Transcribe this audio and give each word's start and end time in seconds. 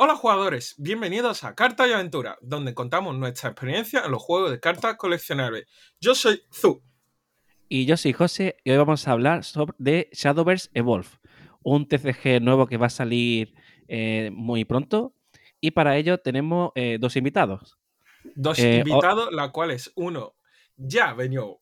Hola 0.00 0.14
jugadores, 0.14 0.76
bienvenidos 0.78 1.42
a 1.42 1.56
Carta 1.56 1.88
y 1.88 1.90
Aventura, 1.90 2.38
donde 2.40 2.72
contamos 2.72 3.16
nuestra 3.16 3.50
experiencia 3.50 4.04
en 4.04 4.12
los 4.12 4.22
juegos 4.22 4.52
de 4.52 4.60
cartas 4.60 4.94
coleccionables. 4.94 5.66
Yo 6.00 6.14
soy 6.14 6.40
Zu. 6.52 6.84
Y 7.68 7.84
yo 7.84 7.96
soy 7.96 8.12
José 8.12 8.58
y 8.62 8.70
hoy 8.70 8.76
vamos 8.76 9.08
a 9.08 9.10
hablar 9.10 9.42
sobre 9.42 9.74
de 9.78 10.08
Shadowverse 10.12 10.70
Evolve, 10.72 11.08
un 11.64 11.88
TCG 11.88 12.40
nuevo 12.40 12.68
que 12.68 12.76
va 12.76 12.86
a 12.86 12.90
salir 12.90 13.56
eh, 13.88 14.30
muy 14.32 14.64
pronto. 14.64 15.16
Y 15.60 15.72
para 15.72 15.96
ello 15.96 16.18
tenemos 16.18 16.70
eh, 16.76 16.98
dos 17.00 17.16
invitados. 17.16 17.76
Dos 18.36 18.60
Eh, 18.60 18.84
invitados, 18.86 19.32
la 19.32 19.50
cual 19.50 19.72
es 19.72 19.90
uno 19.96 20.36
ya 20.76 21.12
venido 21.12 21.58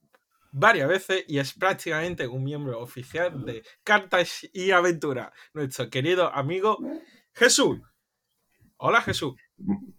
varias 0.52 0.90
veces 0.90 1.24
y 1.26 1.38
es 1.38 1.54
prácticamente 1.54 2.26
un 2.26 2.44
miembro 2.44 2.80
oficial 2.80 3.46
de 3.46 3.62
Cartas 3.82 4.46
y 4.52 4.72
Aventura, 4.72 5.32
nuestro 5.54 5.88
querido 5.88 6.30
amigo 6.34 6.76
Jesús. 7.32 7.78
Hola 8.78 9.00
Jesús. 9.00 9.34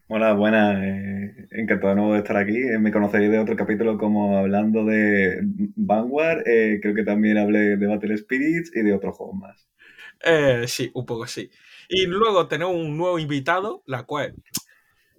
Hola, 0.08 0.34
buenas. 0.34 0.78
eh, 0.84 1.48
encantado 1.52 1.90
de 1.90 1.96
nuevo 1.96 2.14
de 2.14 2.20
estar 2.20 2.38
aquí. 2.38 2.56
Eh, 2.56 2.78
me 2.80 2.92
conoceréis 2.92 3.32
de 3.32 3.40
otro 3.40 3.56
capítulo 3.56 3.98
como 3.98 4.38
hablando 4.38 4.86
de 4.86 5.40
Vanguard. 5.76 6.48
eh, 6.48 6.80
creo 6.82 6.94
que 6.94 7.04
también 7.04 7.38
hablé 7.38 7.76
de 7.78 7.88
Battle 7.88 8.18
Spirits 8.18 8.72
y 8.76 8.82
de 8.82 8.94
otros 8.94 9.16
juegos 9.16 9.36
más. 9.36 9.68
Eh, 10.24 10.66
sí, 10.68 10.92
un 10.94 11.06
poco 11.06 11.26
sí. 11.28 11.50
Y 11.90 12.06
luego 12.06 12.48
tenemos 12.48 12.76
un 12.76 12.98
nuevo 12.98 13.18
invitado, 13.18 13.84
la 13.88 14.04
cual 14.04 14.36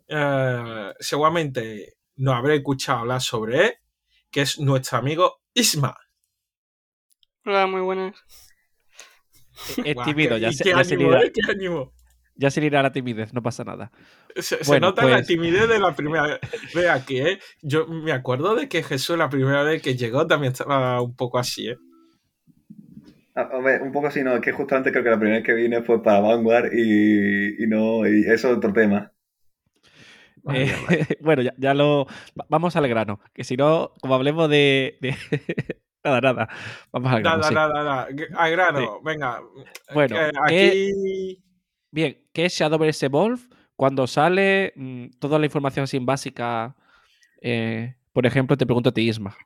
eh, 0.08 0.92
seguramente 1.00 1.94
nos 2.16 2.34
habré 2.34 2.56
escuchado 2.56 3.00
hablar 3.00 3.20
sobre 3.20 3.64
él, 3.66 3.72
que 4.30 4.42
es 4.42 4.60
nuestro 4.60 4.98
amigo 4.98 5.40
Isma. 5.54 5.96
Hola, 7.44 7.66
muy 7.66 7.80
buenas. 7.80 8.14
Es 9.84 9.96
tímido, 10.04 10.36
ya 10.38 10.52
se, 10.52 10.64
se 10.64 10.72
ánimo. 10.72 11.92
Ya 12.38 12.50
se 12.50 12.60
le 12.60 12.68
irá 12.68 12.82
la 12.82 12.92
timidez, 12.92 13.34
no 13.34 13.42
pasa 13.42 13.64
nada. 13.64 13.90
Se, 14.36 14.80
nota 14.80 15.04
la 15.04 15.16
pues- 15.16 15.26
timidez 15.26 15.68
de 15.68 15.78
la 15.78 15.94
primera 15.94 16.38
vez 16.74 16.88
aquí, 16.88 17.18
¿eh? 17.18 17.38
Yo 17.60 17.86
me 17.86 18.12
acuerdo 18.12 18.54
de 18.54 18.68
que 18.68 18.82
Jesús 18.82 19.18
la 19.18 19.28
primera 19.28 19.62
vez 19.62 19.82
que 19.82 19.96
llegó 19.96 20.26
también 20.26 20.52
estaba 20.52 21.02
un 21.02 21.14
poco 21.14 21.38
así, 21.38 21.68
¿eh? 21.68 21.76
Ver, 23.62 23.82
un 23.82 23.92
poco 23.92 24.08
así, 24.08 24.22
no, 24.24 24.34
es 24.34 24.40
que 24.40 24.50
justamente 24.52 24.90
creo 24.90 25.04
que 25.04 25.10
la 25.10 25.18
primera 25.18 25.36
vez 25.38 25.46
que 25.46 25.52
vine 25.54 25.82
fue 25.82 26.02
para 26.02 26.18
Vanguard 26.20 26.70
y, 26.72 27.62
y 27.62 27.66
no, 27.68 28.04
y 28.08 28.22
eso 28.22 28.50
es 28.50 28.56
otro 28.56 28.72
tema. 28.72 29.12
Eh, 30.52 30.74
bueno, 31.20 31.42
ya, 31.42 31.52
ya 31.56 31.72
lo. 31.74 32.06
va- 32.38 32.46
Vamos 32.48 32.74
al 32.74 32.88
grano, 32.88 33.20
que 33.34 33.44
si 33.44 33.56
no, 33.56 33.92
como 34.00 34.14
hablemos 34.16 34.48
de. 34.50 34.98
de- 35.00 35.14
nada, 36.04 36.20
nada. 36.20 36.48
Vamos 36.92 37.12
al 37.12 37.22
grano. 37.22 37.36
Nada, 37.38 37.48
sí. 37.48 37.54
nada, 37.54 37.84
nada. 37.84 38.08
A 38.36 38.48
grano, 38.48 39.00
venga. 39.02 39.40
Bueno, 39.94 40.16
Eh, 40.16 40.30
¿qué- 40.48 40.92
aquí. 40.92 41.42
Bien, 41.90 42.22
¿qué 42.32 42.46
es 42.46 42.54
Shadowverse 42.54 43.06
Evolve? 43.06 43.42
Cuando 43.76 44.06
sale 44.06 44.72
mm, 44.76 45.06
toda 45.18 45.38
la 45.38 45.46
información 45.46 45.84
así 45.84 45.98
básica, 45.98 46.76
eh, 47.40 47.94
por 48.12 48.26
ejemplo, 48.26 48.56
te 48.56 48.66
pregunto 48.66 48.90
a 48.90 48.92
ti, 48.92 49.08
Isma. 49.08 49.36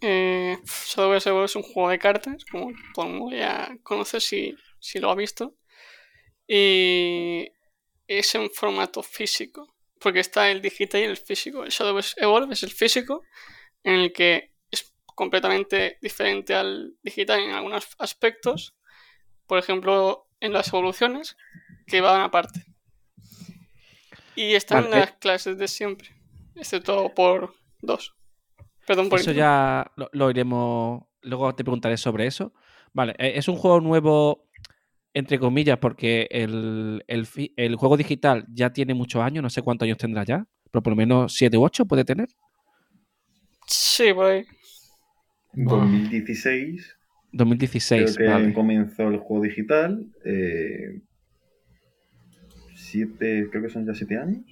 Eh, 0.00 0.58
Shadowverse 0.64 1.28
Evolve 1.28 1.46
es 1.46 1.56
un 1.56 1.62
juego 1.62 1.90
de 1.90 1.98
cartas, 1.98 2.44
como 2.94 3.30
ya 3.30 3.76
conoce 3.82 4.20
si, 4.20 4.56
si 4.80 4.98
lo 4.98 5.10
ha 5.10 5.14
visto. 5.14 5.54
Y 6.46 7.50
es 8.06 8.34
en 8.34 8.50
formato 8.50 9.02
físico, 9.02 9.74
porque 10.00 10.20
está 10.20 10.50
el 10.50 10.60
digital 10.60 11.00
y 11.00 11.04
el 11.04 11.16
físico. 11.16 11.64
El 11.64 11.70
Shadowverse 11.70 12.20
Evolve 12.20 12.52
es 12.52 12.62
el 12.62 12.70
físico, 12.70 13.22
en 13.84 13.94
el 13.94 14.12
que 14.12 14.52
es 14.70 14.92
completamente 15.06 15.98
diferente 16.02 16.54
al 16.54 16.96
digital 17.02 17.40
en 17.40 17.52
algunos 17.52 17.88
aspectos. 17.98 18.74
Por 19.46 19.58
ejemplo, 19.58 20.28
en 20.40 20.52
las 20.52 20.68
evoluciones, 20.68 21.36
que 21.86 22.00
van 22.00 22.20
aparte. 22.22 22.64
Y 24.34 24.54
están 24.54 24.84
Vale, 24.84 24.96
eh. 24.96 25.00
las 25.00 25.12
clases 25.12 25.58
de 25.58 25.68
siempre, 25.68 26.08
excepto 26.56 27.12
por 27.14 27.54
dos. 27.80 28.14
Perdón 28.86 29.08
por 29.08 29.20
Eso 29.20 29.30
interrumpir. 29.30 29.36
ya 29.36 29.92
lo, 29.96 30.08
lo 30.12 30.30
iremos. 30.30 31.02
Luego 31.22 31.54
te 31.54 31.62
preguntaré 31.64 31.96
sobre 31.96 32.26
eso. 32.26 32.52
Vale, 32.92 33.14
eh, 33.18 33.32
es 33.36 33.46
un 33.48 33.56
juego 33.56 33.80
nuevo, 33.80 34.48
entre 35.14 35.38
comillas, 35.38 35.78
porque 35.78 36.26
el, 36.30 37.04
el 37.06 37.26
fi- 37.26 37.52
el 37.56 37.76
juego 37.76 37.96
digital 37.96 38.46
ya 38.48 38.72
tiene 38.72 38.94
muchos 38.94 39.22
años, 39.22 39.42
no 39.42 39.50
sé 39.50 39.62
cuántos 39.62 39.86
años 39.86 39.98
tendrá 39.98 40.24
ya, 40.24 40.46
pero 40.70 40.82
por 40.82 40.92
lo 40.92 40.96
menos 40.96 41.34
7 41.34 41.56
u 41.58 41.64
8 41.64 41.84
puede 41.86 42.04
tener. 42.04 42.28
Sí, 43.66 44.12
por 44.12 44.26
ahí. 44.26 44.44
Buah. 45.52 45.80
2016 45.80 46.96
2016, 47.32 48.16
creo 48.16 48.28
que 48.28 48.32
vale. 48.34 48.54
comenzó 48.54 49.08
el 49.08 49.18
juego 49.18 49.44
digital. 49.44 50.06
eh, 50.24 51.00
siete, 52.74 53.48
creo 53.50 53.62
que 53.62 53.70
son 53.70 53.86
ya 53.86 53.94
siete 53.94 54.18
años. 54.18 54.42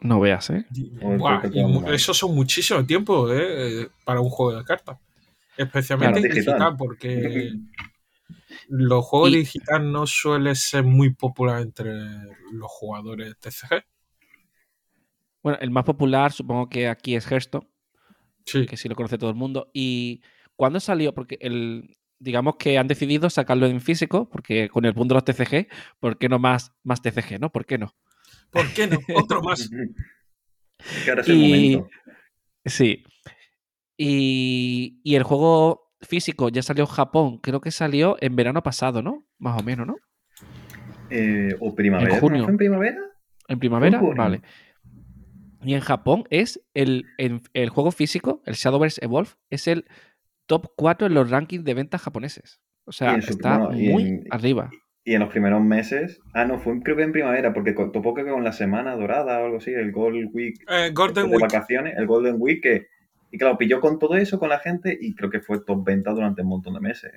No 0.00 0.20
veas, 0.20 0.50
¿eh? 0.50 0.64
Buah, 1.00 1.42
y 1.52 1.94
eso 1.94 2.14
son 2.14 2.34
muchísimo 2.34 2.84
tiempo 2.84 3.32
¿eh? 3.32 3.88
para 4.04 4.20
un 4.20 4.30
juego 4.30 4.58
de 4.58 4.64
cartas. 4.64 4.98
Especialmente 5.56 6.20
Claro, 6.20 6.34
digital. 6.34 6.54
digital, 6.58 6.76
porque 6.76 7.52
los 8.68 9.04
juegos 9.04 9.30
Y- 9.30 9.36
digitales 9.38 9.88
no 9.90 10.06
suelen 10.06 10.54
ser 10.54 10.84
muy 10.84 11.14
populares 11.14 11.64
entre 11.66 11.92
los 12.52 12.68
jugadores 12.70 13.34
TCG. 13.40 13.82
Bueno, 15.42 15.58
el 15.60 15.70
más 15.70 15.84
popular 15.84 16.32
supongo 16.32 16.68
que 16.68 16.88
aquí 16.88 17.14
es 17.14 17.26
Hearthstone, 17.30 17.66
Sí. 18.44 18.66
que 18.66 18.76
sí 18.76 18.88
lo 18.88 18.94
conoce 18.96 19.16
todo 19.18 19.30
el 19.30 19.36
mundo. 19.36 19.70
¿Y 19.72 20.20
cuándo 20.56 20.78
salió? 20.80 21.14
Porque 21.14 21.38
el, 21.40 21.96
digamos 22.18 22.56
que 22.56 22.78
han 22.78 22.88
decidido 22.88 23.28
sacarlo 23.30 23.66
en 23.66 23.80
físico, 23.80 24.28
porque 24.28 24.68
con 24.68 24.84
el 24.84 24.92
boom 24.92 25.08
de 25.08 25.14
los 25.14 25.24
TCG, 25.24 25.68
¿por 26.00 26.18
qué 26.18 26.28
no 26.28 26.38
más, 26.38 26.72
más 26.82 27.02
TCG, 27.02 27.38
no? 27.40 27.50
¿Por 27.50 27.66
qué 27.66 27.78
no? 27.78 27.92
¿Por 28.50 28.72
qué 28.72 28.86
no? 28.86 28.98
Otro 29.14 29.42
más. 29.42 29.68
Es 30.78 31.28
el 31.28 31.34
Y- 31.36 31.76
momento. 31.76 31.90
Sí. 32.64 33.02
Y, 33.96 35.00
y 35.02 35.14
el 35.14 35.22
juego 35.22 35.92
físico 36.02 36.48
ya 36.50 36.62
salió 36.62 36.84
en 36.84 36.90
Japón, 36.90 37.38
creo 37.38 37.60
que 37.60 37.70
salió 37.70 38.16
en 38.20 38.36
verano 38.36 38.62
pasado, 38.62 39.02
¿no? 39.02 39.26
Más 39.38 39.58
o 39.60 39.64
menos, 39.64 39.86
¿no? 39.86 39.96
Eh, 41.10 41.54
o 41.60 41.74
primavera. 41.74 42.14
En 42.14 42.20
junio. 42.20 42.38
¿no 42.40 42.44
fue 42.44 42.52
en 42.52 42.58
primavera? 42.58 42.98
En 43.48 43.58
primavera, 43.58 44.00
vale. 44.16 44.42
Y 45.62 45.74
en 45.74 45.80
Japón 45.80 46.24
es 46.30 46.60
el, 46.74 47.06
el, 47.16 47.40
el 47.54 47.70
juego 47.70 47.90
físico, 47.90 48.42
el 48.44 48.54
Shadowverse 48.54 49.02
Evolve, 49.04 49.30
es 49.50 49.66
el 49.66 49.86
top 50.46 50.72
4 50.76 51.06
en 51.08 51.14
los 51.14 51.30
rankings 51.30 51.64
de 51.64 51.74
ventas 51.74 52.02
japoneses. 52.02 52.60
O 52.84 52.92
sea, 52.92 53.16
está 53.16 53.58
muy 53.58 54.02
en- 54.02 54.24
arriba. 54.30 54.70
Y 55.04 55.14
en 55.14 55.20
los 55.20 55.28
primeros 55.30 55.62
meses. 55.62 56.20
Ah, 56.34 56.44
no, 56.44 56.58
fue 56.58 56.72
en- 56.72 56.80
creo 56.80 56.96
que 56.96 57.02
en 57.04 57.12
primavera, 57.12 57.52
porque 57.52 57.72
topó 57.72 58.14
que 58.14 58.24
con 58.24 58.42
la 58.44 58.52
semana 58.52 58.94
dorada 58.96 59.40
o 59.40 59.44
algo 59.46 59.56
así, 59.58 59.72
el 59.72 59.92
Gold 59.92 60.30
Week 60.32 60.56
Eh, 60.68 60.90
Golden 60.92 61.26
de 61.30 61.36
Week. 61.36 61.42
vacaciones, 61.42 61.94
el 61.96 62.06
Golden 62.06 62.36
Week, 62.38 62.60
que, 62.62 62.86
y 63.30 63.38
claro, 63.38 63.56
pilló 63.58 63.80
con 63.80 63.98
todo 63.98 64.16
eso 64.16 64.38
con 64.38 64.48
la 64.48 64.58
gente 64.58 64.96
y 65.00 65.14
creo 65.14 65.30
que 65.30 65.40
fue 65.40 65.60
top 65.64 65.84
venta 65.84 66.12
durante 66.12 66.42
un 66.42 66.48
montón 66.48 66.74
de 66.74 66.80
meses. 66.80 67.12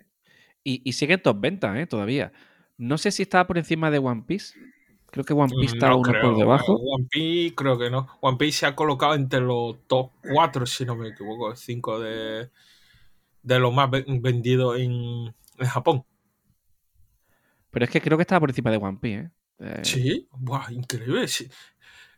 Y, 0.64 0.82
y 0.84 0.94
sigue 0.94 1.14
en 1.16 1.22
top 1.22 1.40
ventas, 1.40 1.76
¿eh? 1.78 1.88
Todavía. 1.88 2.32
No 2.78 2.98
sé 2.98 3.12
si 3.12 3.24
estaba 3.24 3.48
por 3.48 3.58
encima 3.58 3.90
de 3.92 3.98
One 4.00 4.24
Piece. 4.26 4.54
Creo 5.12 5.24
que 5.26 5.34
One 5.34 5.52
Piece 5.60 5.76
está 5.76 5.88
Mm, 5.88 5.90
No 5.92 5.98
uno 6.00 6.12
creo. 6.12 6.22
por 6.24 6.38
debajo. 6.38 6.74
Eh, 6.78 6.82
One 6.96 7.08
Piece 7.10 7.56
creo 7.56 7.80
que 7.80 7.90
no. 7.90 8.08
One 8.22 8.38
Piece 8.38 8.60
se 8.60 8.66
ha 8.68 8.76
colocado 8.76 9.16
entre 9.16 9.40
los 9.42 9.78
top 9.88 10.12
4, 10.32 10.66
si 10.68 10.86
no 10.86 10.96
me 10.96 11.10
equivoco, 11.10 11.56
5 11.56 12.00
de, 12.00 12.50
de 13.44 13.60
los 13.60 13.74
más 13.74 13.90
ve- 13.90 14.06
vendidos 14.08 14.80
en, 14.80 14.92
en 15.58 15.68
Japón. 15.68 16.04
Pero 17.72 17.86
es 17.86 17.92
que 17.92 18.02
creo 18.02 18.18
que 18.18 18.24
estaba 18.24 18.40
por 18.40 18.50
encima 18.50 18.72
de 18.72 18.78
One 18.78 18.98
Piece, 19.02 19.20
¿eh? 19.20 19.30
Eh, 19.60 19.80
Sí, 19.84 20.28
Buah, 20.32 20.72
increíble. 20.72 21.28
sí. 21.28 21.48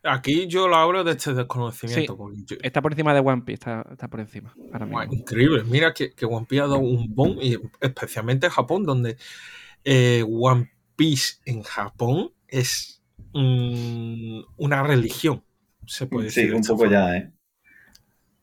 Aquí 0.04 0.48
yo 0.48 0.68
lo 0.68 0.76
hablo 0.78 1.04
de 1.04 1.12
este 1.12 1.34
desconocimiento. 1.34 2.18
Sí. 2.48 2.58
Está 2.64 2.82
por 2.82 2.92
encima 2.94 3.14
de 3.14 3.20
One 3.20 3.42
Piece, 3.44 3.54
está, 3.56 3.86
está 3.92 4.08
por 4.08 4.20
encima. 4.20 4.54
Ahora 4.72 4.86
Buah, 4.86 5.06
mismo. 5.06 5.22
increíble. 5.22 5.64
Mira 5.64 5.94
que, 5.94 6.12
que 6.14 6.26
One 6.26 6.46
Piece 6.48 6.62
ha 6.64 6.68
dado 6.68 6.80
un 6.80 7.14
boom, 7.14 7.38
y 7.42 7.58
especialmente 7.80 8.48
en 8.48 8.52
Japón, 8.52 8.84
donde 8.84 9.18
eh, 9.84 10.24
One 10.28 10.72
Piece 10.96 11.36
en 11.46 11.62
Japón 11.64 12.32
es 12.48 13.02
mm, 13.34 14.42
una 14.58 14.84
religión. 14.84 15.44
Se 15.86 16.06
puede 16.08 16.26
decir. 16.26 16.50
Sí, 16.50 16.56
un 16.56 16.62
poco 16.64 16.78
forma. 16.80 16.94
ya, 16.94 17.18
¿eh? 17.18 17.32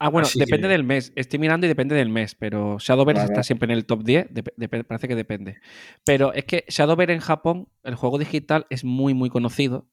Ah, 0.01 0.11
bueno, 0.11 0.27
Así 0.27 0.39
depende 0.39 0.69
que- 0.69 0.73
del 0.73 0.85
mes. 0.85 1.13
Estoy 1.17 1.39
mirando 1.41 1.67
y 1.67 1.69
depende 1.69 1.95
del 1.97 2.09
mes, 2.09 2.35
pero 2.37 2.79
Shadowverse 2.79 3.23
Vale. 3.23 3.33
está 3.33 3.43
siempre 3.43 3.67
en 3.67 3.73
el 3.79 3.85
top 3.85 4.05
10. 4.05 4.29
dep- 4.31 4.55
dep- 4.57 4.85
parece 4.85 5.09
que 5.09 5.17
depende. 5.17 5.57
Pero 6.05 6.33
es 6.33 6.45
que 6.45 6.65
Shadowverse 6.69 7.15
en 7.15 7.21
Japón, 7.21 7.69
el 7.83 7.97
juego 7.97 8.19
digital, 8.19 8.67
es 8.71 8.85
muy, 8.85 9.13
muy 9.15 9.29
conocido. 9.29 9.89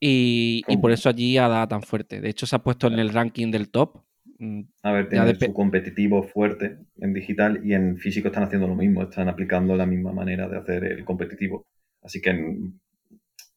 Y, 0.00 0.62
y 0.68 0.76
por 0.76 0.92
eso 0.92 1.08
allí 1.08 1.38
ha 1.38 1.48
dado 1.48 1.66
tan 1.68 1.82
fuerte. 1.82 2.20
De 2.20 2.28
hecho, 2.28 2.46
se 2.46 2.54
ha 2.56 2.60
puesto 2.60 2.86
en 2.86 2.98
el 2.98 3.12
ranking 3.12 3.50
del 3.50 3.70
top. 3.70 4.02
Mm, 4.38 4.60
A 4.82 4.92
ver, 4.92 5.08
tiene 5.08 5.34
su 5.34 5.52
competitivo 5.52 6.22
fuerte 6.22 6.78
en 7.00 7.12
digital 7.12 7.60
y 7.64 7.74
en 7.74 7.96
físico 7.98 8.28
están 8.28 8.44
haciendo 8.44 8.68
lo 8.68 8.76
mismo, 8.76 9.02
están 9.02 9.28
aplicando 9.28 9.74
la 9.76 9.86
misma 9.86 10.12
manera 10.12 10.48
de 10.48 10.58
hacer 10.58 10.84
el 10.84 11.04
competitivo. 11.04 11.64
Así 12.02 12.20
que 12.20 12.32
mm, 12.32 12.78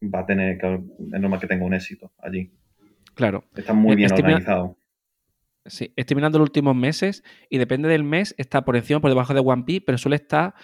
va 0.10 0.22
a 0.22 0.26
tener, 0.26 0.58
es 0.58 1.22
normal 1.22 1.40
que 1.40 1.48
tenga 1.48 1.66
un 1.66 1.76
éxito 1.76 2.12
allí. 2.18 2.50
Claro. 3.14 3.44
Está 3.56 3.74
muy 3.74 3.94
Eh, 3.94 3.96
bien 3.98 4.12
organizado. 4.12 4.78
Sí, 5.66 5.94
estoy 5.96 6.16
mirando 6.16 6.40
los 6.40 6.48
últimos 6.48 6.76
meses 6.76 7.24
y 7.50 7.60
depende 7.60 7.88
del 7.88 8.04
mes, 8.04 8.34
está 8.38 8.66
por 8.66 8.76
encima 8.76 8.98
o 8.98 9.02
por 9.02 9.12
debajo 9.12 9.34
de 9.34 9.42
One 9.42 9.64
Piece, 9.64 9.84
pero 9.86 9.98
suele 9.98 10.16
estar 10.16 10.56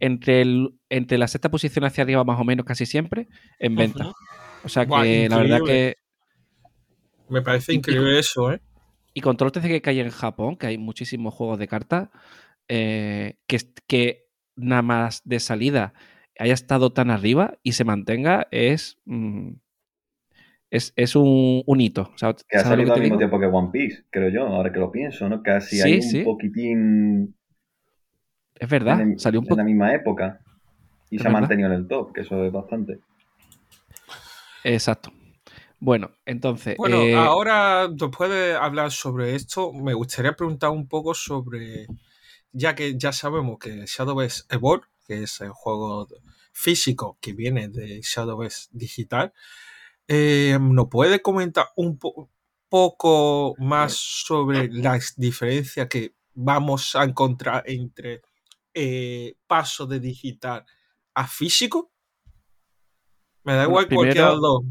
entre, 0.00 0.40
el, 0.40 0.78
entre 0.88 1.18
la 1.18 1.28
sexta 1.28 1.50
posición 1.50 1.84
hacia 1.84 2.04
arriba 2.04 2.24
más 2.24 2.40
o 2.40 2.44
menos 2.44 2.64
casi 2.64 2.86
siempre 2.86 3.28
en 3.58 3.76
venta. 3.76 4.12
O 4.64 4.68
sea 4.68 4.86
que 4.86 5.28
la 5.28 5.36
verdad 5.38 5.60
que... 5.64 5.96
Me 7.28 7.42
parece 7.42 7.72
y- 7.72 7.76
increíble 7.76 8.18
eso, 8.18 8.52
¿eh? 8.52 8.60
Y 9.12 9.20
con 9.20 9.36
todo 9.36 9.48
el 9.48 9.52
TCG 9.52 9.82
que 9.82 9.90
hay 9.90 10.00
en 10.00 10.10
Japón, 10.10 10.56
que 10.56 10.68
hay 10.68 10.78
muchísimos 10.78 11.34
juegos 11.34 11.58
de 11.58 11.68
cartas, 11.68 12.08
eh, 12.68 13.38
que, 13.46 13.58
que 13.86 14.26
nada 14.56 14.82
más 14.82 15.22
de 15.24 15.40
salida 15.40 15.92
haya 16.38 16.54
estado 16.54 16.92
tan 16.92 17.10
arriba 17.10 17.58
y 17.62 17.72
se 17.72 17.84
mantenga 17.84 18.48
es... 18.50 18.98
mm, 19.04 19.52
es, 20.70 20.92
es 20.96 21.16
un, 21.16 21.62
un 21.66 21.80
hito. 21.80 22.10
O 22.14 22.18
sea, 22.18 22.34
Que 22.48 22.56
ha 22.56 22.62
¿sabes 22.62 22.78
lo 22.78 22.84
salido 22.84 22.92
que 22.94 23.00
al 23.00 23.02
mismo 23.02 23.16
digo? 23.16 23.18
tiempo 23.18 23.38
que 23.40 23.46
One 23.46 23.70
Piece, 23.72 24.04
creo 24.10 24.30
yo, 24.30 24.46
ahora 24.48 24.72
que 24.72 24.80
lo 24.80 24.90
pienso, 24.90 25.28
¿no? 25.28 25.42
Casi 25.42 25.76
Sí, 25.76 25.82
hay 25.82 26.00
un 26.00 26.10
sí. 26.10 26.24
poquitín 26.24 27.34
Es 28.58 28.68
verdad, 28.68 29.00
el- 29.00 29.18
salió 29.20 29.40
un 29.40 29.46
en 29.46 29.56
la 29.56 29.64
misma 29.64 29.94
época. 29.94 30.40
Y 31.10 31.16
Es 31.16 31.22
se 31.22 31.28
ha 31.28 31.30
mantenido 31.30 31.68
en 31.68 31.74
el 31.74 31.88
top, 31.88 32.12
que 32.12 32.22
eso 32.22 32.44
es 32.44 32.52
bastante. 32.52 33.00
Exacto. 34.64 35.12
Bueno, 35.78 36.10
entonces... 36.26 36.76
Bueno, 36.76 36.96
eh, 37.00 37.14
ahora 37.14 37.88
después 37.88 38.30
de 38.30 38.54
hablar 38.54 38.90
sobre 38.92 39.34
esto, 39.34 39.72
me 39.72 39.94
gustaría 39.94 40.34
preguntar 40.34 40.70
un 40.70 40.86
poco 40.88 41.14
sobre, 41.14 41.86
ya 42.52 42.74
que 42.74 42.98
ya 42.98 43.12
sabemos 43.12 43.58
que 43.58 43.84
Shadowverse 43.86 44.44
Evolve, 44.50 44.86
que 45.06 45.22
es 45.24 45.40
el 45.40 45.50
juego 45.50 46.06
físico 46.52 47.18
que 47.20 47.32
viene 47.34 47.68
de 47.68 48.00
Shadowverse 48.02 48.68
digital, 48.72 49.32
eh, 50.08 50.58
¿nos 50.60 50.88
puede 50.88 51.20
comentar 51.20 51.66
un 51.76 51.98
po- 51.98 52.30
poco 52.68 53.54
más 53.58 53.92
sobre 53.94 54.68
las 54.68 55.14
diferencias 55.16 55.88
que 55.88 56.14
vamos 56.34 56.94
a 56.96 57.04
encontrar 57.04 57.62
entre 57.66 58.22
eh, 58.74 59.34
paso 59.46 59.86
de 59.86 60.00
digital 60.00 60.64
a 61.14 61.26
físico? 61.26 61.92
Me 63.44 63.54
da 63.54 63.64
igual 63.64 63.88
cualquiera 63.88 64.28
de 64.28 64.32
los 64.34 64.40
dos. 64.40 64.62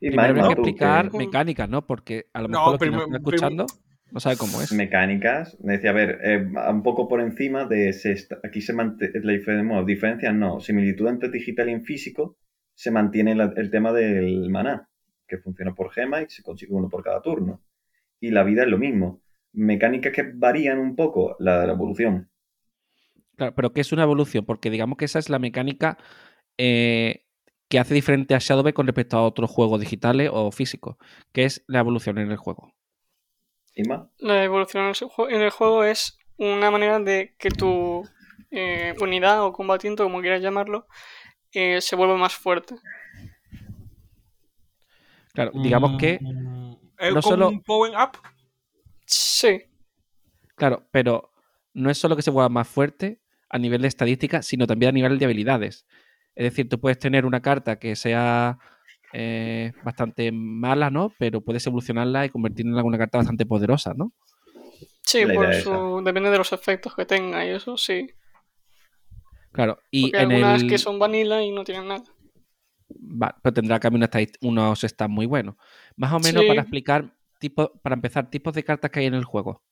Y 0.00 0.08
primero 0.10 0.34
Maima, 0.34 0.46
que 0.48 0.52
explicar 0.54 1.12
mecánicas, 1.14 1.68
¿no? 1.68 1.86
Porque 1.86 2.26
a 2.32 2.42
lo 2.42 2.48
No, 2.48 2.58
mejor 2.58 2.72
los 2.72 2.80
que 2.80 2.90
nos 2.90 3.02
están 3.02 3.16
escuchando 3.16 3.66
no 4.10 4.20
sabe 4.20 4.36
cómo 4.36 4.62
es. 4.62 4.72
mecánicas, 4.72 5.56
me 5.60 5.74
decía, 5.74 5.90
a 5.90 5.92
ver, 5.92 6.18
eh, 6.22 6.50
un 6.70 6.82
poco 6.82 7.08
por 7.08 7.20
encima 7.20 7.64
de 7.64 7.92
se 7.92 8.12
está- 8.12 8.38
aquí 8.44 8.60
se 8.60 8.72
mantiene 8.72 9.20
la 9.22 9.82
diferencia, 9.84 10.32
no, 10.32 10.60
similitud 10.60 11.08
entre 11.08 11.30
digital 11.30 11.68
y 11.68 11.72
en 11.72 11.84
físico, 11.84 12.36
se 12.78 12.92
mantiene 12.92 13.34
la- 13.34 13.52
el 13.56 13.70
tema 13.72 13.92
del 13.92 14.48
maná, 14.50 14.88
que 15.26 15.38
funciona 15.38 15.74
por 15.74 15.90
gema 15.90 16.22
y 16.22 16.28
se 16.28 16.44
consigue 16.44 16.72
uno 16.72 16.88
por 16.88 17.02
cada 17.02 17.20
turno. 17.20 17.60
Y 18.20 18.30
la 18.30 18.44
vida 18.44 18.62
es 18.62 18.68
lo 18.68 18.78
mismo. 18.78 19.20
Mecánicas 19.52 20.12
que 20.12 20.30
varían 20.32 20.78
un 20.78 20.94
poco, 20.94 21.34
la, 21.40 21.66
la 21.66 21.72
evolución. 21.72 22.30
Claro, 23.36 23.54
pero 23.56 23.72
¿qué 23.72 23.80
es 23.80 23.92
una 23.92 24.04
evolución? 24.04 24.44
Porque 24.44 24.70
digamos 24.70 24.96
que 24.96 25.06
esa 25.06 25.18
es 25.18 25.28
la 25.28 25.38
mecánica 25.40 25.98
eh, 26.56 27.24
que 27.68 27.78
hace 27.80 27.94
diferente 27.94 28.34
a 28.34 28.38
Shadowverse 28.38 28.74
con 28.74 28.86
respecto 28.86 29.16
a 29.16 29.24
otros 29.24 29.50
juegos 29.50 29.80
digitales 29.80 30.30
o 30.32 30.52
físicos, 30.52 30.96
que 31.32 31.44
es 31.44 31.64
la 31.66 31.80
evolución 31.80 32.18
en 32.18 32.30
el 32.30 32.36
juego. 32.36 32.74
¿Y 33.74 33.82
más? 33.88 34.08
La 34.18 34.42
evolución 34.44 34.84
en 34.84 34.88
el 34.90 34.94
jue- 34.96 35.32
en 35.34 35.40
el 35.42 35.50
juego 35.50 35.84
es 35.84 36.18
una 36.36 36.70
manera 36.70 36.98
de 37.00 37.34
que 37.38 37.50
tu 37.50 38.04
eh, 38.50 38.94
unidad 39.00 39.44
o 39.44 39.52
combatiente, 39.52 40.02
como 40.02 40.20
quieras 40.20 40.42
llamarlo, 40.42 40.86
eh, 41.52 41.80
se 41.80 41.96
vuelva 41.96 42.16
más 42.16 42.34
fuerte. 42.34 42.76
Claro, 45.34 45.52
digamos 45.62 45.98
que, 45.98 46.18
Mm, 46.20 46.72
¿Es 46.98 47.14
no 47.14 47.22
como 47.22 47.34
solo- 47.34 47.48
un 47.50 47.62
power 47.62 47.92
up? 47.92 48.18
Sí, 49.06 49.62
claro, 50.56 50.86
pero 50.90 51.32
no 51.74 51.90
es 51.90 51.98
solo 51.98 52.16
que 52.16 52.22
se 52.22 52.30
vuelva 52.30 52.48
más 52.48 52.66
fuerte 52.68 53.20
a 53.48 53.58
nivel 53.58 53.82
de 53.82 53.88
estadística, 53.88 54.42
sino 54.42 54.66
también 54.66 54.90
a 54.90 54.92
nivel 54.92 55.18
de 55.18 55.24
habilidades. 55.24 55.86
Es 56.34 56.44
decir, 56.44 56.68
tú 56.68 56.78
puedes 56.80 56.98
tener 56.98 57.24
una 57.24 57.40
carta 57.40 57.78
que 57.78 57.96
sea 57.96 58.58
eh, 59.12 59.72
bastante 59.80 60.30
mala, 60.32 60.90
¿no? 60.90 61.14
Pero 61.18 61.40
puedes 61.40 61.66
evolucionarla 61.66 62.26
y 62.26 62.30
convertirla 62.30 62.80
en 62.80 62.86
una 62.86 62.98
carta 62.98 63.18
bastante 63.18 63.46
poderosa, 63.46 63.94
¿no? 63.94 64.12
sí, 65.04 65.24
por 65.26 65.52
su... 65.54 66.02
depende 66.04 66.30
de 66.30 66.38
los 66.38 66.52
efectos 66.52 66.94
que 66.94 67.06
tenga 67.06 67.44
y 67.46 67.50
eso, 67.50 67.76
sí. 67.76 68.10
Claro, 69.52 69.78
y 69.90 70.02
Porque 70.10 70.18
en 70.18 70.32
algunas 70.32 70.62
el... 70.62 70.68
que 70.68 70.78
son 70.78 70.98
vanilla 70.98 71.42
y 71.42 71.50
no 71.50 71.64
tienen 71.64 71.88
nada. 71.88 72.04
Va, 72.90 73.36
pero 73.42 73.52
tendrá 73.54 73.78
que 73.78 73.86
haber 73.86 73.96
una 73.96 74.10
unos 74.40 74.80
stats 74.80 75.10
muy 75.10 75.26
buenos. 75.26 75.56
Más 75.96 76.12
o 76.12 76.20
menos 76.20 76.42
Sí. 76.42 76.48
para 76.48 76.62
explicar, 76.62 77.14
tipo, 77.38 77.72
para 77.82 77.94
empezar, 77.94 78.30
tipos 78.30 78.54
de 78.54 78.64
cartas 78.64 78.90
que 78.90 79.00
hay 79.00 79.06
en 79.06 79.14
el 79.14 79.24
juego. 79.24 79.62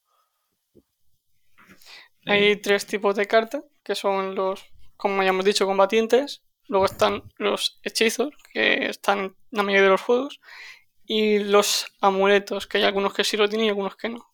Hay 2.27 2.57
tres 2.57 2.87
tipos 2.87 3.15
de 3.15 3.27
cartas, 3.27 3.63
que 3.85 3.95
son 3.95 4.35
los, 4.35 4.65
como 4.97 5.23
ya 5.23 5.29
hemos 5.29 5.45
dicho, 5.45 5.65
combatientes. 5.67 6.43
Luego 6.69 6.87
están 6.87 7.23
los 7.39 7.79
hechizos, 7.85 8.35
que 8.53 8.87
están 8.87 9.19
en 9.21 9.37
la 9.53 9.63
mayoría 9.63 9.85
de 9.85 9.91
los 9.91 10.01
juegos. 10.01 10.41
Y 11.05 11.39
los 11.39 11.87
amuletos, 12.01 12.67
que 12.67 12.79
hay 12.79 12.85
algunos 12.85 13.15
que 13.15 13.23
sí 13.23 13.37
lo 13.37 13.49
tienen 13.49 13.67
y 13.67 13.69
algunos 13.69 13.95
que 13.97 14.09
no. 14.09 14.27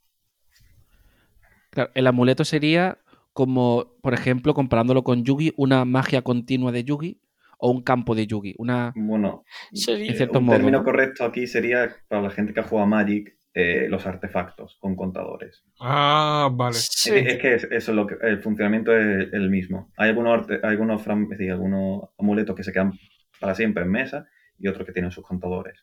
Claro, 1.70 1.90
el 1.94 2.06
amuleto 2.06 2.44
sería 2.46 3.01
como, 3.32 3.94
por 4.02 4.14
ejemplo, 4.14 4.54
comparándolo 4.54 5.02
con 5.04 5.24
Yugi, 5.24 5.52
una 5.56 5.84
magia 5.84 6.22
continua 6.22 6.72
de 6.72 6.84
Yugi 6.84 7.20
o 7.58 7.70
un 7.70 7.82
campo 7.82 8.14
de 8.14 8.26
Yugi. 8.26 8.54
Una, 8.58 8.92
Bueno, 8.96 9.44
Sería- 9.72 10.10
En 10.10 10.16
cierto 10.16 10.38
un 10.40 10.46
modo, 10.46 10.56
término 10.56 10.78
¿no? 10.78 10.84
correcto 10.84 11.24
aquí 11.24 11.46
sería, 11.46 11.94
para 12.08 12.22
la 12.22 12.30
gente 12.30 12.52
que 12.52 12.60
ha 12.60 12.64
jugado 12.64 12.86
a 12.86 12.90
Magic, 12.90 13.36
eh, 13.54 13.86
los 13.90 14.06
artefactos 14.06 14.78
con 14.80 14.96
contadores. 14.96 15.62
Ah, 15.78 16.48
vale. 16.52 16.74
Sí. 16.74 17.10
Es, 17.14 17.34
es 17.34 17.38
que 17.38 17.54
es- 17.54 17.64
eso 17.70 17.92
es 17.92 17.96
lo 17.96 18.06
que, 18.06 18.16
el 18.22 18.40
funcionamiento 18.40 18.96
es 18.96 19.32
el 19.32 19.50
mismo. 19.50 19.92
Hay 19.98 20.08
algunos, 20.08 20.32
arte- 20.40 20.60
algunos, 20.62 21.02
fran- 21.06 21.24
es 21.24 21.28
decir, 21.38 21.52
algunos 21.52 22.04
amuletos 22.18 22.56
que 22.56 22.64
se 22.64 22.72
quedan 22.72 22.92
para 23.40 23.54
siempre 23.54 23.82
en 23.84 23.90
mesa 23.90 24.26
y 24.58 24.68
otros 24.68 24.86
que 24.86 24.92
tienen 24.92 25.10
sus 25.10 25.24
contadores. 25.24 25.78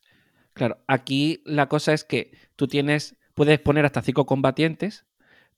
Claro, 0.53 0.79
aquí 0.87 1.41
la 1.45 1.67
cosa 1.67 1.93
es 1.93 2.03
que 2.03 2.31
tú 2.55 2.67
tienes, 2.67 3.15
puedes 3.35 3.59
poner 3.59 3.85
hasta 3.85 4.01
cinco 4.01 4.25
combatientes, 4.25 5.05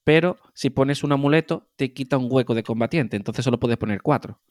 pero 0.03 0.37
si 0.53 0.69
pones 0.69 1.03
un 1.03 1.11
amuleto 1.11 1.69
te 1.75 1.93
quita 1.93 2.17
un 2.17 2.27
hueco 2.29 2.55
de 2.55 2.63
combatiente, 2.63 3.17
entonces 3.17 3.45
solo 3.45 3.59
puedes 3.59 3.77
poner 3.77 4.01
cuatro. 4.01 4.41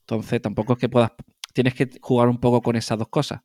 Entonces 0.00 0.40
tampoco 0.40 0.74
es 0.74 0.78
que 0.78 0.88
puedas, 0.88 1.12
tienes 1.52 1.74
que 1.74 1.88
jugar 2.00 2.28
un 2.28 2.38
poco 2.38 2.62
con 2.62 2.76
esas 2.76 2.98
dos 2.98 3.08
cosas. 3.08 3.42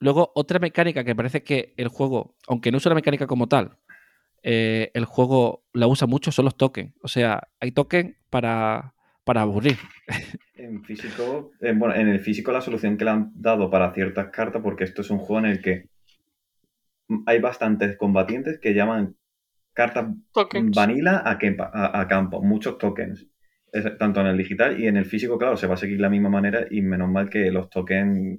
Luego, 0.00 0.32
otra 0.34 0.58
mecánica 0.58 1.04
que 1.04 1.14
parece 1.14 1.42
que 1.42 1.72
el 1.76 1.88
juego, 1.88 2.36
aunque 2.46 2.70
no 2.70 2.78
es 2.78 2.86
una 2.86 2.94
mecánica 2.94 3.26
como 3.26 3.48
tal, 3.48 3.78
eh, 4.42 4.90
el 4.92 5.06
juego 5.06 5.64
la 5.72 5.86
usa 5.86 6.06
mucho 6.06 6.30
son 6.30 6.44
los 6.44 6.56
tokens. 6.56 6.92
O 7.02 7.08
sea, 7.08 7.48
hay 7.58 7.72
tokens 7.72 8.14
para, 8.28 8.94
para 9.24 9.42
aburrir. 9.42 9.78
En 10.56 10.82
físico, 10.82 11.50
bueno, 11.60 11.94
en 11.94 12.08
el 12.08 12.20
físico 12.20 12.50
la 12.50 12.62
solución 12.62 12.96
que 12.96 13.04
le 13.04 13.10
han 13.10 13.32
dado 13.34 13.70
para 13.70 13.92
ciertas 13.92 14.30
cartas, 14.30 14.62
porque 14.62 14.84
esto 14.84 15.02
es 15.02 15.10
un 15.10 15.18
juego 15.18 15.40
en 15.40 15.46
el 15.46 15.60
que 15.60 15.90
hay 17.26 17.38
bastantes 17.38 17.98
combatientes 17.98 18.58
que 18.60 18.72
llaman 18.72 19.14
cartas 19.74 20.06
Tokens. 20.32 20.74
vanilla 20.76 21.22
a, 21.28 21.38
kempa- 21.38 21.70
a- 21.72 22.00
a 22.00 22.08
campo, 22.08 22.42
muchos 22.42 22.78
tokens. 22.78 23.26
Es- 23.72 23.98
tanto 23.98 24.20
en 24.20 24.28
el 24.28 24.38
digital 24.38 24.80
y 24.80 24.86
en 24.86 24.96
el 24.96 25.04
físico, 25.04 25.38
claro, 25.38 25.56
se 25.56 25.66
va 25.66 25.74
a 25.74 25.76
seguir 25.76 26.00
la 26.00 26.08
misma 26.10 26.30
manera 26.30 26.66
y 26.70 26.80
menos 26.82 27.10
mal 27.10 27.28
que 27.28 27.50
los 27.50 27.68
tokens 27.70 28.38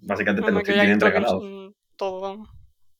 básicamente 0.00 0.40
te 0.42 0.44
Bueno, 0.44 0.58
los 0.58 0.64
que 0.64 0.72
hay 0.72 0.78
vienen 0.80 0.98
tokens 0.98 1.14
regalados. 1.14 1.74
todo. 1.96 2.48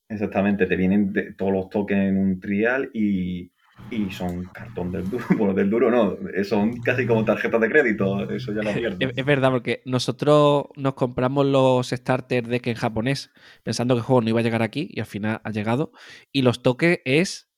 Exactamente, 0.08 0.66
te 0.66 0.76
vienen 0.76 1.12
de- 1.12 1.32
todos 1.32 1.52
los 1.52 1.70
tokens 1.70 2.10
en 2.10 2.18
un 2.18 2.38
trial 2.40 2.90
y, 2.92 3.50
y 3.90 4.10
son 4.10 4.44
cartón 4.50 4.92
del 4.92 5.08
duro. 5.08 5.24
Bueno, 5.38 5.54
del 5.54 5.70
duro 5.70 5.90
no, 5.90 6.16
son 6.44 6.80
casi 6.82 7.06
como 7.06 7.24
tarjetas 7.24 7.60
de 7.60 7.70
crédito, 7.70 8.30
eso 8.30 8.52
ya 8.52 8.62
lo 8.62 8.70
advierto. 8.70 9.06
Es, 9.06 9.12
es 9.16 9.24
verdad, 9.24 9.50
porque 9.50 9.82
nosotros 9.86 10.66
nos 10.76 10.94
compramos 10.94 11.46
los 11.46 11.88
starter 11.88 12.46
deck 12.46 12.66
en 12.66 12.74
japonés 12.74 13.30
pensando 13.62 13.94
que 13.94 14.00
el 14.00 14.04
juego 14.04 14.20
no 14.20 14.28
iba 14.28 14.40
a 14.40 14.42
llegar 14.42 14.62
aquí 14.62 14.88
y 14.90 15.00
al 15.00 15.06
final 15.06 15.40
ha 15.42 15.50
llegado. 15.50 15.92
Y 16.32 16.42
los 16.42 16.62
toques 16.62 17.00
es, 17.04 17.48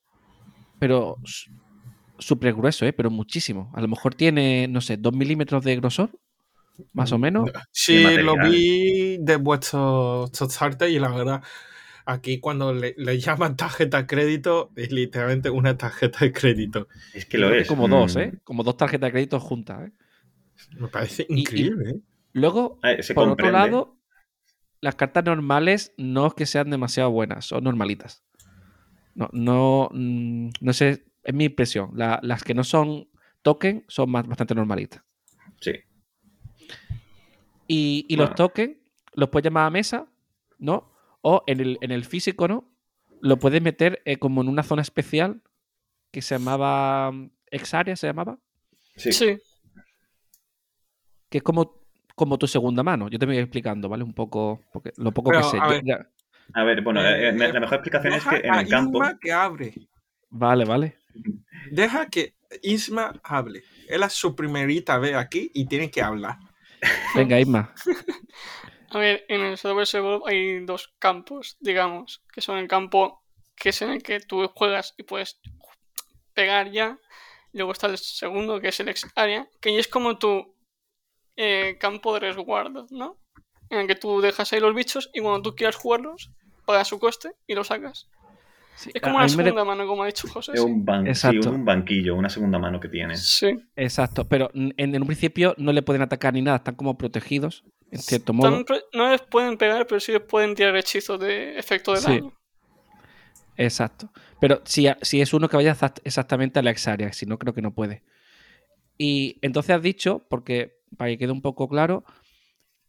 pero 0.78 1.16
súper 2.18 2.54
grueso, 2.54 2.86
¿eh? 2.86 2.92
pero 2.92 3.10
muchísimo. 3.10 3.70
A 3.74 3.80
lo 3.80 3.88
mejor 3.88 4.14
tiene, 4.14 4.68
no 4.68 4.80
sé, 4.80 4.96
2 4.96 5.12
milímetros 5.14 5.64
de 5.64 5.76
grosor, 5.76 6.10
más 6.92 7.12
o 7.12 7.18
menos. 7.18 7.50
Sí, 7.72 8.02
lo 8.18 8.36
vi 8.36 9.18
de 9.18 9.36
vuestro 9.36 10.26
starter 10.32 10.90
y 10.90 10.98
la 10.98 11.08
verdad, 11.08 11.42
aquí 12.04 12.40
cuando 12.40 12.72
le, 12.72 12.94
le 12.96 13.18
llaman 13.18 13.56
tarjeta 13.56 13.98
de 13.98 14.06
crédito, 14.06 14.70
es 14.76 14.92
literalmente 14.92 15.50
una 15.50 15.76
tarjeta 15.76 16.20
de 16.24 16.32
crédito. 16.32 16.88
Es 17.14 17.26
que 17.26 17.38
lo 17.38 17.48
creo 17.48 17.60
es. 17.60 17.68
Como 17.68 17.88
dos, 17.88 18.16
mm. 18.16 18.20
¿eh? 18.20 18.32
Como 18.44 18.62
dos 18.62 18.76
tarjetas 18.76 19.08
de 19.08 19.12
crédito 19.12 19.40
juntas, 19.40 19.88
¿eh? 19.88 19.92
Me 20.78 20.88
parece 20.88 21.26
Y- 21.28 21.34
y- 21.34 21.40
increíble, 21.40 21.90
¿eh? 21.90 22.00
Luego, 22.32 22.78
Eh, 22.82 23.02
se 23.02 23.14
por 23.14 23.28
comprende. 23.28 23.50
otro 23.52 23.52
lado, 23.52 23.96
las 24.80 24.94
cartas 24.94 25.24
normales 25.24 25.92
no 25.96 26.26
es 26.26 26.34
que 26.34 26.46
sean 26.46 26.70
demasiado 26.70 27.10
buenas, 27.10 27.46
son 27.46 27.64
normalitas. 27.64 28.22
No, 29.16 29.28
no, 29.32 29.88
mm, 29.92 30.48
no 30.60 30.72
sé, 30.72 31.06
es 31.24 31.34
mi 31.34 31.44
impresión. 31.46 31.90
La- 31.94 32.20
las 32.22 32.44
que 32.44 32.52
no 32.54 32.62
son 32.64 33.08
token 33.42 33.84
son 33.88 34.10
más, 34.10 34.26
bastante 34.26 34.54
normalitas. 34.54 35.02
Sí. 35.60 35.72
Y, 37.66 38.04
y 38.08 38.16
los 38.16 38.34
tokens 38.34 38.76
los 39.14 39.28
puedes 39.30 39.44
llamar 39.44 39.66
a 39.66 39.70
mesa, 39.70 40.06
¿no? 40.58 40.92
O 41.22 41.42
en 41.46 41.60
el, 41.60 41.78
en 41.80 41.90
el 41.90 42.04
físico, 42.04 42.46
¿no? 42.46 42.70
Lo 43.20 43.38
puedes 43.38 43.62
meter 43.62 44.02
eh, 44.04 44.18
como 44.18 44.42
en 44.42 44.48
una 44.48 44.62
zona 44.62 44.82
especial 44.82 45.42
que 46.12 46.20
se 46.22 46.34
llamaba 46.36 47.10
mm, 47.10 47.30
Exarea, 47.50 47.96
se 47.96 48.06
llamaba. 48.06 48.38
Sí. 48.96 49.12
Sí. 49.12 49.38
Que 51.30 51.38
es 51.38 51.42
como, 51.42 51.80
como 52.14 52.38
tu 52.38 52.46
segunda 52.46 52.82
mano. 52.82 53.08
Yo 53.08 53.18
te 53.18 53.26
voy 53.26 53.38
explicando, 53.38 53.88
¿vale? 53.88 54.04
Un 54.04 54.12
poco, 54.12 54.60
porque 54.72 54.92
lo 54.98 55.12
poco 55.12 55.30
Pero, 55.30 55.42
que 55.42 55.48
sé. 55.48 55.58
a 55.58 55.64
Yo- 55.64 55.70
ver. 55.70 55.84
ya- 55.84 56.10
A 56.54 56.64
ver, 56.64 56.82
bueno, 56.82 57.02
Eh, 57.04 57.28
eh, 57.28 57.28
eh, 57.28 57.52
la 57.52 57.60
mejor 57.60 57.74
explicación 57.74 58.14
es 58.14 58.24
que 58.24 58.36
en 58.36 58.54
a 58.54 58.60
el 58.60 58.68
campo. 58.68 58.98
Isma 58.98 59.18
que 59.18 59.32
abre. 59.32 59.74
Vale, 60.30 60.64
vale. 60.64 60.96
Deja 61.70 62.06
que 62.06 62.34
Isma 62.62 63.12
hable. 63.22 63.62
Él 63.88 64.02
es 64.02 64.12
su 64.12 64.34
primerita 64.34 64.98
vez 64.98 65.14
aquí 65.14 65.50
y 65.54 65.66
tiene 65.66 65.90
que 65.90 66.02
hablar. 66.02 66.36
Venga, 67.14 67.38
Isma. 67.40 67.72
A 68.90 68.98
ver, 68.98 69.24
en 69.28 69.40
el 69.42 69.58
Evolve 69.62 70.22
hay 70.26 70.64
dos 70.64 70.94
campos, 70.98 71.56
digamos, 71.60 72.22
que 72.32 72.40
son 72.40 72.58
el 72.58 72.68
campo 72.68 73.22
que 73.56 73.70
es 73.70 73.82
en 73.82 73.90
el 73.90 74.02
que 74.02 74.20
tú 74.20 74.46
juegas 74.54 74.94
y 74.96 75.02
puedes 75.02 75.40
pegar 76.34 76.70
ya. 76.70 76.98
Luego 77.52 77.72
está 77.72 77.88
el 77.88 77.98
segundo, 77.98 78.60
que 78.60 78.68
es 78.68 78.80
el 78.80 78.88
ex 78.88 79.06
area, 79.16 79.48
que 79.60 79.72
ya 79.72 79.80
es 79.80 79.88
como 79.88 80.18
tu 80.18 80.54
eh, 81.36 81.76
campo 81.80 82.14
de 82.14 82.20
resguardo, 82.20 82.86
¿no? 82.90 83.18
En 83.70 83.80
el 83.80 83.86
que 83.86 83.94
tú 83.96 84.20
dejas 84.20 84.52
ahí 84.52 84.60
los 84.60 84.74
bichos 84.74 85.10
y 85.12 85.20
cuando 85.20 85.42
tú 85.42 85.56
quieras 85.56 85.76
jugarlos, 85.76 86.30
pagas 86.64 86.88
su 86.88 86.98
coste 86.98 87.32
y 87.46 87.54
los 87.54 87.66
sacas. 87.68 88.08
Sí, 88.76 88.90
Es 88.92 89.00
como 89.00 89.14
a 89.18 89.24
una 89.24 89.36
me 89.36 89.42
segunda 89.44 89.64
mano, 89.64 89.86
como 89.86 90.02
ha 90.02 90.06
dicho 90.06 90.28
José. 90.28 90.52
Es 90.54 90.60
un, 90.60 90.84
ban- 90.84 91.04
sí, 91.04 91.08
Exacto. 91.10 91.50
un 91.50 91.64
banquillo, 91.64 92.14
una 92.14 92.28
segunda 92.28 92.58
mano 92.58 92.78
que 92.78 92.88
tienes. 92.88 93.26
Sí. 93.26 93.56
Exacto, 93.74 94.28
pero 94.28 94.50
en, 94.52 94.74
en 94.76 95.00
un 95.00 95.06
principio 95.06 95.54
no 95.56 95.72
le 95.72 95.80
pueden 95.82 96.02
atacar 96.02 96.34
ni 96.34 96.42
nada, 96.42 96.58
están 96.58 96.74
como 96.74 96.98
protegidos, 96.98 97.64
en 97.90 98.00
cierto 98.00 98.34
modo. 98.34 98.64
Pre- 98.66 98.82
no 98.92 99.10
les 99.10 99.22
pueden 99.22 99.56
pegar, 99.56 99.86
pero 99.86 99.98
sí 99.98 100.12
les 100.12 100.20
pueden 100.20 100.54
tirar 100.54 100.76
hechizos 100.76 101.18
de 101.18 101.58
efecto 101.58 101.92
de 101.92 102.00
Sí. 102.00 102.06
daño. 102.06 102.32
Exacto. 103.56 104.10
Pero 104.40 104.60
si, 104.64 104.86
si 105.02 105.20
es 105.20 105.32
uno 105.32 105.48
que 105.48 105.56
vaya 105.56 105.72
exact- 105.74 106.00
exactamente 106.04 106.58
a 106.58 106.62
la 106.62 106.70
ex 106.70 106.86
área, 106.88 107.12
si 107.12 107.24
no, 107.26 107.38
creo 107.38 107.54
que 107.54 107.62
no 107.62 107.72
puede. 107.72 108.02
Y 108.98 109.38
entonces 109.42 109.74
has 109.74 109.82
dicho, 109.82 110.26
porque 110.28 110.78
para 110.96 111.10
que 111.10 111.18
quede 111.18 111.32
un 111.32 111.42
poco 111.42 111.68
claro, 111.68 112.04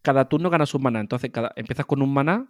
cada 0.08 0.30
turno 0.30 0.50
ganas 0.50 0.74
un 0.74 0.84
maná. 0.84 1.02
Entonces 1.02 1.30
cada, 1.32 1.52
empiezas 1.58 1.86
con 1.86 2.02
un 2.02 2.14
maná, 2.14 2.48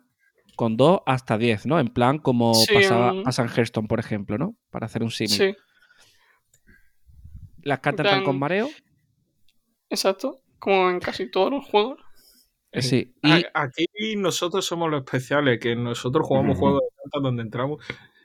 con 0.56 0.78
2 0.78 1.02
hasta 1.08 1.40
10, 1.40 1.66
¿no? 1.66 1.80
En 1.80 1.88
plan 1.88 2.20
como 2.20 2.54
Sí, 2.54 2.72
pasaba, 2.72 3.14
pasa 3.24 3.42
en 3.42 3.50
Hearthstone, 3.50 3.88
por 3.88 4.00
ejemplo, 4.00 4.38
¿no? 4.38 4.56
Para 4.70 4.86
hacer 4.86 5.02
un 5.02 5.10
símil. 5.10 5.32
Sí, 5.32 5.56
Las 7.64 7.80
cartas 7.80 8.06
plan- 8.08 8.24
con 8.24 8.38
mareo. 8.38 8.70
exacto. 9.90 10.40
Como 10.60 10.90
en 10.92 11.00
casi 11.00 11.30
todos 11.32 11.52
los 11.52 11.66
juegos. 11.66 12.00
Sí. 12.74 13.16
Y 13.24 13.44
Aquí 13.56 13.86
nosotros 14.18 14.66
somos 14.66 14.90
los 14.92 15.04
especiales, 15.04 15.60
que 15.60 15.76
nosotros 15.76 16.28
jugamos 16.28 16.58
juegos 16.60 16.82
de 16.82 16.88
cartas 17.04 17.22
donde 17.24 17.42
entramos, 17.42 17.84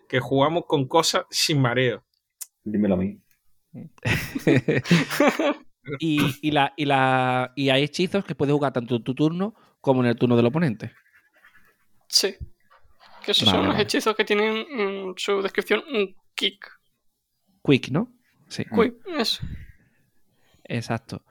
que 0.08 0.20
jugamos 0.20 0.64
con 0.66 0.86
cosas 0.86 1.24
sin 1.30 1.60
mareo. 1.60 2.04
Dímelo 2.64 2.94
a 2.94 2.98
mí. 2.98 3.18
y, 5.98 6.20
y 6.42 6.50
la, 6.50 6.72
y, 6.76 6.84
la, 6.84 7.52
y 7.56 7.70
hay 7.70 7.82
hechizos 7.82 8.24
que 8.24 8.34
puedes 8.34 8.52
jugar 8.52 8.72
tanto 8.72 8.96
en 8.96 9.04
tu 9.04 9.14
turno 9.14 9.54
como 9.80 10.02
en 10.02 10.08
el 10.08 10.16
turno 10.16 10.36
del 10.36 10.46
oponente. 10.46 10.92
Sí. 12.08 12.36
Que 13.24 13.32
esos 13.32 13.46
Vale, 13.46 13.56
son 13.56 13.66
los 13.66 13.74
vale. 13.74 13.82
hechizos 13.84 14.14
que 14.16 14.24
tienen 14.24 14.66
en 14.70 15.14
su 15.16 15.42
descripción 15.42 15.82
un 15.92 16.14
kick. 16.34 16.70
Quick, 17.64 17.90
¿no? 17.90 18.12
Sí. 18.48 18.64
Uy, 18.72 18.96
eso. 19.16 19.42
Exacto. 20.64 21.24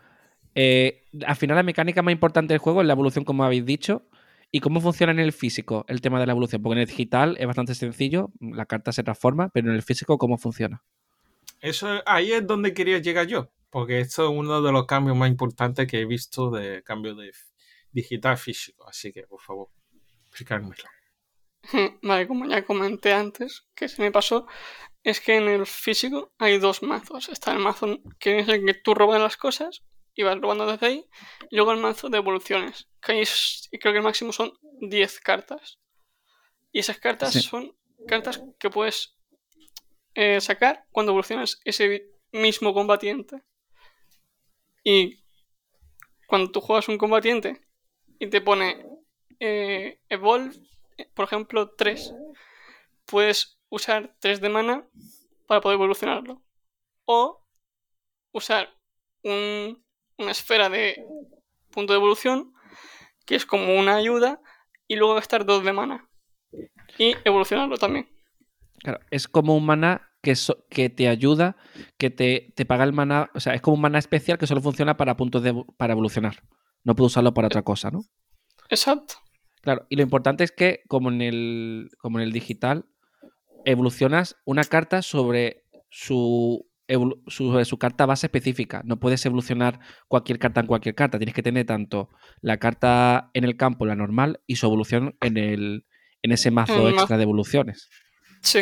Eh, 0.56 1.04
al 1.26 1.36
final 1.36 1.56
la 1.56 1.64
mecánica 1.64 2.02
más 2.02 2.12
importante 2.12 2.54
del 2.54 2.60
juego 2.60 2.82
es 2.82 2.88
la 2.88 2.94
evolución, 2.94 3.24
como 3.26 3.44
habéis 3.44 3.66
dicho. 3.66 4.08
¿Y 4.54 4.60
cómo 4.60 4.82
funciona 4.82 5.14
en 5.14 5.20
el 5.20 5.32
físico 5.32 5.86
el 5.88 6.02
tema 6.02 6.20
de 6.20 6.26
la 6.26 6.34
evolución? 6.34 6.62
Porque 6.62 6.74
en 6.74 6.80
el 6.82 6.88
digital 6.88 7.38
es 7.40 7.48
bastante 7.48 7.74
sencillo, 7.74 8.32
la 8.42 8.66
carta 8.66 8.92
se 8.92 9.02
transforma, 9.02 9.48
pero 9.48 9.70
en 9.70 9.76
el 9.76 9.82
físico, 9.82 10.18
¿cómo 10.18 10.38
funciona? 10.38 10.84
Eso 11.62 12.02
ahí 12.06 12.34
es 12.34 12.46
donde 12.46 12.74
quería 12.74 12.98
llegar 12.98 13.28
yo, 13.28 13.50
porque 13.72 14.00
esto 14.02 14.26
es 14.26 14.30
uno 14.32 14.62
de 14.62 14.72
los 14.72 14.86
cambios 14.86 15.18
más 15.18 15.30
importantes 15.30 15.88
que 15.88 16.02
he 16.02 16.06
visto 16.06 16.52
de 16.52 16.84
cambio 16.84 17.16
de 17.16 17.32
digital 17.92 18.38
físico. 18.38 18.88
Así 18.88 19.12
que, 19.12 19.24
por 19.24 19.42
favor, 19.42 19.70
explicármelo. 20.28 20.84
Vale, 22.04 22.28
como 22.28 22.46
ya 22.46 22.64
comenté 22.66 23.14
antes, 23.14 23.68
que 23.76 23.88
se 23.88 24.02
me 24.02 24.12
pasó, 24.12 24.48
es 25.04 25.20
que 25.22 25.36
en 25.38 25.48
el 25.48 25.66
físico 25.66 26.34
hay 26.38 26.58
dos 26.60 26.84
mazos. 26.84 27.30
Está 27.30 27.54
el 27.54 27.60
mazo 27.60 28.00
que 28.20 28.40
es 28.40 28.48
el 28.50 28.66
que 28.66 28.74
tú 28.76 28.94
robas 28.94 29.22
las 29.22 29.38
cosas 29.38 29.84
y 30.14 30.24
vas 30.24 30.40
robando 30.40 30.66
desde 30.68 30.86
ahí. 30.88 31.06
Y 31.50 31.56
luego 31.56 31.72
el 31.72 31.80
mazo 31.80 32.10
de 32.10 32.18
evoluciones, 32.18 32.88
que 33.02 33.14
ahí 33.14 33.22
es- 33.22 33.70
creo 33.80 33.94
que 33.94 33.98
el 34.00 34.04
máximo 34.04 34.34
son 34.34 34.52
10 34.82 35.20
cartas. 35.20 35.80
Y 36.72 36.80
esas 36.80 37.00
cartas 37.00 37.34
Sí. 37.34 37.42
son 37.42 37.76
cartas 38.08 38.42
que 38.60 38.70
puedes 38.70 39.16
eh, 40.14 40.42
sacar 40.42 40.86
cuando 40.92 41.12
evolucionas 41.14 41.60
ese 41.64 42.10
mismo 42.34 42.74
combatiente. 42.74 43.44
Y 44.84 45.24
cuando 46.28 46.52
tú 46.52 46.62
juegas 46.62 46.88
un 46.90 46.98
combatiente 46.98 47.62
y 48.20 48.28
te 48.28 48.42
pone 48.42 48.86
eh, 49.40 50.00
Evolve, 50.10 50.56
eh, 50.98 51.10
por 51.14 51.26
ejemplo, 51.26 51.72
3, 51.76 52.14
puedes 53.06 53.60
usar 53.70 54.16
3 54.20 54.40
de 54.42 54.50
mana 54.50 54.88
para 55.48 55.62
poder 55.62 55.76
evolucionarlo. 55.76 56.44
O 57.06 57.44
usar 58.34 58.70
un- 59.24 59.84
una 60.18 60.32
esfera 60.32 60.70
de 60.70 61.04
punto 61.72 61.94
de 61.94 61.98
evolución, 61.98 62.54
que 63.26 63.36
es 63.36 63.46
como 63.46 63.76
una 63.80 63.96
ayuda, 63.96 64.42
y 64.88 64.96
luego 64.96 65.16
gastar 65.16 65.46
2 65.46 65.64
de 65.64 65.74
mana. 65.74 66.08
Y 66.98 67.16
evolucionarlo 67.24 67.78
también. 67.78 68.10
Claro, 68.80 69.00
es 69.10 69.28
como 69.28 69.56
un 69.56 69.66
maná 69.66 70.11
que, 70.22 70.36
so- 70.36 70.66
que 70.70 70.90
te 70.90 71.08
ayuda, 71.08 71.56
que 71.98 72.10
te, 72.10 72.54
te 72.56 72.66
paga 72.66 72.84
el 72.84 72.94
maná, 72.94 73.30
o 73.34 73.40
sea, 73.40 73.54
es 73.54 73.62
como 73.62 73.76
un 73.76 73.82
maná 73.82 74.00
especial 74.00 74.38
que 74.38 74.48
solo 74.48 74.62
funciona 74.62 74.98
para 74.98 75.18
puntos 75.18 75.42
de, 75.44 75.54
para 75.78 75.94
evolucionar. 75.94 76.44
No 76.84 76.96
puedo 76.96 77.08
usarlo 77.08 77.34
para 77.34 77.48
otra 77.48 77.62
cosa, 77.64 77.92
¿no? 77.92 78.02
Exacto. 78.70 79.16
Claro, 79.62 79.86
y 79.90 79.96
lo 79.96 80.02
importante 80.02 80.44
es 80.44 80.52
que, 80.52 80.82
como 80.88 81.10
en 81.12 81.22
el, 81.22 81.90
como 82.00 82.20
en 82.20 82.24
el 82.24 82.32
digital, 82.32 82.86
evolucionas 83.66 84.38
una 84.46 84.64
carta 84.64 85.02
sobre 85.02 85.64
su, 85.90 86.68
evolu- 86.88 87.22
sobre 87.28 87.66
su 87.66 87.78
carta 87.78 88.06
base 88.06 88.28
específica. 88.28 88.82
No 88.86 89.00
puedes 89.00 89.24
evolucionar 89.26 89.80
cualquier 90.08 90.40
carta 90.40 90.62
en 90.62 90.68
cualquier 90.68 90.96
carta. 90.96 91.20
Tienes 91.20 91.36
que 91.36 91.44
tener 91.44 91.66
tanto 91.66 92.10
la 92.42 92.58
carta 92.58 93.30
en 93.34 93.44
el 93.44 93.56
campo, 93.58 93.86
la 93.86 93.96
normal, 93.96 94.42
y 94.48 94.56
su 94.56 94.66
evolución 94.66 95.16
en, 95.22 95.38
el, 95.38 95.86
en 96.24 96.32
ese 96.32 96.50
mazo 96.52 96.90
extra 96.90 97.18
de 97.18 97.24
evoluciones. 97.24 97.90
Sí. 98.42 98.62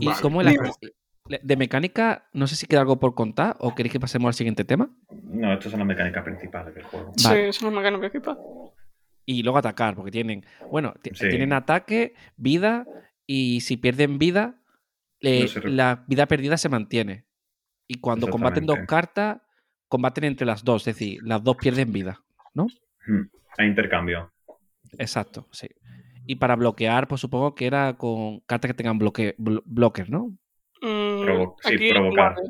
¿Y 0.00 0.06
Vale. 0.06 0.20
cómo 0.22 0.40
es 0.42 0.46
la- 0.46 1.38
de 1.42 1.56
mecánica? 1.56 2.28
No 2.32 2.46
sé 2.46 2.56
si 2.56 2.66
queda 2.66 2.80
algo 2.80 2.98
por 2.98 3.14
contar 3.14 3.56
o 3.60 3.74
queréis 3.74 3.92
que 3.92 4.00
pasemos 4.00 4.28
al 4.28 4.34
siguiente 4.34 4.64
tema. 4.64 4.90
No, 5.24 5.52
estas 5.52 5.70
son 5.70 5.80
las 5.80 5.86
mecánicas 5.88 6.24
principales 6.24 6.74
del 6.74 6.84
juego. 6.84 7.12
Sí, 7.16 7.24
Vale. 7.24 7.48
esa 7.48 7.58
es 7.58 7.62
la 7.62 7.70
mecánica 7.78 8.00
principal. 8.08 8.38
Y 9.26 9.42
luego 9.42 9.58
atacar, 9.58 9.94
porque 9.94 10.10
tienen, 10.10 10.44
bueno, 10.70 10.94
Sí. 11.02 11.28
tienen 11.28 11.52
ataque, 11.52 12.14
vida, 12.36 12.86
y 13.26 13.60
si 13.60 13.76
pierden 13.76 14.18
vida, 14.18 14.62
eh, 15.20 15.42
No 15.42 15.48
se 15.48 15.60
re- 15.60 15.70
la 15.70 16.04
vida 16.08 16.26
perdida 16.26 16.56
se 16.56 16.68
mantiene. 16.70 17.26
Y 17.86 18.00
cuando 18.00 18.30
combaten 18.30 18.64
dos 18.66 18.78
cartas, 18.86 19.38
combaten 19.88 20.24
entre 20.24 20.46
las 20.46 20.64
dos, 20.64 20.86
es 20.86 20.94
decir, 20.94 21.20
las 21.24 21.42
dos 21.42 21.56
pierden 21.56 21.92
vida, 21.92 22.22
¿no? 22.54 22.68
Hmm, 23.06 23.22
A 23.58 23.64
intercambio. 23.64 24.32
Exacto, 24.96 25.46
sí. 25.50 25.68
Y 26.30 26.36
para 26.36 26.56
bloquear, 26.56 27.08
pues 27.08 27.22
supongo 27.22 27.54
que 27.54 27.64
era 27.66 27.94
con 27.96 28.40
cartas 28.40 28.68
que 28.68 28.74
tengan 28.74 28.98
bloque, 28.98 29.34
blo- 29.38 29.62
¿no? 30.10 30.26
Mm, 30.82 31.22
Provo- 31.24 31.56
sí, 31.62 31.74
aquí, 31.74 31.88
provocar. 31.88 32.34
vale. 32.34 32.48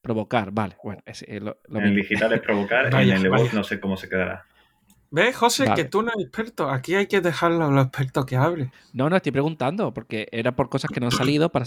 Provocar, 0.00 0.50
vale, 0.52 0.76
bueno, 0.84 1.02
es 1.04 1.22
eh, 1.22 1.40
lo, 1.40 1.58
lo 1.66 1.80
en 1.80 1.86
el 1.86 1.96
digital 1.96 2.32
es 2.34 2.40
provocar, 2.40 2.92
Vaya, 2.92 3.16
en 3.16 3.22
el 3.24 3.30
vaya. 3.30 3.50
no 3.52 3.64
sé 3.64 3.80
cómo 3.80 3.96
se 3.96 4.08
quedará. 4.08 4.46
¿Ves, 5.10 5.34
José, 5.36 5.64
Vale. 5.64 5.82
que 5.82 5.88
tú 5.88 6.02
no 6.02 6.12
eres 6.12 6.26
experto? 6.26 6.70
Aquí 6.70 6.94
hay 6.94 7.08
que 7.08 7.20
dejarlo 7.20 7.64
a 7.64 7.70
los 7.70 7.86
expertos 7.86 8.26
que 8.26 8.36
hablen. 8.36 8.70
No, 8.92 9.10
no, 9.10 9.16
estoy 9.16 9.32
preguntando, 9.32 9.92
porque 9.92 10.28
era 10.30 10.54
por 10.54 10.68
cosas 10.68 10.88
que 10.92 11.00
no 11.00 11.06
han 11.06 11.12
salido, 11.12 11.50
para 11.50 11.64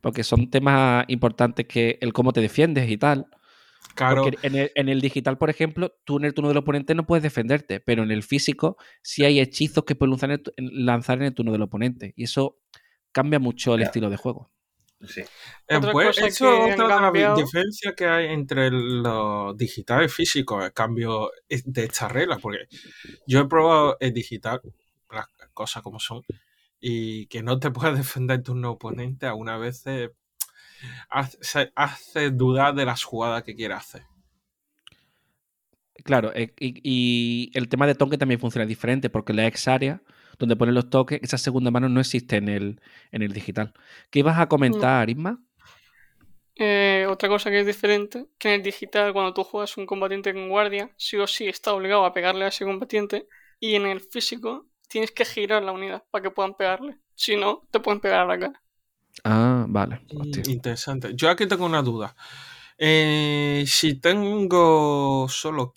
porque 0.00 0.24
son 0.24 0.48
temas 0.48 1.04
importantes 1.08 1.66
que 1.66 1.98
el 2.00 2.14
cómo 2.14 2.32
te 2.32 2.40
defiendes 2.40 2.88
y 2.88 2.96
tal. 2.96 3.26
Claro, 3.94 4.22
Porque 4.22 4.38
en 4.46 4.54
el, 4.54 4.72
en 4.74 4.88
el 4.88 5.00
digital, 5.00 5.36
por 5.36 5.50
ejemplo, 5.50 5.94
tú 6.04 6.18
en 6.18 6.24
el 6.24 6.34
turno 6.34 6.48
del 6.48 6.56
oponente 6.58 6.94
no 6.94 7.06
puedes 7.06 7.22
defenderte, 7.22 7.80
pero 7.80 8.02
en 8.02 8.10
el 8.10 8.22
físico 8.22 8.76
sí 9.02 9.24
hay 9.24 9.40
hechizos 9.40 9.84
que 9.84 9.94
puedes 9.94 10.10
lanzar 10.10 10.30
en 10.30 10.32
el, 10.34 10.42
tu- 10.42 10.52
en- 10.56 10.86
lanzar 10.86 11.18
en 11.18 11.24
el 11.24 11.34
turno 11.34 11.52
del 11.52 11.62
oponente. 11.62 12.12
Y 12.16 12.24
eso 12.24 12.58
cambia 13.12 13.38
mucho 13.38 13.74
el 13.74 13.82
estilo 13.82 14.08
de 14.08 14.16
juego. 14.16 14.50
Sí. 15.06 15.22
Eh, 15.66 15.76
Otra 15.76 15.92
pues, 15.92 16.08
cosa 16.08 16.26
eso 16.26 16.44
que 16.44 16.68
es 16.68 16.72
otra 16.74 16.84
de 16.84 16.88
las 16.90 17.00
cambiado- 17.00 17.36
diferencias 17.36 17.94
que 17.94 18.06
hay 18.06 18.26
entre 18.26 18.70
los 18.70 19.56
digitales 19.56 20.12
y 20.12 20.14
físicos, 20.14 20.64
el 20.64 20.72
cambio 20.72 21.30
es- 21.48 21.64
de 21.70 21.84
esta 21.84 22.06
regla, 22.08 22.38
porque 22.38 22.58
yo 23.26 23.40
he 23.40 23.48
probado 23.48 23.96
el 24.00 24.12
digital, 24.12 24.60
las 25.10 25.26
cosas 25.54 25.82
como 25.82 25.98
son, 25.98 26.22
y 26.80 27.26
que 27.26 27.42
no 27.42 27.58
te 27.58 27.70
puedes 27.94 27.96
defender 27.98 28.42
tu 28.42 28.54
oponente 28.66 29.26
a 29.26 29.34
una 29.34 29.56
vez 29.56 29.82
eh, 29.86 30.10
hace, 31.08 31.72
hace 31.74 32.30
dudar 32.30 32.74
de 32.74 32.84
las 32.84 33.04
jugadas 33.04 33.42
que 33.42 33.54
quiere 33.56 33.74
hacer. 33.74 34.02
Claro, 36.04 36.32
eh, 36.34 36.54
y, 36.58 36.80
y 36.82 37.50
el 37.54 37.68
tema 37.68 37.86
de 37.86 37.94
toque 37.94 38.16
también 38.18 38.40
funciona 38.40 38.66
diferente, 38.66 39.10
porque 39.10 39.34
la 39.34 39.46
ex 39.46 39.68
área, 39.68 40.02
donde 40.38 40.56
ponen 40.56 40.74
los 40.74 40.88
toques, 40.88 41.20
esa 41.22 41.36
segunda 41.38 41.70
mano 41.70 41.88
no 41.88 42.00
existe 42.00 42.36
en 42.36 42.48
el, 42.48 42.80
en 43.12 43.22
el 43.22 43.32
digital. 43.32 43.74
¿Qué 44.10 44.20
ibas 44.20 44.38
a 44.38 44.48
comentar, 44.48 45.10
Isma? 45.10 45.42
eh, 46.56 47.06
otra 47.08 47.28
cosa 47.28 47.50
que 47.50 47.60
es 47.60 47.66
diferente, 47.66 48.26
que 48.38 48.48
en 48.48 48.54
el 48.56 48.62
digital 48.62 49.12
cuando 49.12 49.34
tú 49.34 49.44
juegas 49.44 49.76
un 49.76 49.86
combatiente 49.86 50.32
con 50.34 50.48
guardia, 50.48 50.90
sí 50.96 51.16
o 51.16 51.26
sí 51.26 51.46
está 51.48 51.72
obligado 51.74 52.04
a 52.04 52.12
pegarle 52.12 52.44
a 52.44 52.48
ese 52.48 52.64
combatiente 52.64 53.26
y 53.58 53.74
en 53.76 53.86
el 53.86 54.00
físico 54.00 54.66
tienes 54.88 55.10
que 55.12 55.24
girar 55.24 55.62
la 55.62 55.72
unidad 55.72 56.04
para 56.10 56.22
que 56.22 56.30
puedan 56.30 56.54
pegarle. 56.54 56.98
Si 57.14 57.36
no, 57.36 57.66
te 57.70 57.80
pueden 57.80 58.00
pegar 58.00 58.20
a 58.20 58.26
la 58.26 58.38
cara. 58.38 58.62
Ah, 59.24 59.66
vale. 59.68 60.00
Mm, 60.12 60.20
Hostia. 60.20 60.42
Interesante. 60.52 61.10
Yo 61.14 61.28
aquí 61.30 61.46
tengo 61.46 61.66
una 61.66 61.82
duda. 61.82 62.14
Eh, 62.78 63.64
si 63.66 63.94
tengo 63.94 65.26
solo 65.28 65.72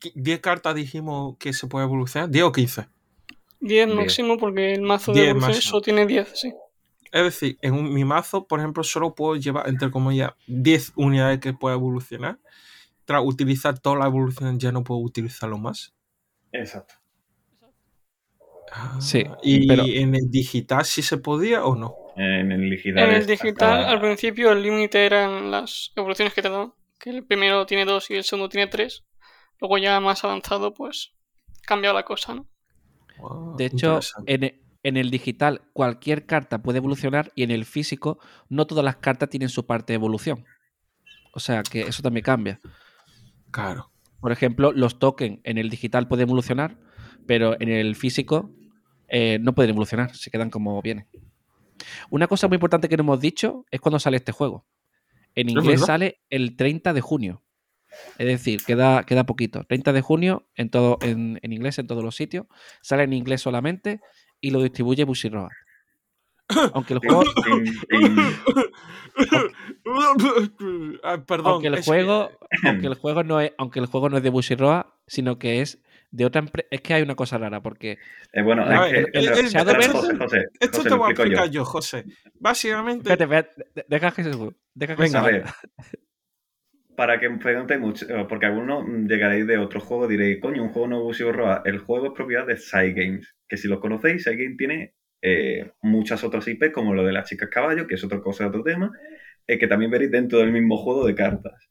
qui- 0.00 0.12
10 0.14 0.40
cartas, 0.40 0.74
dijimos 0.74 1.36
que 1.38 1.52
se 1.52 1.66
puede 1.66 1.84
evolucionar, 1.86 2.28
10 2.28 2.44
o 2.44 2.52
15. 2.52 2.88
10 3.60 3.86
Diez. 3.86 3.96
máximo 3.96 4.36
porque 4.36 4.74
el 4.74 4.82
mazo 4.82 5.12
de 5.12 5.20
10 5.20 5.30
evolución 5.30 5.62
solo 5.62 5.80
tiene 5.82 6.06
10, 6.06 6.28
sí. 6.34 6.52
Es 7.12 7.22
decir, 7.22 7.56
en 7.62 7.74
un- 7.74 7.92
mi 7.94 8.04
mazo, 8.04 8.46
por 8.46 8.58
ejemplo, 8.58 8.82
solo 8.82 9.14
puedo 9.14 9.36
llevar, 9.36 9.68
entre 9.68 9.90
comillas, 9.90 10.32
10 10.48 10.92
unidades 10.96 11.38
que 11.38 11.52
pueda 11.52 11.76
evolucionar. 11.76 12.38
Tras 13.04 13.22
utilizar 13.24 13.78
toda 13.78 13.96
la 14.00 14.06
evolución, 14.06 14.58
ya 14.58 14.72
no 14.72 14.82
puedo 14.82 15.00
utilizarlo 15.00 15.56
más. 15.58 15.94
Exacto. 16.52 16.94
Ah, 18.76 18.98
Sí, 19.00 19.24
¿Y 19.42 19.68
pero- 19.68 19.84
en 19.86 20.14
el 20.16 20.30
digital 20.30 20.84
sí 20.84 21.00
se 21.02 21.18
podía 21.18 21.64
o 21.64 21.76
no? 21.76 21.94
En 22.16 22.50
el 22.52 22.68
digital. 22.70 23.08
En 23.08 23.14
el 23.14 23.26
digital, 23.26 23.84
al 23.84 24.00
principio, 24.00 24.50
el 24.52 24.62
límite 24.62 25.04
eran 25.06 25.50
las 25.50 25.92
evoluciones 25.96 26.34
que 26.34 26.42
te 26.42 26.48
dan. 26.50 26.72
Que 26.98 27.10
el 27.10 27.24
primero 27.24 27.66
tiene 27.66 27.84
2 27.84 28.10
y 28.10 28.14
el 28.14 28.24
segundo 28.24 28.48
tiene 28.48 28.66
3. 28.68 29.04
Luego 29.60 29.78
ya 29.78 29.98
más 30.00 30.24
avanzado, 30.24 30.74
pues 30.74 31.12
cambia 31.62 31.92
la 31.92 32.04
cosa, 32.04 32.34
¿no? 32.34 32.46
Wow, 33.18 33.56
De 33.56 33.66
hecho, 33.66 34.00
en, 34.26 34.60
en 34.82 34.96
el 34.96 35.10
digital 35.10 35.62
cualquier 35.72 36.26
carta 36.26 36.62
puede 36.62 36.78
evolucionar 36.78 37.30
y 37.36 37.42
en 37.44 37.50
el 37.52 37.64
físico 37.64 38.18
no 38.48 38.66
todas 38.66 38.84
las 38.84 38.96
cartas 38.96 39.28
tienen 39.28 39.48
su 39.48 39.66
parte 39.66 39.92
de 39.92 39.96
evolución. 39.96 40.44
O 41.32 41.40
sea 41.40 41.62
que 41.62 41.82
eso 41.82 42.02
también 42.02 42.24
cambia. 42.24 42.60
claro. 43.50 43.90
Por 44.20 44.32
ejemplo, 44.32 44.72
los 44.72 44.98
tokens 44.98 45.40
en 45.44 45.58
el 45.58 45.68
digital 45.68 46.08
pueden 46.08 46.26
evolucionar, 46.28 46.78
pero 47.26 47.60
en 47.60 47.68
el 47.68 47.94
físico 47.94 48.50
eh, 49.16 49.38
no 49.40 49.54
pueden 49.54 49.70
evolucionar, 49.70 50.14
se 50.16 50.28
quedan 50.30 50.50
como 50.50 50.82
vienen. 50.82 51.06
Una 52.10 52.26
cosa 52.26 52.48
muy 52.48 52.56
importante 52.56 52.88
que 52.88 52.96
no 52.96 53.02
hemos 53.02 53.20
dicho 53.20 53.64
es 53.70 53.80
cuando 53.80 53.98
sale 54.00 54.16
este 54.16 54.32
juego. 54.32 54.66
En 55.36 55.48
inglés 55.50 55.80
sale 55.82 56.20
el 56.30 56.56
30 56.56 56.92
de 56.92 57.00
junio. 57.00 57.42
Es 58.18 58.26
decir, 58.26 58.60
queda, 58.64 59.04
queda 59.04 59.24
poquito. 59.24 59.62
30 59.68 59.92
de 59.92 60.00
junio 60.00 60.48
en, 60.56 60.68
todo, 60.68 60.98
en, 61.00 61.38
en 61.42 61.52
inglés 61.52 61.78
en 61.78 61.86
todos 61.86 62.02
los 62.02 62.16
sitios. 62.16 62.46
Sale 62.82 63.04
en 63.04 63.12
inglés 63.12 63.40
solamente 63.42 64.00
y 64.40 64.50
lo 64.50 64.60
distribuye 64.62 65.04
Bushiroad. 65.04 65.48
Aunque 66.74 66.94
el 66.94 66.98
juego, 67.00 67.22
Ah, 71.04 71.22
perdón. 71.26 71.46
aunque 71.52 71.68
el 71.68 71.74
que- 71.76 71.82
juego, 71.82 72.30
aunque 72.64 72.86
el 72.86 72.94
juego 72.94 73.22
no 73.22 73.40
es, 73.40 73.52
aunque 73.58 73.78
el 73.80 73.86
juego 73.86 74.08
no 74.08 74.16
es 74.16 74.22
de 74.22 74.30
Bushiroad, 74.30 74.86
sino 75.06 75.38
que 75.38 75.60
es 75.60 75.80
de 76.16 76.24
otra 76.24 76.40
empresa. 76.40 76.68
Es 76.70 76.80
que 76.80 76.94
hay 76.94 77.02
una 77.02 77.14
cosa 77.16 77.38
rara, 77.38 77.60
porque 77.60 77.98
Eh, 78.32 78.42
bueno, 78.42 78.64
A 78.64 78.86
es 78.86 78.92
ver, 78.92 79.10
que. 79.12 79.18
el- 79.18 79.28
o 79.28 79.34
sea, 79.34 79.40
el- 79.40 79.46
Shadowverse- 79.48 79.92
José, 79.92 80.16
José, 80.16 80.44
Esto 80.60 80.76
José, 80.78 80.88
te 80.88 80.94
voy 80.94 81.04
a 81.04 81.14
yo. 81.14 81.22
explicar 81.22 81.50
yo, 81.50 81.64
José. 81.64 82.04
Básicamente, 82.38 83.10
Espérate, 83.12 83.24
espérate, 83.24 83.70
de- 83.74 83.84
deja 83.88 84.10
que 84.12 84.22
se 84.24 84.30
deja 84.74 84.96
que 84.96 85.02
Venga, 85.02 85.08
se 85.08 85.16
A 85.18 85.22
ver, 85.22 85.44
para 86.96 87.18
que 87.18 87.28
pregunte 87.30 87.76
mucho, 87.78 88.06
porque 88.28 88.46
algunos 88.46 88.86
llegaréis 89.08 89.46
de 89.48 89.58
otro 89.58 89.80
juego, 89.80 90.06
diréis, 90.06 90.40
coño, 90.40 90.62
un 90.62 90.68
juego 90.68 90.86
nuevo 90.88 91.04
Bushido 91.04 91.32
Roa. 91.32 91.62
El 91.64 91.78
juego 91.78 92.06
es 92.06 92.12
propiedad 92.12 92.46
de 92.46 92.56
Cygames, 92.56 93.34
que 93.48 93.56
si 93.56 93.66
lo 93.66 93.80
conocéis, 93.80 94.22
Cygames 94.24 94.56
tiene 94.56 94.94
eh, 95.26 95.72
muchas 95.82 96.22
otras 96.22 96.46
IP, 96.46 96.70
como 96.70 96.92
lo 96.94 97.02
de 97.02 97.12
las 97.12 97.26
chicas 97.28 97.48
caballo, 97.48 97.86
que 97.86 97.94
es 97.94 98.04
otra 98.04 98.20
cosa, 98.20 98.46
otro 98.46 98.62
tema, 98.62 98.92
eh, 99.46 99.58
que 99.58 99.66
también 99.66 99.90
veréis 99.90 100.10
dentro 100.10 100.38
del 100.38 100.52
mismo 100.52 100.76
juego 100.76 101.06
de 101.06 101.14
cartas. 101.14 101.70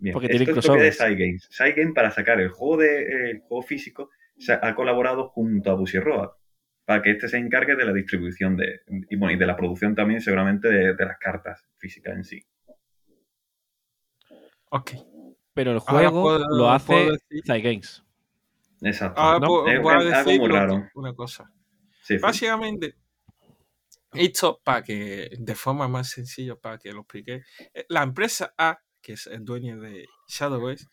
Bien, 0.00 0.12
Porque 0.12 0.26
esto 0.28 0.44
tiene 0.44 0.58
es 0.60 0.66
propiedad 0.66 0.86
de. 0.86 0.92
Cygames. 0.92 1.48
Cygames, 1.50 1.94
para 1.94 2.10
sacar 2.10 2.40
el 2.40 2.50
juego, 2.50 2.76
de, 2.78 3.02
eh, 3.02 3.30
el 3.32 3.40
juego 3.40 3.62
físico, 3.62 4.10
se 4.38 4.52
ha 4.52 4.74
colaborado 4.74 5.28
junto 5.28 5.70
a 5.70 5.74
Bushido 5.74 6.04
Roa, 6.04 6.38
para 6.84 7.02
que 7.02 7.10
este 7.10 7.28
se 7.28 7.36
encargue 7.38 7.74
de 7.74 7.84
la 7.84 7.92
distribución 7.92 8.56
de, 8.56 8.80
y, 9.10 9.16
bueno, 9.16 9.34
y 9.34 9.38
de 9.38 9.46
la 9.46 9.56
producción 9.56 9.94
también, 9.96 10.20
seguramente, 10.20 10.68
de, 10.68 10.94
de 10.94 11.04
las 11.04 11.18
cartas 11.18 11.66
físicas 11.78 12.14
en 12.16 12.24
sí. 12.24 12.44
ok. 14.70 14.90
Pero 15.54 15.72
el 15.72 15.80
Ahora 15.86 16.08
juego 16.10 16.22
puedo- 16.22 16.38
lo 16.38 16.78
puedo 16.86 17.12
hace 17.14 17.18
Cygames. 17.44 18.04
Exacto. 18.82 19.20
Ahora 19.20 19.38
¿no? 19.40 19.46
pu- 19.48 19.72
Es- 19.74 19.82
voy 19.82 19.94
a 19.94 19.98
es 19.98 20.14
algo 20.14 20.30
muy 20.38 20.48
raro. 20.48 20.88
una 20.94 21.12
cosa. 21.14 21.50
Sí, 22.02 22.14
sí. 22.14 22.18
Básicamente, 22.18 22.94
esto 24.12 24.60
para 24.62 24.82
que 24.84 25.28
de 25.36 25.54
forma 25.56 25.88
más 25.88 26.10
sencilla, 26.10 26.54
para 26.54 26.78
que 26.78 26.92
lo 26.92 27.00
explique, 27.00 27.42
eh, 27.74 27.84
la 27.88 28.04
empresa 28.04 28.54
A, 28.56 28.78
que 29.00 29.14
es 29.14 29.26
el 29.26 29.44
dueño 29.44 29.80
de 29.80 30.06
Shadowverse, 30.28 30.86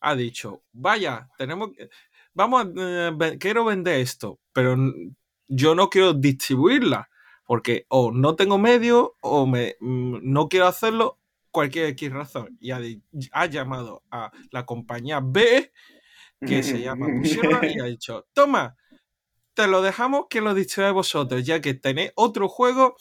ha 0.00 0.14
dicho, 0.14 0.62
vaya, 0.72 1.28
tenemos 1.36 1.70
que, 1.72 1.88
vamos 2.34 2.64
a, 2.64 2.72
eh, 2.76 3.38
quiero 3.38 3.64
vender 3.64 4.00
esto, 4.00 4.40
pero 4.52 4.76
yo 5.48 5.74
no 5.74 5.90
quiero 5.90 6.14
distribuirla, 6.14 7.08
porque 7.44 7.84
o 7.88 8.12
no 8.12 8.36
tengo 8.36 8.58
medio 8.58 9.16
o 9.20 9.46
me, 9.46 9.76
mm, 9.80 10.18
no 10.22 10.48
quiero 10.48 10.66
hacerlo, 10.66 11.18
cualquier 11.50 11.86
X 11.86 12.12
razón. 12.12 12.56
Y 12.60 12.70
ha, 12.70 12.80
ha 13.32 13.46
llamado 13.46 14.04
a 14.10 14.30
la 14.52 14.64
compañía 14.64 15.20
B, 15.22 15.72
que 16.46 16.62
se 16.62 16.80
llama 16.80 17.06
Bushiroad, 17.08 17.64
y 17.64 17.80
ha 17.80 17.84
dicho, 17.84 18.26
toma, 18.32 18.76
te 19.54 19.66
lo 19.66 19.82
dejamos 19.82 20.26
que 20.30 20.40
lo 20.40 20.54
distribuáis 20.54 20.94
vosotros, 20.94 21.44
ya 21.44 21.60
que 21.60 21.74
tenéis 21.74 22.12
otro 22.14 22.48
juego 22.48 22.96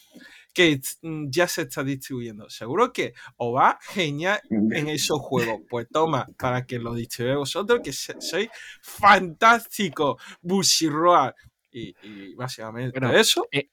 que 0.54 0.80
mm, 1.02 1.28
ya 1.30 1.48
se 1.48 1.64
está 1.64 1.84
distribuyendo. 1.84 2.50
Seguro 2.50 2.92
que 2.92 3.14
os 3.38 3.56
va 3.56 3.80
genial 3.82 4.40
en 4.50 4.88
esos 4.90 5.20
juegos. 5.22 5.62
Pues 5.70 5.88
toma, 5.92 6.26
para 6.38 6.66
que 6.66 6.80
lo 6.80 6.94
distribuyáis 6.94 7.40
vosotros, 7.40 7.80
que 7.84 7.94
sois 7.94 8.50
fantástico, 8.82 10.18
Bushiroad. 10.42 11.34
Y, 11.72 11.94
y 12.02 12.34
básicamente 12.36 13.00
Bueno, 13.00 13.16
eso. 13.18 13.46
Eh, 13.52 13.70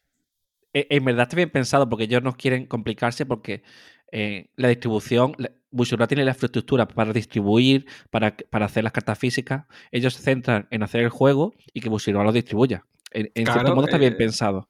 en 0.90 1.04
verdad 1.04 1.22
está 1.22 1.36
bien 1.36 1.50
pensado 1.50 1.88
porque 1.88 2.04
ellos 2.04 2.22
no 2.22 2.36
quieren 2.36 2.66
complicarse 2.66 3.24
porque 3.24 3.62
eh, 4.12 4.50
la 4.56 4.68
distribución, 4.68 5.32
la- 5.38 5.50
Bushiroad 5.70 6.08
tiene 6.08 6.24
la 6.24 6.30
infraestructura 6.32 6.86
para 6.86 7.12
distribuir, 7.12 7.86
para, 8.10 8.36
para 8.50 8.66
hacer 8.66 8.84
las 8.84 8.92
cartas 8.92 9.18
físicas. 9.18 9.64
Ellos 9.90 10.14
se 10.14 10.22
centran 10.22 10.68
en 10.70 10.82
hacer 10.82 11.02
el 11.02 11.08
juego 11.10 11.54
y 11.72 11.80
que 11.80 11.88
Bushiroad 11.88 12.24
lo 12.24 12.32
distribuya. 12.32 12.84
En, 13.10 13.26
en 13.34 13.46
cierto 13.46 13.72
Claro, 13.72 13.74
modo 13.74 13.86
está 13.86 13.98
bien 13.98 14.12
eh, 14.12 14.16
pensado. 14.16 14.68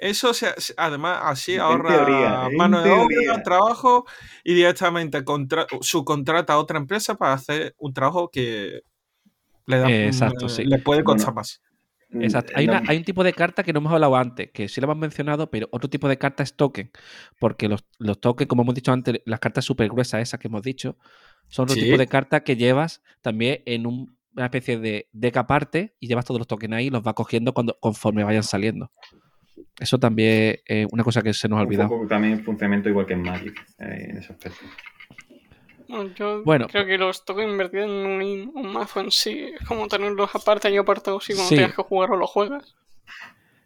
Eso 0.00 0.32
se- 0.32 0.54
además 0.78 1.20
así 1.24 1.54
En 1.54 1.60
ahorra 1.60 1.88
teoría, 2.04 2.48
mano 2.56 2.82
de 2.82 2.90
obra, 2.90 3.42
trabajo 3.42 4.06
y 4.42 4.54
directamente 4.54 5.22
contra- 5.24 5.66
subcontrata 5.82 6.54
a 6.54 6.58
otra 6.58 6.78
empresa 6.78 7.14
para 7.16 7.34
hacer 7.34 7.74
un 7.78 7.92
trabajo 7.92 8.30
que 8.30 8.80
le, 9.66 9.78
da, 9.78 9.90
exacto, 9.90 10.46
mm, 10.46 10.48
sí. 10.48 10.64
le 10.64 10.78
puede 10.78 11.02
Bueno, 11.02 11.16
costar 11.18 11.34
más. 11.34 11.60
Exacto. 12.12 12.52
Hay, 12.56 12.64
una- 12.66 12.80
no- 12.80 12.90
hay 12.90 12.96
un 12.96 13.04
tipo 13.04 13.22
de 13.22 13.32
carta 13.32 13.62
que 13.62 13.72
no 13.72 13.78
hemos 13.78 13.92
hablado 13.92 14.16
antes, 14.16 14.50
que 14.52 14.68
sí 14.68 14.80
lo 14.80 14.86
hemos 14.86 14.96
mencionado, 14.96 15.48
pero 15.50 15.68
otro 15.70 15.88
tipo 15.88 16.08
de 16.08 16.16
carta 16.18 16.42
es 16.42 16.54
token. 16.56 16.90
Porque 17.38 17.68
los, 17.68 17.84
los 17.98 18.20
tokens, 18.20 18.48
como 18.48 18.62
hemos 18.62 18.74
dicho 18.74 18.90
antes, 18.92 19.20
las 19.26 19.38
cartas 19.38 19.64
súper 19.64 19.88
gruesas 19.90 20.22
esas 20.22 20.40
que 20.40 20.48
hemos 20.48 20.62
dicho, 20.62 20.96
son 21.48 21.64
otro 21.64 21.74
Sí. 21.76 21.82
tipo 21.82 21.96
de 21.98 22.06
cartas 22.08 22.42
que 22.42 22.56
llevas 22.56 23.02
también 23.20 23.62
en 23.66 23.86
un- 23.86 24.16
una 24.34 24.46
especie 24.46 24.78
de 24.78 25.08
deck 25.12 25.36
aparte 25.36 25.96
y 26.00 26.06
llevas 26.08 26.24
todos 26.24 26.38
los 26.38 26.46
tokens 26.46 26.72
ahí 26.74 26.86
y 26.86 26.90
los 26.90 27.02
vas 27.02 27.14
cogiendo 27.14 27.52
cuando, 27.52 27.76
conforme 27.80 28.24
vayan 28.24 28.44
saliendo. 28.44 28.90
Eso 29.78 29.98
también 29.98 30.56
es 30.64 30.86
una 30.92 31.02
cosa 31.04 31.22
que 31.22 31.32
se 31.34 31.48
nos 31.48 31.58
ha 31.58 31.62
un 31.62 31.66
olvidado. 31.66 31.88
poco 31.88 32.06
también 32.06 32.42
funcionamiento 32.44 32.88
igual 32.88 33.06
que 33.06 33.14
en 33.14 33.22
Magic, 33.22 33.58
eh, 33.78 34.06
en 34.10 34.16
ese 34.18 34.32
aspecto. 34.32 34.58
Bueno, 35.88 36.14
yo 36.14 36.44
Bueno. 36.44 36.66
creo 36.68 36.86
que 36.86 36.98
los 36.98 37.24
toques 37.24 37.44
invertidos 37.48 37.86
en 37.90 38.06
un, 38.06 38.52
un 38.54 38.72
mazo 38.72 39.00
en 39.00 39.10
sí 39.10 39.50
es 39.60 39.66
como 39.66 39.88
tenerlos 39.88 40.32
aparte 40.34 40.70
y 40.70 40.76
apartados 40.76 41.28
y 41.30 41.34
cuando 41.34 41.48
Sí. 41.48 41.56
tengas 41.56 41.74
que 41.74 41.82
jugarlo 41.82 42.16
lo 42.16 42.26
juegas. 42.26 42.76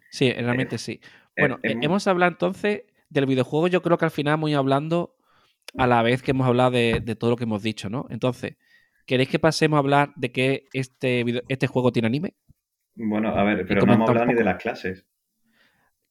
Sí, 0.09 0.31
realmente 0.33 0.77
sí. 0.77 0.99
eh, 1.03 1.09
Bueno, 1.37 1.59
eh, 1.61 1.71
eh, 1.73 1.77
hemos 1.81 2.07
hablado 2.07 2.31
entonces 2.31 2.83
del 3.09 3.25
videojuego, 3.27 3.67
yo 3.67 3.81
creo 3.81 3.97
que 3.97 4.05
al 4.05 4.11
final 4.11 4.35
hemos 4.35 4.49
ido 4.49 4.59
hablando 4.59 5.15
a 5.77 5.85
la 5.87 6.01
vez 6.01 6.23
que 6.23 6.31
hemos 6.31 6.47
hablado 6.47 6.71
de, 6.71 7.01
de 7.03 7.15
todo 7.15 7.31
lo 7.31 7.35
que 7.37 7.43
hemos 7.43 7.61
dicho, 7.61 7.89
¿no? 7.89 8.07
Entonces, 8.09 8.55
¿queréis 9.05 9.29
que 9.29 9.37
pasemos 9.39 9.77
a 9.77 9.79
hablar 9.79 10.11
de 10.15 10.31
que 10.31 10.67
este, 10.73 11.23
video- 11.23 11.43
este 11.49 11.67
juego 11.67 11.91
tiene 11.91 12.07
anime? 12.07 12.33
Bueno, 12.95 13.29
a 13.37 13.43
ver, 13.43 13.65
pero 13.67 13.85
no 13.85 13.93
hemos 13.93 14.09
un 14.09 14.09
hablado 14.17 14.31
ni 14.31 14.37
de 14.37 14.43
las 14.45 14.61
clases, 14.61 15.05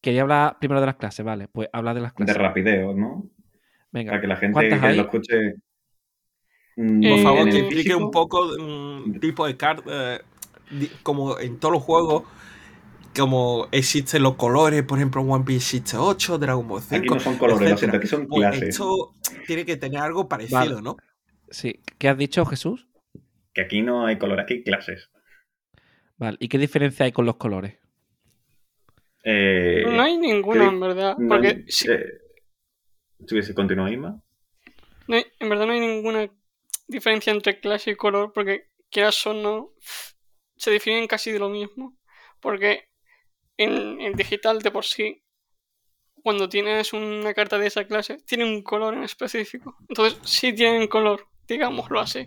Quería 0.05 0.23
hablar 0.23 0.59
primero 0.59 0.81
de 0.81 0.87
las 0.87 0.97
clases, 0.97 1.25
vale. 1.25 1.49
Pues 1.49 1.69
habla 1.73 1.95
de 1.95 2.01
las 2.01 2.12
de 2.12 2.17
clases. 2.17 2.37
rapideo, 2.37 2.95
¿no? 2.95 3.31
Venga, 3.90 4.11
Para 4.12 4.21
que 4.21 4.27
la 4.29 4.37
gente 4.37 4.53
¿cuántas 4.53 4.81
que 4.81 4.87
hay? 4.87 4.97
lo 4.97 5.03
escuche. 5.03 5.55
mm, 6.77 7.09
Por 7.09 7.19
Eh, 7.19 7.23
favor, 7.23 7.45
que 7.45 7.51
el 7.51 7.57
explique 7.64 7.95
un 7.95 8.11
poco 8.11 8.40
un 8.57 9.19
tipo 9.21 9.47
de 9.47 9.57
carta, 9.57 10.21
como 11.03 11.38
en 11.38 11.59
todos 11.59 11.75
los 11.75 11.83
juegos, 11.83 12.25
como 13.17 13.69
existen 13.73 14.23
los 14.23 14.37
colores, 14.37 14.83
por 14.85 14.99
ejemplo, 14.99 15.23
en 15.23 15.31
One 15.31 15.45
Piece 15.45 15.77
existe 15.77 15.97
8, 15.97 16.38
Dragon 16.38 16.67
Ball 16.67 16.83
5. 16.83 16.97
Aquí 16.97 17.09
no 17.09 17.21
son 17.21 17.38
colores, 17.38 17.69
lo 17.71 17.77
etcétera. 17.77 17.79
siento, 17.79 17.97
aquí 17.99 18.07
son 18.09 18.27
Pues 18.29 18.40
clases. 18.40 18.69
esto 18.71 19.12
tiene 19.47 19.64
que 19.64 19.77
tener 19.77 20.01
algo 20.01 20.29
parecido, 20.29 20.59
Vale. 20.59 20.83
¿no? 20.83 20.97
Sí. 21.51 21.81
¿Qué 21.99 22.09
has 22.09 22.19
dicho, 22.19 22.45
Jesús? 22.47 22.88
Que 23.55 23.62
aquí 23.62 23.83
no 23.83 24.07
hay 24.07 24.19
color, 24.19 24.40
aquí 24.40 24.55
hay 24.55 24.62
clases. 24.64 25.11
Vale. 26.17 26.37
¿Y 26.40 26.49
qué 26.49 26.59
diferencia 26.59 27.05
hay 27.07 27.12
con 27.12 27.25
los 27.27 27.37
colores? 27.37 27.79
Eh, 29.25 29.85
No 29.87 30.03
hay 30.03 30.17
ninguna, 30.19 30.61
creo- 30.61 30.71
en 30.73 30.81
verdad. 30.81 31.17
no 31.19 31.29
Porque 31.29 31.49
hay- 31.49 31.65
sí, 31.69 31.91
eh, 31.91 32.05
¿tú 33.27 33.37
Isma? 33.37 34.23
No 35.09 35.17
hay- 35.17 35.27
en 35.41 35.49
verdad 35.49 35.67
no 35.67 35.73
hay 35.73 35.81
ninguna 35.81 36.29
diferencia 36.87 37.33
entre 37.33 37.59
clase 37.61 37.91
y 37.93 37.97
color, 37.97 38.33
porque 38.35 38.69
quieras 38.91 39.27
o 39.27 39.33
no, 39.35 39.71
se 40.57 40.71
definen 40.71 41.07
casi 41.07 41.33
de 41.33 41.39
lo 41.39 41.49
mismo. 41.49 41.97
Porque 42.41 42.89
en, 43.57 44.01
en 44.01 44.13
digital 44.15 44.61
de 44.61 44.71
por 44.71 44.85
sí, 44.85 45.23
cuando 46.23 46.49
tienes 46.49 46.93
una 46.93 47.33
carta 47.35 47.59
de 47.59 47.67
esa 47.67 47.85
clase, 47.87 48.19
tiene 48.27 48.45
un 48.45 48.63
color 48.63 48.95
en 48.95 49.03
específico. 49.05 49.77
Entonces, 49.89 50.19
sí 50.25 50.53
tienen 50.53 50.87
color, 50.89 51.27
digámoslo 51.49 52.01
así. 52.01 52.27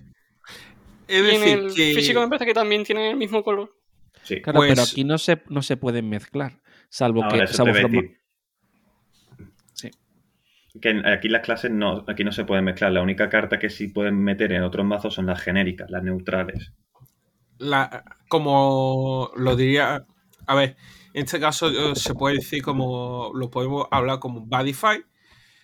Es 1.08 1.24
y 1.34 1.36
en 1.36 1.44
el 1.44 1.74
que 1.74 1.94
físico 1.94 2.20
me 2.22 2.28
parece 2.28 2.46
que 2.46 2.54
también 2.54 2.84
tienen 2.84 3.06
el 3.06 3.16
mismo 3.16 3.44
color. 3.44 3.76
Sí. 4.24 4.42
Claro, 4.42 4.60
pero 4.62 4.76
Pues- 4.76 4.92
aquí 4.92 5.04
no 5.04 5.18
se, 5.18 5.42
no 5.50 5.62
se 5.62 5.78
pueden 5.78 6.10
mezclar. 6.10 6.60
Salvo 6.90 7.24
Ahora, 7.24 7.46
que. 7.46 7.54
salvo. 7.54 7.74
Sí. 9.74 9.92
Que 10.82 11.02
aquí 11.06 11.28
las 11.30 11.42
clases 11.44 11.72
no, 11.72 12.04
aquí 12.08 12.24
no 12.24 12.32
se 12.32 12.46
pueden 12.46 12.66
mezclar. 12.66 12.92
La 12.92 13.02
única 13.02 13.30
carta 13.30 13.60
que 13.60 13.70
sí 13.70 13.88
pueden 13.90 14.18
meter 14.24 14.52
en 14.54 14.64
otros 14.64 14.86
mazos 14.86 15.14
son 15.16 15.26
las 15.26 15.42
genéricas, 15.42 15.90
las 15.90 16.04
neutrales. 16.04 16.74
la, 17.60 18.04
como 18.30 19.32
lo 19.36 19.56
diría, 19.56 20.06
a 20.46 20.56
ver, 20.56 20.78
en 21.14 21.24
este 21.26 21.40
caso 21.40 21.96
se 21.96 22.14
puede 22.14 22.36
decir 22.36 22.62
como, 22.62 23.32
lo 23.34 23.50
podemos 23.50 23.88
hablar 23.92 24.20
como 24.20 24.46
Badify. 24.46 25.04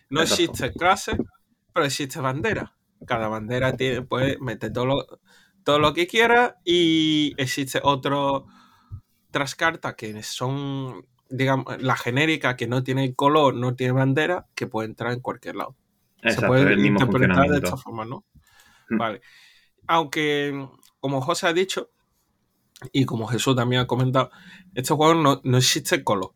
No 0.10 0.22
Exacto. 0.22 0.44
existe 0.44 0.74
clase, 0.74 1.18
pero 1.74 1.86
existe 1.86 2.20
bandera. 2.20 2.76
Cada 3.08 3.28
bandera 3.28 3.76
tiene, 3.76 4.02
puede 4.04 4.38
meter 4.40 4.72
todo 4.72 4.86
lo, 4.86 5.06
todo 5.64 5.80
lo 5.80 5.94
que 5.94 6.08
quiera 6.08 6.58
y 6.64 7.34
existe 7.38 7.80
otro, 7.84 8.46
otras 9.30 9.56
cartas 9.56 9.96
que 9.96 10.22
son, 10.24 11.06
digamos, 11.34 11.82
la 11.82 11.96
genérica 11.96 12.56
que 12.56 12.68
no 12.68 12.84
tiene 12.84 13.16
color, 13.16 13.56
no 13.56 13.76
tiene 13.76 13.94
bandera, 13.94 14.46
que 14.54 14.68
puede 14.68 14.88
entrar 14.88 15.14
en 15.14 15.20
cualquier 15.20 15.56
lado. 15.56 15.76
se 16.24 16.46
puede 16.46 16.74
interpretar 16.76 17.50
de 17.50 17.58
esta 17.58 17.76
forma, 17.76 18.06
¿no? 18.06 18.24
Mm. 18.90 18.98
Vale. 18.98 19.22
Aunque, 19.88 20.68
como 21.00 21.22
José 21.22 21.48
ha 21.48 21.54
dicho, 21.54 21.90
y 22.92 23.06
como 23.06 23.28
Jesús 23.28 23.56
también 23.56 23.82
ha 23.82 23.88
comentado, 23.88 24.30
este 24.76 24.94
juego 24.94 25.16
no, 25.16 25.42
no 25.44 25.58
existe 25.58 26.04
color. 26.04 26.34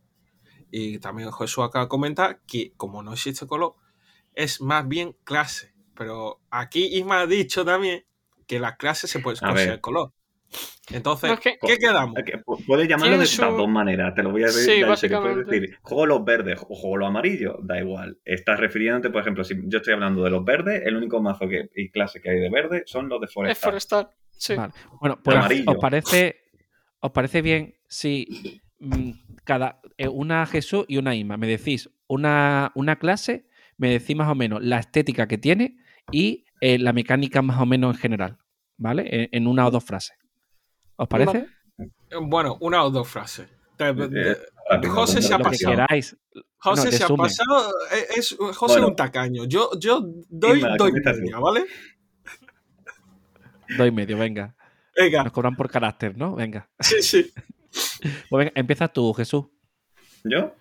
Y 0.72 0.98
también 0.98 1.32
Jesús 1.32 1.64
acaba 1.64 1.86
de 1.86 1.90
comentar 1.90 2.42
que 2.48 2.74
como 2.76 3.04
no 3.04 3.14
existe 3.14 3.46
color, 3.46 3.76
es 4.34 4.62
más 4.62 4.88
bien 4.88 5.16
clase. 5.24 5.74
Pero 5.96 6.42
aquí 6.50 6.86
Isma 6.98 7.22
ha 7.22 7.28
dicho 7.28 7.64
también 7.64 8.06
que 8.48 8.60
las 8.60 8.78
clases 8.78 9.12
se 9.12 9.20
pueden 9.20 9.40
conseguir 9.40 9.80
color. 9.80 10.12
Entonces, 10.92 11.30
No, 11.32 11.38
¿qué 11.40 11.78
quedamos? 11.78 12.18
Es 12.18 12.24
que 12.24 12.38
pu- 12.44 12.64
Puedes 12.66 12.88
llamarlo 12.88 13.18
de 13.18 13.26
su- 13.26 13.42
las 13.42 13.58
dos 13.58 13.68
maneras, 13.68 14.16
te 14.16 14.24
lo 14.24 14.32
voy 14.32 14.44
a 14.44 14.46
decir. 14.46 14.62
Sí, 14.62 14.66
serio. 14.70 14.86
Puedes 14.88 15.02
básicamente. 15.02 15.60
decir, 15.60 15.78
juego 15.82 16.06
los 16.06 16.24
verdes 16.24 16.60
o 16.70 16.76
juego 16.76 16.98
los 16.98 17.08
amarillos, 17.10 17.56
da 17.64 17.80
igual. 17.80 18.18
Estás 18.24 18.60
refiriéndote, 18.60 19.10
por 19.10 19.22
ejemplo, 19.22 19.44
si 19.44 19.56
yo 19.66 19.78
estoy 19.80 19.94
hablando 19.94 20.24
de 20.24 20.30
los 20.30 20.46
verdes, 20.46 20.84
el 20.86 20.96
único 20.96 21.22
mazo 21.22 21.48
que, 21.50 21.70
y 21.76 21.90
clase 21.90 22.22
que 22.22 22.30
hay 22.30 22.40
de 22.40 22.50
verde 22.50 22.84
son 22.86 23.10
los 23.10 23.20
de 23.20 23.26
Es 23.26 23.34
Forestal. 23.34 23.70
forestal. 23.72 24.10
Sí. 24.32 24.56
Vale. 24.56 24.72
Bueno, 25.02 25.20
pues 25.22 25.36
Amarillo. 25.38 25.72
¿os 25.72 25.78
parece, 25.78 26.38
¿os 27.00 27.12
parece 27.12 27.42
bien 27.42 27.76
si 27.88 28.62
mm, 28.80 29.12
cada 29.44 29.82
eh, 29.98 30.08
una 30.08 30.46
Jesús 30.46 30.86
y 30.88 30.98
una 30.98 31.16
Ima 31.16 31.36
me 31.38 31.48
decís 31.48 31.90
una, 32.08 32.72
una 32.76 32.98
clase, 32.98 33.48
me 33.78 33.90
decís 33.90 34.16
más 34.16 34.30
o 34.30 34.36
menos 34.36 34.64
la 34.64 34.80
estética 34.80 35.28
que 35.28 35.38
tiene 35.38 35.78
y 36.12 36.46
eh, 36.62 36.78
la 36.80 36.94
mecánica 36.94 37.42
más 37.42 37.60
o 37.60 37.66
menos 37.66 37.96
en 37.96 38.00
general, 38.02 38.38
¿vale? 38.78 39.06
En, 39.10 39.30
en 39.34 39.48
una 39.48 39.68
o 39.68 39.72
dos 39.72 39.84
frases. 39.84 40.17
¿Os 40.98 41.08
parece? 41.08 41.48
Bueno, 42.22 42.58
una 42.62 42.84
o 42.84 42.90
dos 42.90 43.08
frases. 43.08 43.48
Eh, 43.80 44.36
rápido, 44.70 44.94
José 44.94 45.22
se 45.22 45.34
ha 45.34 45.38
pasado. 45.40 45.76
queráis. 45.76 46.18
José 46.58 46.86
No, 46.86 46.92
se 46.92 47.04
ha 47.04 47.08
pasado. 47.16 47.74
Es, 47.92 48.18
es- 48.32 48.38
José 48.38 48.74
Bueno. 48.76 48.88
un 48.90 48.96
tacaño. 48.96 49.46
Yo, 49.46 49.70
yo 49.80 50.02
doy 50.30 50.58
Isma, 50.58 50.76
doy 50.78 50.92
media, 50.92 51.38
¿vale? 51.40 51.66
Doy 53.78 53.92
medio, 53.92 54.18
venga. 54.18 54.56
Venga, 54.96 55.24
Nos 55.24 55.34
cobran 55.34 55.56
por 55.56 55.70
carácter, 55.70 56.18
¿no? 56.18 56.36
Venga. 56.36 56.70
sí, 56.80 57.02
sí. 57.02 57.32
Pues 58.30 58.40
venga, 58.46 58.52
empiezas 58.56 58.92
tú, 58.92 59.14
Jesús. 59.14 59.46
¿Yo? 60.24 60.54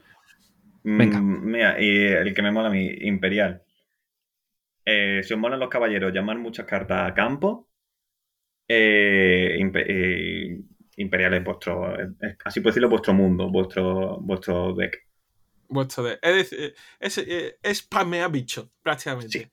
Mm, 0.83 0.99
Venga. 0.99 1.21
mira, 1.21 1.81
y 1.81 1.89
el 2.05 2.35
que 2.35 2.43
me 2.43 2.53
mola 2.53 2.69
a 2.69 2.71
mí, 2.71 2.87
Imperial. 3.03 3.63
Eh, 4.85 5.23
si 5.25 5.33
os 5.35 5.41
molan 5.41 5.59
los 5.61 5.69
caballeros, 5.71 6.13
llamar 6.13 6.37
muchas 6.39 6.67
cartas 6.67 7.11
a 7.11 7.15
campo. 7.15 7.66
Eh, 8.69 9.57
impe- 9.61 9.85
eh, 9.89 10.61
Imperial 10.99 11.35
es 11.35 11.45
vuestro, 11.45 11.95
es- 12.01 12.09
así 12.45 12.61
puedo 12.61 12.73
decirlo, 12.73 12.89
vuestro 12.89 13.13
mundo, 13.15 13.51
vuestro, 13.51 14.19
vuestro 14.21 14.75
deck. 14.75 14.97
Vuestro 15.69 16.05
de, 16.05 16.19
es 16.23 16.35
decir, 16.51 16.75
es, 17.01 17.19
es, 17.19 17.55
es 17.63 17.79
spamea 17.79 18.29
bicho, 18.29 18.71
prácticamente. 18.83 19.51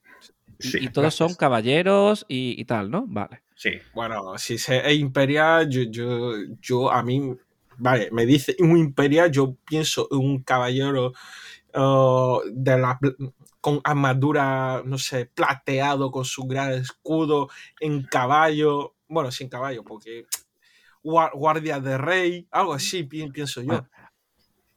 Y, 0.58 0.68
Sí, 0.70 0.78
y 0.80 0.88
todos 0.88 1.14
son 1.14 1.34
caballeros 1.34 2.24
y, 2.28 2.54
y 2.58 2.64
tal, 2.64 2.88
¿no? 2.90 3.04
Vale. 3.08 3.42
sí. 3.56 3.70
Bueno, 3.92 4.38
si 4.38 4.56
se 4.56 4.78
es 4.88 4.98
imperial, 4.98 5.68
yo, 5.68 5.82
yo, 5.82 6.32
yo 6.60 6.90
a 6.90 7.02
mí, 7.02 7.34
vale, 7.76 8.08
me 8.12 8.24
dice 8.24 8.54
un 8.60 8.78
imperial, 8.78 9.30
yo 9.32 9.56
pienso 9.66 10.08
en 10.12 10.18
un 10.18 10.42
caballero 10.44 11.12
uh, 11.74 12.40
de 12.52 12.78
la, 12.78 12.98
con 13.60 13.80
armadura, 13.84 14.82
no 14.84 14.96
sé, 14.98 15.26
plateado, 15.26 16.10
con 16.10 16.24
su 16.24 16.44
gran 16.44 16.72
escudo, 16.72 17.48
en 17.80 18.02
caballo, 18.04 18.94
bueno, 19.14 19.30
sin 19.30 19.48
caballo, 19.48 19.82
porque 19.84 20.26
gua- 21.02 21.30
guardia 21.32 21.80
de 21.80 21.96
rey, 21.96 22.46
algo 22.50 22.74
así 22.74 23.04
pi- 23.04 23.30
pienso 23.30 23.62
yo. 23.62 23.86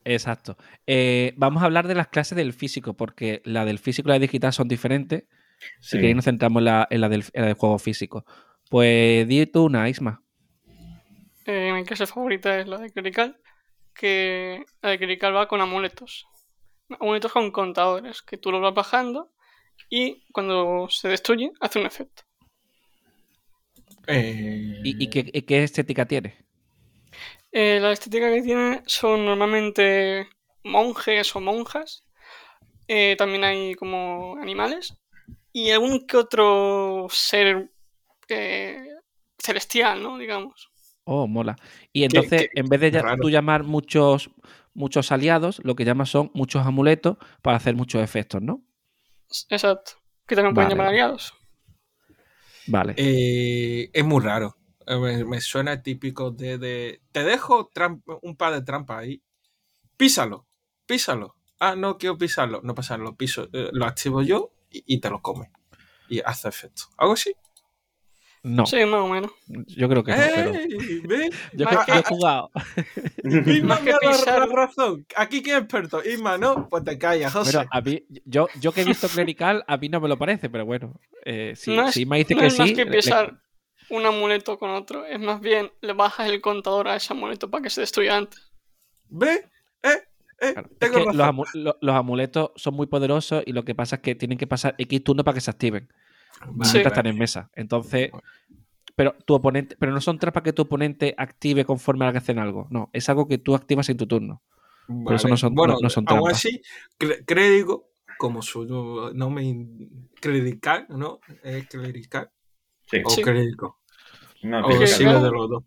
Exacto. 0.06 0.58
Eh, 0.86 1.34
vamos 1.36 1.62
a 1.62 1.66
hablar 1.66 1.88
de 1.88 1.96
las 1.96 2.08
clases 2.08 2.36
del 2.38 2.54
físico, 2.54 2.94
porque 2.94 3.42
la 3.44 3.66
del 3.66 3.80
físico 3.80 4.08
y 4.10 4.14
la 4.14 4.20
digital 4.20 4.54
son 4.54 4.68
diferentes. 4.70 5.26
Si 5.82 5.90
sí. 5.90 5.98
queréis, 5.98 6.16
nos 6.16 6.26
centramos 6.26 6.62
en 6.62 6.66
la, 6.66 6.88
en 6.90 7.02
la 7.02 7.10
del, 7.10 7.26
en 7.34 7.42
la 7.42 7.48
del 7.48 7.56
juego 7.58 7.78
físico. 7.80 8.26
Pues 8.70 9.28
di 9.28 9.46
tú 9.48 9.66
una, 9.66 9.90
Isma. 9.90 10.22
Eh, 11.46 11.72
mi 11.74 11.84
clase 11.84 12.06
favorita 12.06 12.60
es 12.60 12.68
la 12.68 12.78
de 12.78 12.90
Clerical, 12.92 13.38
que 13.94 14.64
la 14.82 14.92
de 14.92 14.98
Clerical 14.98 15.36
va 15.36 15.48
con 15.48 15.62
amuletos. 15.62 16.28
Amuletos 17.00 17.32
con 17.34 17.52
contadores, 17.52 18.22
que 18.22 18.38
tú 18.38 18.52
los 18.52 18.62
vas 18.62 18.74
bajando 18.74 19.32
y 19.90 20.26
cuando 20.32 20.88
se 20.90 21.08
destruye 21.10 21.52
hace 21.60 21.80
un 21.80 21.86
efecto. 21.86 22.24
Eh, 24.08 24.82
¿Y, 24.84 25.04
y 25.04 25.08
qué, 25.10 25.30
y 25.34 25.42
qué 25.44 25.64
estética 25.64 26.06
tiene? 26.06 26.46
Eh, 27.52 27.80
la 27.82 27.92
estética 27.92 28.30
que 28.32 28.42
tiene 28.42 28.82
son 28.86 29.26
normalmente 29.26 30.28
monjes 30.64 31.36
o 31.36 31.42
monjas. 31.42 32.04
Eh, 32.88 33.16
también 33.18 33.44
hay 33.44 33.74
como 33.76 34.38
animales. 34.42 34.94
Y 35.52 35.72
algún 35.72 36.06
que 36.06 36.18
otro 36.18 37.08
ser 37.10 37.72
eh, 38.30 38.88
celestial, 39.38 40.02
¿no? 40.04 40.18
Digamos. 40.18 40.70
Oh, 41.06 41.28
mola. 41.28 41.56
Y 41.94 42.04
entonces, 42.04 42.50
qué 42.54 42.60
en 42.60 42.68
vez 42.68 42.82
de 42.82 42.92
ya- 42.92 43.16
tú 43.22 43.30
llamar 43.30 43.64
muchos, 43.64 44.30
muchos 44.74 45.12
aliados, 45.12 45.62
lo 45.64 45.76
que 45.76 45.86
llamas 45.86 46.10
son 46.10 46.32
muchos 46.34 46.66
amuletos 46.66 47.18
para 47.42 47.58
hacer 47.58 47.76
muchos 47.76 48.02
efectos, 48.04 48.42
¿no? 48.42 48.62
Exacto. 49.50 49.94
Que 50.28 50.36
también 50.36 50.54
pueden 50.54 50.70
llamar 50.70 50.88
aliados. 50.88 51.34
Vale. 52.68 52.94
Eh, 52.98 53.90
es 53.94 54.06
muy 54.06 54.24
raro. 54.24 54.58
Eh, 54.86 55.24
Me, 55.26 55.42
suena 55.42 55.82
típico 55.82 56.32
de, 56.32 57.02
Te 57.12 57.24
dejo 57.24 57.72
un 58.22 58.36
par 58.36 58.54
de 58.54 58.62
trampas 58.62 59.00
ahí. 59.00 59.22
Písalo. 59.98 60.46
Písalo. 60.86 61.36
Ah, 61.60 61.76
no 61.76 61.98
quiero 61.98 62.18
pisarlo. 62.18 62.62
No 62.64 62.76
pasa 62.76 62.98
lo 62.98 63.16
piso. 63.16 63.50
eh, 63.54 63.70
lo 63.72 63.86
activo 63.86 64.22
yo 64.22 64.52
y 64.72 65.00
te 65.00 65.10
lo 65.10 65.22
come. 65.22 65.52
Y 66.10 66.20
hace 66.20 66.48
efecto. 66.50 66.84
¿Algo 66.98 67.14
así? 67.14 67.34
No, 68.48 68.66
Sí, 68.66 68.78
más 68.86 69.02
o 69.02 69.08
menos. 69.08 69.32
yo 69.48 69.88
creo 69.90 70.04
que 70.04 70.12
no, 70.12 70.18
pero. 70.18 70.52
¿Ves? 71.08 71.30
Yo, 71.54 71.66
más 71.66 71.86
que- 71.86 71.92
que- 71.92 71.92
yo 71.94 72.00
he 72.00 72.04
jugado. 72.04 72.52
Isma 73.24 73.68
Más 73.76 73.84
me 73.84 73.92
que 73.92 74.08
ha 74.08 74.26
dado 74.26 74.56
razón. 74.56 75.06
Aquí 75.16 75.42
quién 75.44 75.58
es 75.58 75.62
experto. 75.64 76.04
Isma, 76.04 76.38
¿no? 76.38 76.68
Pues 76.70 76.84
te 76.84 76.98
callas, 76.98 77.34
José. 77.34 77.52
Pero 77.58 77.70
a 77.72 77.82
mí, 77.82 78.04
yo, 78.26 78.48
yo 78.60 78.72
que 78.72 78.82
he 78.82 78.86
visto 78.86 79.08
Clerical, 79.08 79.64
a 79.68 79.78
mí 79.78 79.90
no 79.90 80.00
me 80.00 80.08
lo 80.08 80.18
parece, 80.18 80.50
pero 80.50 80.66
bueno. 80.66 81.00
Eh, 81.26 81.54
si, 81.56 81.76
no 81.76 81.88
es, 81.88 81.94
si 81.94 82.06
me 82.06 82.18
dice 82.18 82.34
no 82.36 82.42
que 82.42 82.48
es 82.48 82.58
más 82.60 82.68
sí. 82.70 82.74
que 82.76 82.86
le- 82.86 82.92
le- 82.92 82.98
pisar 82.98 83.40
un 83.90 84.06
amuleto 84.06 84.58
con 84.58 84.70
otro. 84.72 85.06
Es 85.06 85.20
más 85.20 85.40
bien, 85.42 85.72
le 85.82 85.94
bajas 85.94 86.30
el 86.30 86.42
contador 86.42 86.88
a 86.88 86.96
ese 86.96 87.14
amuleto 87.14 87.50
para 87.50 87.64
que 87.64 87.70
se 87.70 87.82
destruya 87.82 88.18
antes. 88.18 88.52
¿Ves? 89.10 89.40
¿Eh? 89.84 89.90
¿Eh? 90.42 90.54
claro. 90.54 90.70
Es 90.72 90.78
Tengo 90.80 90.94
que 90.98 91.00
razón. 91.06 91.18
los, 91.18 91.28
amu- 91.28 91.54
lo- 91.54 91.78
los 91.82 91.96
amuletos 91.96 92.52
son 92.56 92.76
muy 92.76 92.88
poderosos 92.88 93.44
y 93.46 93.54
lo 93.54 93.64
que 93.64 93.74
pasa 93.76 93.96
es 93.98 94.02
que 94.02 94.16
tienen 94.16 94.38
que 94.38 94.48
pasar 94.48 94.76
X 94.78 95.04
turnos 95.04 95.24
para 95.24 95.36
que 95.36 95.42
se 95.42 95.50
activen. 95.52 95.90
Vale. 96.46 96.82
están 96.82 97.08
en 97.08 97.18
mesa. 97.18 97.50
Entonces, 97.56 98.12
pero 98.96 99.14
tu 99.26 99.34
oponente, 99.36 99.76
pero 99.80 99.92
no 99.92 100.02
son 100.02 100.18
trampas 100.20 100.44
que 100.44 100.54
tu 100.54 100.64
oponente 100.64 101.14
active 101.18 101.66
conforme 101.66 102.06
a 102.06 102.12
que 102.12 102.18
hacen 102.20 102.40
algo. 102.40 102.68
No, 102.70 102.90
es 102.94 103.08
algo 103.10 103.28
que 103.28 103.38
tú 103.38 103.56
activas 103.56 103.90
en 103.90 103.98
tu 103.98 104.08
turno. 104.08 104.42
Por 105.04 105.16
eso 105.16 105.28
no 105.28 105.36
son- 105.38 105.54
bueno, 105.54 105.74
no- 105.74 105.80
no 105.82 105.90
son 105.90 106.06
aún 106.08 106.22
trampas. 106.22 106.38
así, 106.38 106.62
crédigo, 107.26 107.90
como 108.18 108.42
su 108.42 108.66
nombre 109.14 109.44
in- 109.44 110.10
clerical, 110.22 110.86
¿no? 110.90 111.20
Es 111.44 111.68
clerical 111.68 112.32
Sí. 112.90 113.02
o 113.06 113.10
Sí. 113.10 113.22
No, 114.44 114.66
O 114.66 114.72
sí, 114.72 114.88
sí, 114.88 115.04
claro. 115.04 115.24
de 115.24 115.32
los 115.32 115.50
dos. 115.50 115.64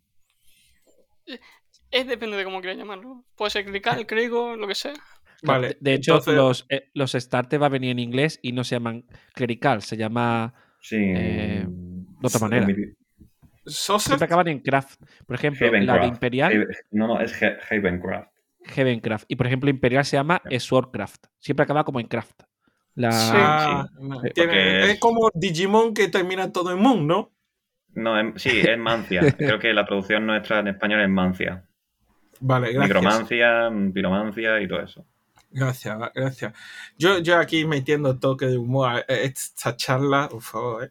Es 1.91 2.07
depende 2.07 2.37
de 2.37 2.45
cómo 2.45 2.61
quieras 2.61 2.79
llamarlo. 2.79 3.25
Puede 3.37 3.51
ser 3.51 3.65
clicar, 3.65 4.05
clérigo, 4.07 4.57
lo 4.57 4.67
que 4.69 4.75
sea. 4.77 4.95
Vale. 5.43 5.69
de- 5.69 5.77
de 5.81 5.95
hecho, 5.95 6.13
entonces- 6.13 6.35
los, 6.35 6.67
eh, 6.69 6.91
los 6.95 7.13
starters 7.13 7.61
va 7.63 7.67
a 7.67 7.71
venir 7.71 7.91
en 7.91 7.99
inglés 7.99 8.39
y 8.43 8.53
no 8.53 8.65
se 8.65 8.75
llaman 8.77 9.05
clerical, 9.35 9.83
se 9.83 9.97
llama 9.97 10.55
Sí. 10.81 10.97
Eh, 10.99 11.65
de 11.67 12.27
otra 12.27 12.41
manera. 12.41 12.67
Siempre 13.67 14.25
acaban 14.25 14.49
en 14.49 14.61
craft. 14.61 15.01
Por 15.27 15.37
ejemplo, 15.37 15.71
la 15.71 15.99
de. 15.99 16.07
Imperial, 16.07 16.67
No, 16.91 17.07
no, 17.07 17.21
es 17.21 17.41
Ha- 17.43 17.59
Havencraft. 17.71 18.31
Heavencraft. 18.77 19.25
Y 19.29 19.37
por 19.37 19.47
ejemplo, 19.47 19.71
Imperial 19.71 20.05
se 20.05 20.17
llama 20.17 20.43
Swordcraft. 20.59 21.27
Siempre 21.39 21.65
acaba 21.65 21.85
como 21.85 22.01
en 22.01 22.07
craft. 22.07 22.43
La... 22.95 23.11
Sí. 23.13 23.99
Sí, 24.25 24.31
tiene- 24.35 24.91
es 24.93 24.99
como 25.01 25.31
Digimon 25.35 25.95
que 25.95 26.09
termina 26.09 26.53
todo 26.53 26.73
en 26.73 26.79
Moon, 26.79 27.07
¿no? 27.07 27.31
No, 27.95 28.15
sí, 28.37 28.61
es 28.61 28.79
Mancia. 28.79 29.21
Creo 29.39 29.59
que 29.59 29.73
la 29.73 29.85
traducción 29.85 30.27
nuestra 30.27 30.61
en 30.61 30.69
español 30.69 31.01
es 31.01 31.09
Mancia. 31.09 31.65
Vale, 32.41 32.73
gracias. 32.73 32.95
Micromancia, 32.97 33.71
piromancia 33.93 34.61
y 34.61 34.69
todo 34.69 34.81
eso. 34.83 35.07
Gracias, 35.51 35.99
gracias. 36.15 36.53
Yo, 36.97 37.19
yo 37.19 37.39
aquí 37.39 37.65
metiendo 37.65 38.19
toque 38.19 38.47
de 38.47 38.57
humor 38.57 38.89
a 38.91 39.01
esta 39.09 39.77
charla, 39.77 40.29
por 40.29 40.43
favor, 40.43 40.85
¿eh? 40.85 40.91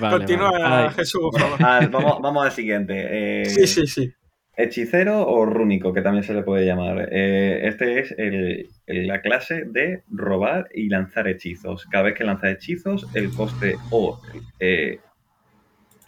Vale, 0.00 0.16
Continúa, 0.18 0.50
vale. 0.58 0.90
Jesús, 0.90 1.20
por 1.30 1.40
favor. 1.40 1.58
Ah, 1.62 1.88
vamos, 1.90 2.18
vamos 2.22 2.44
al 2.44 2.52
siguiente. 2.52 3.42
Eh, 3.42 3.46
Sí, 3.46 3.66
sí, 3.66 3.86
sí. 3.86 4.12
Hechicero 4.58 5.26
o 5.28 5.44
rúnico, 5.44 5.92
que 5.92 6.00
también 6.00 6.24
se 6.24 6.32
le 6.32 6.42
puede 6.42 6.64
llamar. 6.64 7.08
Eh, 7.12 7.68
este 7.68 8.00
es 8.00 8.12
el- 8.16 8.68
el- 8.86 9.06
la 9.06 9.20
clase 9.20 9.64
de 9.66 10.02
robar 10.10 10.68
y 10.74 10.88
lanzar 10.88 11.28
hechizos. 11.28 11.84
Cada 11.86 12.04
vez 12.04 12.14
que 12.14 12.24
lanzas 12.24 12.52
hechizos, 12.52 13.06
el 13.14 13.30
coste 13.34 13.76
o, 13.90 14.18
eh, 14.58 15.00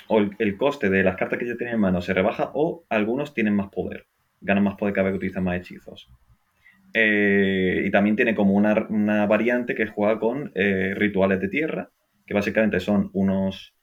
o 0.06 0.18
el, 0.18 0.34
el 0.38 0.56
coste 0.56 0.88
de 0.88 1.02
las 1.04 1.16
cartas 1.16 1.38
que 1.38 1.46
ya 1.46 1.56
tienen 1.56 1.74
en 1.74 1.80
mano 1.80 2.00
se 2.00 2.14
rebaja 2.14 2.50
o 2.54 2.84
algunos 2.88 3.34
tienen 3.34 3.54
más 3.54 3.68
poder. 3.68 4.06
Ganan 4.40 4.64
más 4.64 4.76
poder 4.76 4.94
cada 4.94 5.04
vez 5.04 5.12
que 5.12 5.18
utilizan 5.18 5.44
más 5.44 5.56
hechizos. 5.60 6.08
Eh, 6.94 7.82
y 7.86 7.90
también 7.90 8.16
tiene 8.16 8.34
como 8.34 8.54
una, 8.54 8.86
una 8.88 9.26
variante 9.26 9.74
que 9.74 9.86
juega 9.86 10.18
con 10.18 10.52
eh, 10.54 10.94
rituales 10.94 11.40
de 11.40 11.48
tierra, 11.48 11.90
que 12.26 12.34
básicamente 12.34 12.80
son 12.80 13.10
unos. 13.12 13.74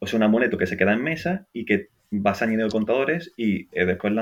Es 0.00 0.12
un 0.12 0.22
amuleto 0.22 0.58
que 0.58 0.66
se 0.66 0.76
queda 0.76 0.92
en 0.92 1.02
mesa 1.02 1.48
y 1.52 1.64
que 1.64 1.88
vas 2.10 2.42
añadiendo 2.42 2.70
contadores 2.70 3.32
y 3.36 3.68
eh, 3.72 3.86
después 3.86 4.12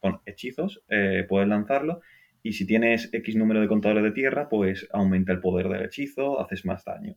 con 0.00 0.20
hechizos 0.26 0.82
puedes 1.28 1.48
lanzarlo. 1.48 2.00
Y 2.42 2.54
si 2.54 2.66
tienes 2.66 3.12
X 3.12 3.36
número 3.36 3.60
de 3.60 3.68
contadores 3.68 4.02
de 4.02 4.12
tierra, 4.12 4.48
pues 4.48 4.88
aumenta 4.92 5.32
el 5.32 5.40
poder 5.40 5.68
del 5.68 5.84
hechizo, 5.84 6.40
haces 6.40 6.64
más 6.64 6.84
daño. 6.84 7.16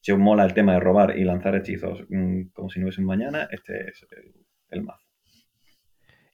Si 0.00 0.12
os 0.12 0.18
mola 0.18 0.44
el 0.44 0.52
tema 0.52 0.74
de 0.74 0.80
robar 0.80 1.18
y 1.18 1.24
lanzar 1.24 1.56
hechizos 1.56 2.04
mm, 2.10 2.48
como 2.52 2.68
si 2.68 2.78
no 2.78 2.84
hubiese 2.84 3.00
un 3.00 3.06
mañana, 3.06 3.48
este 3.50 3.88
es 3.88 4.06
el, 4.10 4.34
el 4.68 4.82
mazo. 4.82 5.08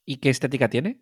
¿Y 0.05 0.16
qué 0.16 0.31
estética 0.31 0.68
tiene? 0.68 0.99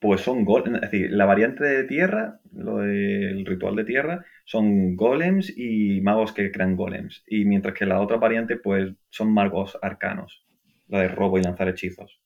Pues 0.00 0.20
son 0.20 0.44
golems, 0.44 0.76
es 0.82 0.90
decir, 0.90 1.10
la 1.10 1.24
variante 1.26 1.64
de 1.64 1.84
tierra, 1.84 2.40
lo 2.52 2.78
del 2.78 3.44
ritual 3.44 3.74
de 3.74 3.84
tierra, 3.84 4.24
son 4.44 4.94
golems 4.94 5.52
y 5.56 6.00
magos 6.02 6.32
que 6.32 6.52
crean 6.52 6.76
golems. 6.76 7.24
Y 7.26 7.44
mientras 7.44 7.74
que 7.74 7.84
la 7.86 8.00
otra 8.00 8.16
variante, 8.16 8.56
pues 8.56 8.94
son 9.10 9.32
magos 9.32 9.76
arcanos, 9.82 10.44
la 10.86 11.00
de 11.00 11.08
robo 11.08 11.38
y 11.38 11.42
lanzar 11.42 11.68
hechizos. 11.68 12.20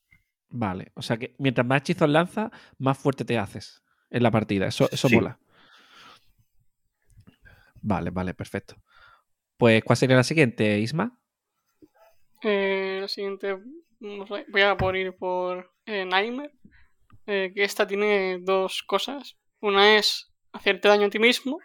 Vale. 0.51 0.93
O 0.95 1.01
sea 1.03 1.17
que 1.17 1.35
mientras 1.39 1.67
más 1.67 1.81
hechizos 1.81 2.11
lanzas, 2.11 2.51
más 2.79 2.99
fuerte 2.99 3.25
te 3.25 3.39
haces 3.39 3.83
en 4.11 4.23
la 4.23 4.31
partida. 4.31 4.67
Eso, 4.67 4.89
eso 4.93 5.09
Sí. 5.09 5.15
mola. 5.17 5.39
Vale, 7.81 8.11
vale, 8.11 8.35
perfecto. 8.35 8.77
Pues, 9.57 9.83
¿cuál 9.83 9.97
sería 9.97 10.17
la 10.17 10.25
siguiente, 10.25 10.79
Isma? 10.79 11.19
Eh, 12.43 12.99
la 13.01 13.09
siguiente, 13.09 13.57
vamos 14.01 14.31
a- 14.31 14.45
voy 14.49 14.63
a 14.63 14.77
por 14.77 14.97
ir 14.97 15.15
por 15.15 15.73
eh, 15.87 16.05
Nightmare. 16.05 16.53
Eh, 17.27 17.53
que 17.55 17.65
esta 17.65 17.87
tiene 17.87 18.39
dos 18.41 18.83
cosas. 18.83 19.37
Una 19.61 19.97
es 19.97 20.33
hacerte 20.53 20.89
daño 20.89 21.07
a 21.07 21.11
ti 21.11 21.19
mismo 21.19 21.59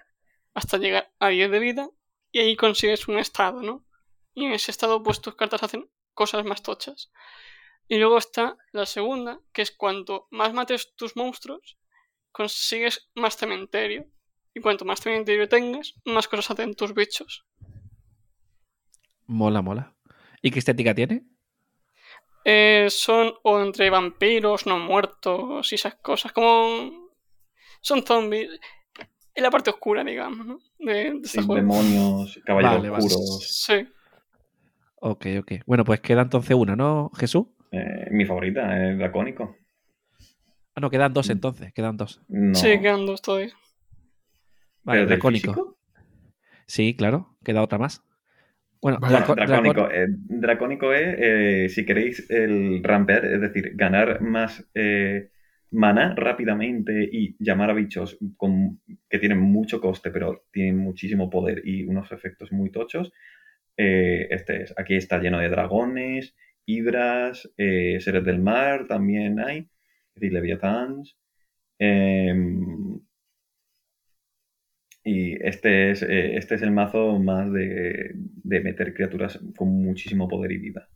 hasta 0.53 0.77
llegar 0.77 1.11
a 1.19 1.29
10 1.29 1.51
de 1.51 1.59
vida 1.59 1.89
y 2.31 2.39
ahí 2.39 2.55
consigues 2.55 3.07
un 3.07 3.17
estado, 3.17 3.61
¿no? 3.61 3.85
Y 4.33 4.45
en 4.45 4.53
ese 4.53 4.71
estado 4.71 5.01
pues 5.01 5.21
tus 5.21 5.35
cartas 5.35 5.63
hacen 5.63 5.89
cosas 6.13 6.45
más 6.45 6.61
tochas. 6.61 7.11
Y 7.87 7.97
luego 7.97 8.17
está 8.17 8.57
la 8.71 8.85
segunda, 8.85 9.39
que 9.53 9.61
es 9.61 9.71
cuanto 9.71 10.27
más 10.29 10.53
mates 10.53 10.93
tus 10.95 11.15
monstruos, 11.15 11.77
consigues 12.31 13.09
más 13.15 13.37
cementerio. 13.37 14.05
Y 14.53 14.59
cuanto 14.59 14.85
más 14.85 14.99
cementerio 14.99 15.47
tengas, 15.47 15.93
más 16.03 16.27
cosas 16.27 16.51
hacen 16.51 16.73
tus 16.73 16.93
bichos. 16.93 17.45
Mola, 19.27 19.61
mola. 19.61 19.95
¿Y 20.41 20.51
qué 20.51 20.59
estética 20.59 20.95
tiene? 20.95 21.27
Eh, 22.49 22.87
son 22.89 23.33
o 23.43 23.59
entre 23.59 23.89
vampiros, 23.89 24.65
no 24.65 24.79
muertos 24.79 25.69
y 25.71 25.75
esas 25.75 25.95
cosas, 25.95 26.31
como... 26.31 27.09
Son 27.81 28.03
zombies. 28.05 28.49
En 29.35 29.43
la 29.43 29.51
parte 29.51 29.69
oscura, 29.69 30.01
digamos, 30.03 30.45
¿no? 30.45 30.59
De, 30.79 31.11
de 31.19 31.27
Sí, 31.27 31.41
demonios, 31.45 32.39
caballeros 32.45 32.77
Vale, 32.77 32.89
oscuros. 32.89 33.47
Sí. 33.65 33.87
Ok, 34.95 35.25
ok. 35.41 35.51
Bueno, 35.65 35.83
pues 35.83 35.99
queda 35.99 36.21
entonces 36.21 36.55
una, 36.55 36.75
¿no, 36.77 37.11
Jesús? 37.17 37.47
Eh, 37.71 38.07
mi 38.11 38.25
favorita 38.25 38.91
es 38.91 38.97
Dracónico. 38.97 39.57
Ah, 40.73 40.79
no, 40.79 40.89
quedan 40.89 41.11
Mm. 41.11 41.15
dos 41.15 41.29
entonces, 41.29 41.73
quedan 41.73 41.97
dos. 41.97 42.21
No. 42.29 42.55
Sí, 42.55 42.79
quedan 42.79 43.05
dos 43.05 43.21
todavía. 43.21 43.53
Vale, 44.83 44.99
¿Pero 44.99 44.99
del 45.01 45.07
dracónico. 45.07 45.53
físico? 45.53 45.77
Sí, 46.65 46.95
claro, 46.95 47.37
queda 47.43 47.61
otra 47.61 47.77
más. 47.77 48.03
Bueno, 48.81 48.99
Vale, 48.99 49.15
draco- 49.17 49.35
Dracónico, 49.35 49.81
dracón- 49.81 49.91
eh, 49.93 50.07
dracónico 50.09 50.93
es, 50.93 51.15
eh, 51.19 51.69
si 51.69 51.85
queréis, 51.85 52.29
el 52.29 52.83
rampear, 52.83 53.25
es 53.25 53.41
decir, 53.41 53.71
ganar 53.75 54.21
más 54.21 54.65
eh, 54.73 55.29
mana 55.71 56.13
rápidamente 56.15 57.09
y 57.11 57.35
llamar 57.39 57.71
a 57.71 57.73
bichos 57.73 58.17
con, 58.37 58.79
que 59.09 59.19
tienen 59.19 59.39
mucho 59.39 59.81
coste, 59.81 60.11
pero 60.11 60.45
tienen 60.51 60.77
muchísimo 60.77 61.29
poder 61.29 61.61
y 61.65 61.83
unos 61.85 62.11
efectos 62.11 62.51
muy 62.51 62.69
tochos. 62.71 63.11
eh, 63.77 64.27
este 64.31 64.63
es. 64.63 64.73
Aquí 64.77 64.95
está 64.95 65.19
lleno 65.19 65.39
de 65.39 65.49
dragones, 65.49 66.35
hidras, 66.65 67.49
seres 67.57 68.23
del 68.25 68.39
mar 68.39 68.87
también 68.87 69.39
hay, 69.39 69.59
es 69.59 70.15
decir, 70.15 70.33
leviathans. 70.33 71.15
Y 75.09 75.33
este 75.41 75.91
es, 75.91 76.01
eh, 76.03 76.35
este 76.37 76.55
es 76.55 76.61
el 76.61 76.71
mazo 76.71 77.17
más 77.19 77.51
de, 77.51 78.11
de 78.15 78.59
meter 78.61 78.93
criaturas 78.93 79.39
con 79.57 79.69
muchísimo 79.69 80.27
poder 80.27 80.51
y 80.51 80.57
vida. 80.57 80.87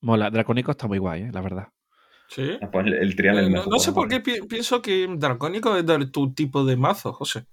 mola. 0.00 0.30
Dracónico 0.30 0.70
está 0.72 0.86
muy 0.86 0.98
guay, 0.98 1.22
eh, 1.22 1.30
la 1.32 1.40
verdad. 1.40 1.68
Sí. 2.28 2.58
Ah, 2.60 2.70
pues 2.70 2.86
el, 2.86 2.94
el 2.94 3.16
trial 3.16 3.38
es 3.38 3.44
Eh, 3.44 3.46
el 3.46 3.52
no, 3.52 3.78
sé 3.78 3.92
por 3.92 4.08
qué 4.08 4.20
pi- 4.20 4.42
pienso 4.48 4.82
que 4.82 5.06
Dracónico 5.16 5.76
es 5.76 5.86
de 5.86 6.06
tu 6.06 6.34
tipo 6.34 6.64
de 6.64 6.76
mazo, 6.76 7.12
José. 7.12 7.44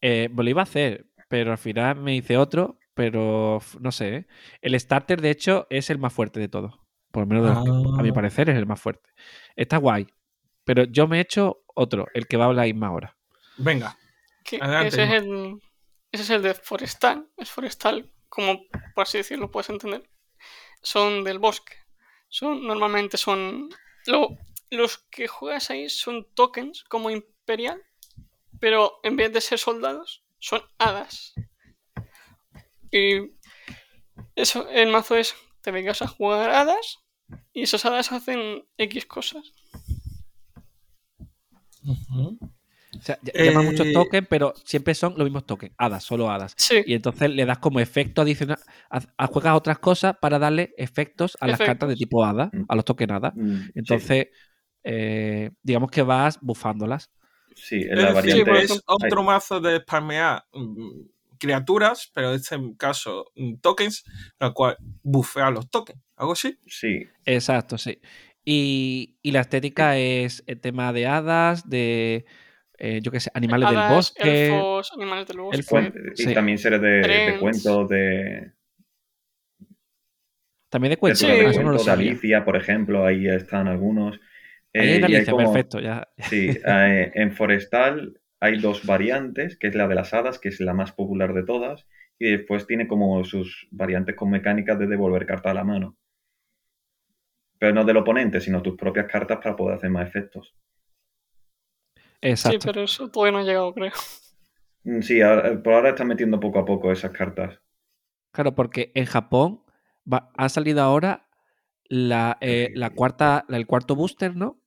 Eh, 0.00 0.28
me 0.32 0.42
lo 0.42 0.50
iba 0.50 0.62
a 0.62 0.64
hacer, 0.64 1.06
pero 1.28 1.52
al 1.52 1.58
final 1.58 2.00
me 2.00 2.16
hice 2.16 2.36
otro, 2.36 2.78
pero 2.94 3.60
no 3.80 3.92
sé. 3.92 4.16
¿eh? 4.16 4.26
El 4.60 4.78
starter, 4.78 5.20
de 5.20 5.30
hecho, 5.30 5.66
es 5.70 5.90
el 5.90 5.98
más 5.98 6.12
fuerte 6.12 6.40
de 6.40 6.48
todos. 6.48 6.74
Por 7.12 7.22
lo 7.22 7.26
menos, 7.26 7.62
que, 7.64 7.70
a 8.00 8.02
mi 8.02 8.08
Ah. 8.10 8.14
parecer, 8.14 8.48
es 8.50 8.56
el 8.56 8.66
más 8.66 8.80
fuerte. 8.80 9.08
Está 9.54 9.76
guay. 9.76 10.06
Pero 10.64 10.84
yo 10.84 11.06
me 11.06 11.18
he 11.18 11.20
hecho 11.20 11.62
otro, 11.74 12.06
el 12.14 12.26
que 12.26 12.36
va 12.36 12.44
a 12.44 12.48
hablar 12.48 12.66
Isma 12.68 12.88
ahora. 12.88 13.16
Venga. 13.58 13.96
Que 14.44 14.56
Adelante, 14.60 14.88
ese, 14.88 15.02
es 15.04 15.22
el, 15.22 15.62
ese 16.12 16.22
es 16.24 16.30
el 16.30 16.42
de 16.42 16.54
forestal. 16.54 17.28
Es 17.36 17.50
forestal, 17.50 18.10
como 18.28 18.62
por 18.94 19.02
así 19.02 19.18
decirlo, 19.18 19.50
puedes 19.50 19.70
entender. 19.70 20.08
Son 20.82 21.24
del 21.24 21.38
bosque. 21.38 21.74
Son, 22.28 22.66
normalmente 22.66 23.16
son. 23.16 23.68
lo- 24.06 24.36
los 24.70 24.98
que 25.10 25.28
juegas 25.28 25.68
ahí 25.70 25.90
son 25.90 26.26
tokens 26.34 26.82
como 26.84 27.10
imperial, 27.10 27.82
pero 28.58 29.00
en 29.02 29.16
vez 29.16 29.30
de 29.32 29.42
ser 29.42 29.58
soldados, 29.58 30.24
son 30.38 30.62
hadas. 30.78 31.34
Y 32.90 33.32
eso, 34.34 34.66
el 34.70 34.88
mazo 34.88 35.16
es, 35.16 35.34
te 35.60 35.70
vengas 35.72 36.00
a 36.00 36.08
jugar 36.08 36.48
hadas 36.50 37.00
y 37.52 37.62
esas 37.64 37.84
hadas 37.84 38.12
hacen 38.12 38.66
X 38.78 39.04
cosas. 39.04 39.52
O 42.98 43.02
sea, 43.02 43.18
llaman 43.34 43.64
Eh, 43.64 43.66
muchos 43.66 43.92
tokens, 43.92 44.26
pero 44.28 44.52
siempre 44.64 44.94
son 44.94 45.14
los 45.16 45.24
mismos 45.24 45.46
tokens. 45.46 45.72
Hadas, 45.78 46.04
solo 46.04 46.30
hadas. 46.30 46.54
Sí, 46.56 46.82
Y 46.86 46.94
entonces 46.94 47.30
le 47.30 47.44
das 47.46 47.58
como 47.58 47.80
efecto 47.80 48.22
adicional. 48.22 48.58
haz- 48.90 49.08
Juegas 49.30 49.56
otras 49.56 49.78
cosas 49.78 50.16
para 50.20 50.38
darle 50.38 50.74
efectos 50.76 51.36
a 51.40 51.48
las 51.48 51.58
cartas 51.58 51.88
de 51.88 51.96
tipo 51.96 52.24
hada, 52.24 52.50
Mm. 52.52 52.64
a 52.68 52.76
los 52.76 52.84
tokens 52.84 53.12
hada. 53.12 53.32
Mm, 53.34 53.56
sí. 53.64 53.72
Entonces, 53.74 54.26
eh, 54.84 55.50
digamos 55.62 55.90
que 55.90 56.02
vas 56.02 56.38
bufándolas. 56.40 57.10
Sí, 57.54 57.76
es 57.80 57.90
Es 57.90 57.98
la 57.98 58.12
variante. 58.12 58.50
es 58.58 58.64
ejemplo, 58.70 58.82
otro 58.86 59.22
mazo 59.22 59.60
de 59.60 59.78
spamear 59.80 60.44
mm, 60.52 61.00
criaturas, 61.38 62.10
pero 62.14 62.30
en 62.30 62.36
este 62.36 62.56
caso 62.78 63.32
tokens, 63.60 64.04
la 64.38 64.50
cual 64.52 64.76
bufea 65.02 65.50
los 65.50 65.68
tokens. 65.70 66.00
¿Algo 66.16 66.32
así? 66.32 66.58
sí, 66.66 67.06
Exacto, 67.24 67.78
sí. 67.78 68.00
Y, 68.44 69.16
y 69.22 69.30
la 69.30 69.40
estética 69.40 69.96
es 69.98 70.42
el 70.46 70.60
tema 70.60 70.92
de 70.92 71.06
hadas, 71.06 71.68
de, 71.68 72.24
eh, 72.84 73.00
yo 73.00 73.10
qué 73.12 73.20
sé, 73.20 73.30
animales 73.34 73.68
del 73.68 73.78
hadas, 73.78 73.94
bosque. 73.94 74.46
elfos, 74.46 74.92
animales 74.94 75.26
del 75.28 75.38
bosque. 75.38 75.56
elfos. 75.58 75.84
y 76.18 76.22
sí. 76.24 76.34
también 76.34 76.58
seres 76.58 76.80
de, 76.80 76.88
de 77.00 77.36
cuentos 77.40 77.88
de, 77.88 78.52
También 80.68 80.90
de 80.90 80.96
cuentos, 80.96 81.20
Sí. 81.20 81.26
de 81.26 81.62
no 81.62 81.72
lo. 81.72 81.82
Alicia, 81.92 82.44
por 82.44 82.56
ejemplo, 82.56 83.04
ahí 83.06 83.28
están 83.28 83.68
algunos. 83.68 84.16
Ahí 84.74 84.88
Eh, 84.88 85.00
hay 85.04 85.12
lista, 85.12 85.32
como- 85.32 85.44
perfecto. 85.52 85.80
Ya. 85.80 86.08
Sí, 86.18 86.48
eh, 86.66 87.12
en 87.14 87.32
Forestal 87.32 88.18
hay 88.40 88.58
dos 88.58 88.84
variantes, 88.86 89.56
que 89.58 89.66
es 89.68 89.74
la 89.74 89.86
de 89.86 89.94
las 89.94 90.14
hadas, 90.14 90.38
que 90.38 90.48
es 90.48 90.60
la 90.60 90.72
más 90.74 90.92
popular 90.92 91.34
de 91.34 91.44
todas, 91.44 91.86
y 92.18 92.30
después 92.30 92.66
tiene 92.66 92.88
como 92.88 93.22
sus 93.24 93.68
variantes 93.70 94.16
con 94.16 94.30
mecánicas 94.30 94.78
de 94.78 94.86
devolver 94.86 95.26
cartas 95.26 95.50
a 95.50 95.54
la 95.54 95.64
mano. 95.64 95.96
Pero 97.58 97.74
no 97.74 97.84
del 97.84 97.98
oponente, 97.98 98.40
sino 98.40 98.62
tus 98.62 98.76
propias 98.76 99.06
cartas 99.06 99.38
para 99.42 99.54
poder 99.54 99.76
hacer 99.76 99.90
más 99.90 100.08
efectos. 100.08 100.54
Exacto. 102.22 102.60
Sí, 102.60 102.66
pero 102.66 102.82
eso 102.82 103.08
todavía 103.08 103.32
no 103.32 103.38
ha 103.38 103.42
llegado, 103.44 103.74
creo. 103.74 103.92
Mm, 104.84 105.00
Sí, 105.02 105.20
ahora- 105.20 105.62
por 105.62 105.74
ahora 105.74 105.90
están 105.90 106.08
metiendo 106.08 106.40
poco 106.40 106.58
a 106.58 106.64
poco 106.64 106.90
esas 106.90 107.10
cartas. 107.12 107.60
Claro, 108.32 108.54
porque 108.54 108.90
en 108.94 109.04
Japón 109.04 109.62
va- 110.10 110.30
ha 110.36 110.48
salido 110.48 110.82
ahora 110.82 111.28
la, 111.84 112.38
eh, 112.40 112.70
la 112.74 112.90
cuarta, 112.90 113.44
la- 113.48 113.58
el 113.58 113.66
cuarto 113.66 113.94
booster, 113.94 114.34
¿no? 114.34 114.58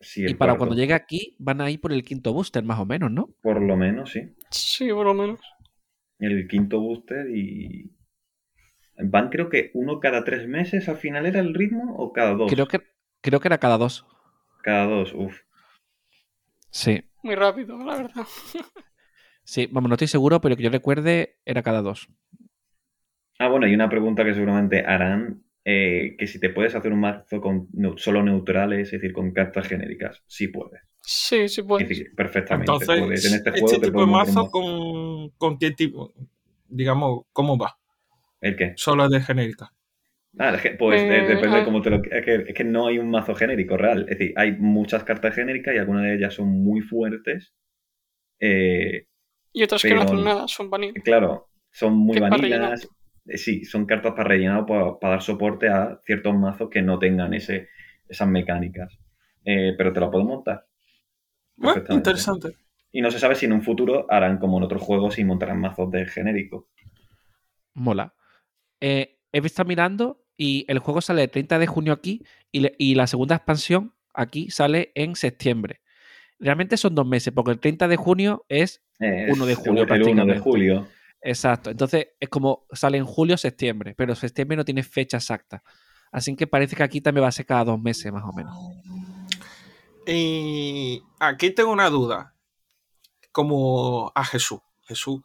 Sí, 0.00 0.22
Y 0.24 0.34
para 0.34 0.52
cuarto. 0.52 0.58
cuando 0.58 0.76
llegue 0.76 0.94
aquí 0.94 1.36
van 1.38 1.60
a 1.60 1.70
ir 1.70 1.80
por 1.80 1.92
el 1.92 2.04
quinto 2.04 2.32
booster, 2.32 2.62
más 2.64 2.78
o 2.78 2.86
menos, 2.86 3.10
¿no? 3.10 3.34
Por 3.42 3.60
lo 3.60 3.76
menos, 3.76 4.12
sí. 4.12 4.34
Sí, 4.50 4.90
por 4.92 5.04
lo 5.06 5.14
menos. 5.14 5.40
El 6.18 6.46
quinto 6.48 6.80
booster 6.80 7.28
y... 7.30 7.90
Van 9.02 9.30
creo 9.30 9.48
que 9.48 9.70
uno 9.74 9.98
cada 9.98 10.24
tres 10.24 10.46
meses 10.46 10.88
al 10.88 10.96
final 10.98 11.24
era 11.26 11.40
el 11.40 11.54
ritmo 11.54 11.96
o 11.96 12.12
cada 12.12 12.34
dos. 12.34 12.52
Creo 12.52 12.68
que, 12.68 12.80
creo 13.22 13.40
que 13.40 13.48
era 13.48 13.58
cada 13.58 13.78
dos. 13.78 14.06
Cada 14.62 14.84
dos, 14.86 15.12
uff. 15.14 15.38
Sí. 16.70 17.02
Muy 17.22 17.34
rápido, 17.34 17.76
la 17.78 17.96
verdad. 17.96 18.26
Sí, 19.42 19.66
vamos, 19.72 19.88
no 19.88 19.94
estoy 19.96 20.06
seguro, 20.06 20.40
pero 20.40 20.56
que 20.56 20.62
yo 20.62 20.70
recuerde 20.70 21.38
era 21.44 21.62
cada 21.62 21.82
dos. 21.82 22.08
Ah, 23.38 23.48
bueno, 23.48 23.66
y 23.66 23.74
una 23.74 23.88
pregunta 23.88 24.22
que 24.24 24.34
seguramente 24.34 24.84
harán, 24.86 25.42
eh, 25.64 26.14
que 26.18 26.26
si 26.28 26.38
te 26.38 26.50
puedes 26.50 26.74
hacer 26.76 26.92
un 26.92 27.00
mazo 27.00 27.40
con 27.40 27.68
solo 27.96 28.22
neutrales, 28.22 28.86
es 28.86 28.92
decir, 28.92 29.12
con 29.12 29.32
cartas 29.32 29.66
genéricas. 29.66 30.22
Sí 30.28 30.48
puedes. 30.48 30.82
Sí, 31.02 31.48
sí 31.48 31.62
Es 31.62 31.66
puedes. 31.66 31.88
decir, 31.88 32.14
perfectamente. 32.14 32.70
Entonces, 32.70 33.00
puedes. 33.00 33.24
En 33.24 33.34
este 33.34 33.48
este, 33.48 33.60
juego 33.60 33.80
te 33.80 33.86
tipo 33.88 34.00
de 34.00 34.06
mazo 34.06 34.50
con, 34.50 35.30
con 35.30 35.58
qué 35.58 35.72
tipo, 35.72 36.12
digamos, 36.68 37.24
¿cómo 37.32 37.58
va? 37.58 37.76
¿El 38.40 38.56
qué? 38.56 38.74
Solo 38.76 39.08
de 39.08 39.20
genérica. 39.20 39.72
Ah, 40.38 40.54
es 40.54 40.62
que, 40.62 40.70
pues 40.70 41.02
eh, 41.02 41.18
Eh, 41.18 41.26
depende 41.26 41.56
de 41.56 41.62
ah. 41.62 41.64
cómo 41.64 41.82
te 41.82 41.90
lo... 41.90 41.96
Es 42.02 42.24
que, 42.24 42.34
es 42.48 42.54
que 42.54 42.64
no 42.64 42.86
hay 42.86 42.98
un 42.98 43.10
mazo 43.10 43.34
genérico 43.34 43.76
real. 43.76 44.02
Es 44.08 44.18
decir, 44.18 44.32
hay 44.36 44.52
muchas 44.52 45.04
cartas 45.04 45.34
genéricas 45.34 45.74
y 45.74 45.78
algunas 45.78 46.04
de 46.04 46.14
ellas 46.14 46.34
son 46.34 46.48
muy 46.48 46.80
fuertes. 46.80 47.52
Eh, 48.40 49.06
Y 49.52 49.62
otras 49.62 49.82
que 49.82 49.94
no 49.94 50.02
hacen 50.02 50.24
nada, 50.24 50.48
son 50.48 50.70
vanilla. 50.70 51.00
Claro, 51.04 51.48
son 51.70 51.94
muy 51.94 52.18
vanilas. 52.18 52.84
Eh, 53.26 53.36
Sí, 53.36 53.64
son 53.64 53.86
cartas 53.86 54.12
para 54.14 54.28
rellenar 54.28 54.60
o 54.62 54.66
para, 54.66 54.98
para 54.98 55.12
dar 55.12 55.22
soporte 55.22 55.68
a 55.68 56.00
ciertos 56.04 56.34
mazos 56.34 56.68
que 56.70 56.82
no 56.82 56.98
tengan 56.98 57.32
ese, 57.34 57.68
esas 58.08 58.26
mecánicas. 58.28 58.98
Eh, 59.44 59.74
pero 59.76 59.92
te 59.92 60.00
lo 60.00 60.10
puedo 60.10 60.24
montar. 60.24 60.66
Bueno, 61.56 61.74
Perfectamente. 61.74 61.94
interesante. 61.94 62.48
Y 62.92 63.02
no 63.02 63.10
se 63.10 63.18
sabe 63.20 63.34
si 63.36 63.46
en 63.46 63.52
un 63.52 63.62
futuro 63.62 64.06
harán 64.10 64.38
como 64.38 64.58
en 64.58 64.64
otros 64.64 64.82
juegos 64.82 65.18
y 65.18 65.24
montarán 65.24 65.60
mazos 65.60 65.90
de 65.90 66.06
genérico. 66.06 66.68
Mola. 67.74 68.14
Eh, 68.80 69.19
he 69.32 69.38
estado 69.38 69.68
mirando 69.68 70.24
y 70.36 70.64
el 70.68 70.78
juego 70.78 71.00
sale 71.00 71.24
el 71.24 71.30
30 71.30 71.58
de 71.58 71.66
junio 71.66 71.92
aquí 71.92 72.24
y, 72.52 72.60
le- 72.60 72.74
y 72.78 72.94
la 72.94 73.06
segunda 73.06 73.36
expansión 73.36 73.94
aquí 74.14 74.50
sale 74.50 74.92
en 74.94 75.14
septiembre. 75.16 75.80
Realmente 76.38 76.76
son 76.76 76.94
dos 76.94 77.06
meses, 77.06 77.32
porque 77.34 77.50
el 77.52 77.60
30 77.60 77.86
de 77.88 77.96
junio 77.96 78.44
es 78.48 78.82
Eh, 78.98 79.26
1 79.30 79.46
de 79.46 79.54
julio, 79.54 79.82
El 79.88 80.02
1 80.02 80.26
de 80.26 80.38
julio. 80.38 80.88
exacto. 81.20 81.70
Entonces 81.70 82.08
es 82.18 82.28
como 82.28 82.66
sale 82.72 82.96
en 82.98 83.04
julio 83.04 83.36
septiembre, 83.36 83.94
pero 83.96 84.14
septiembre 84.14 84.56
no 84.56 84.64
tiene 84.64 84.82
fecha 84.82 85.18
exacta. 85.18 85.62
Así 86.12 86.34
que 86.34 86.46
parece 86.46 86.74
que 86.74 86.82
aquí 86.82 87.00
también 87.00 87.24
va 87.24 87.28
a 87.28 87.32
ser 87.32 87.46
cada 87.46 87.64
dos 87.64 87.80
meses 87.80 88.10
más 88.12 88.24
o 88.24 88.32
menos. 88.32 88.54
Y 90.06 91.02
aquí 91.18 91.50
tengo 91.50 91.70
una 91.72 91.88
duda. 91.90 92.34
Como 93.32 94.10
a 94.14 94.24
Jesús. 94.24 94.58
Jesús, 94.82 95.20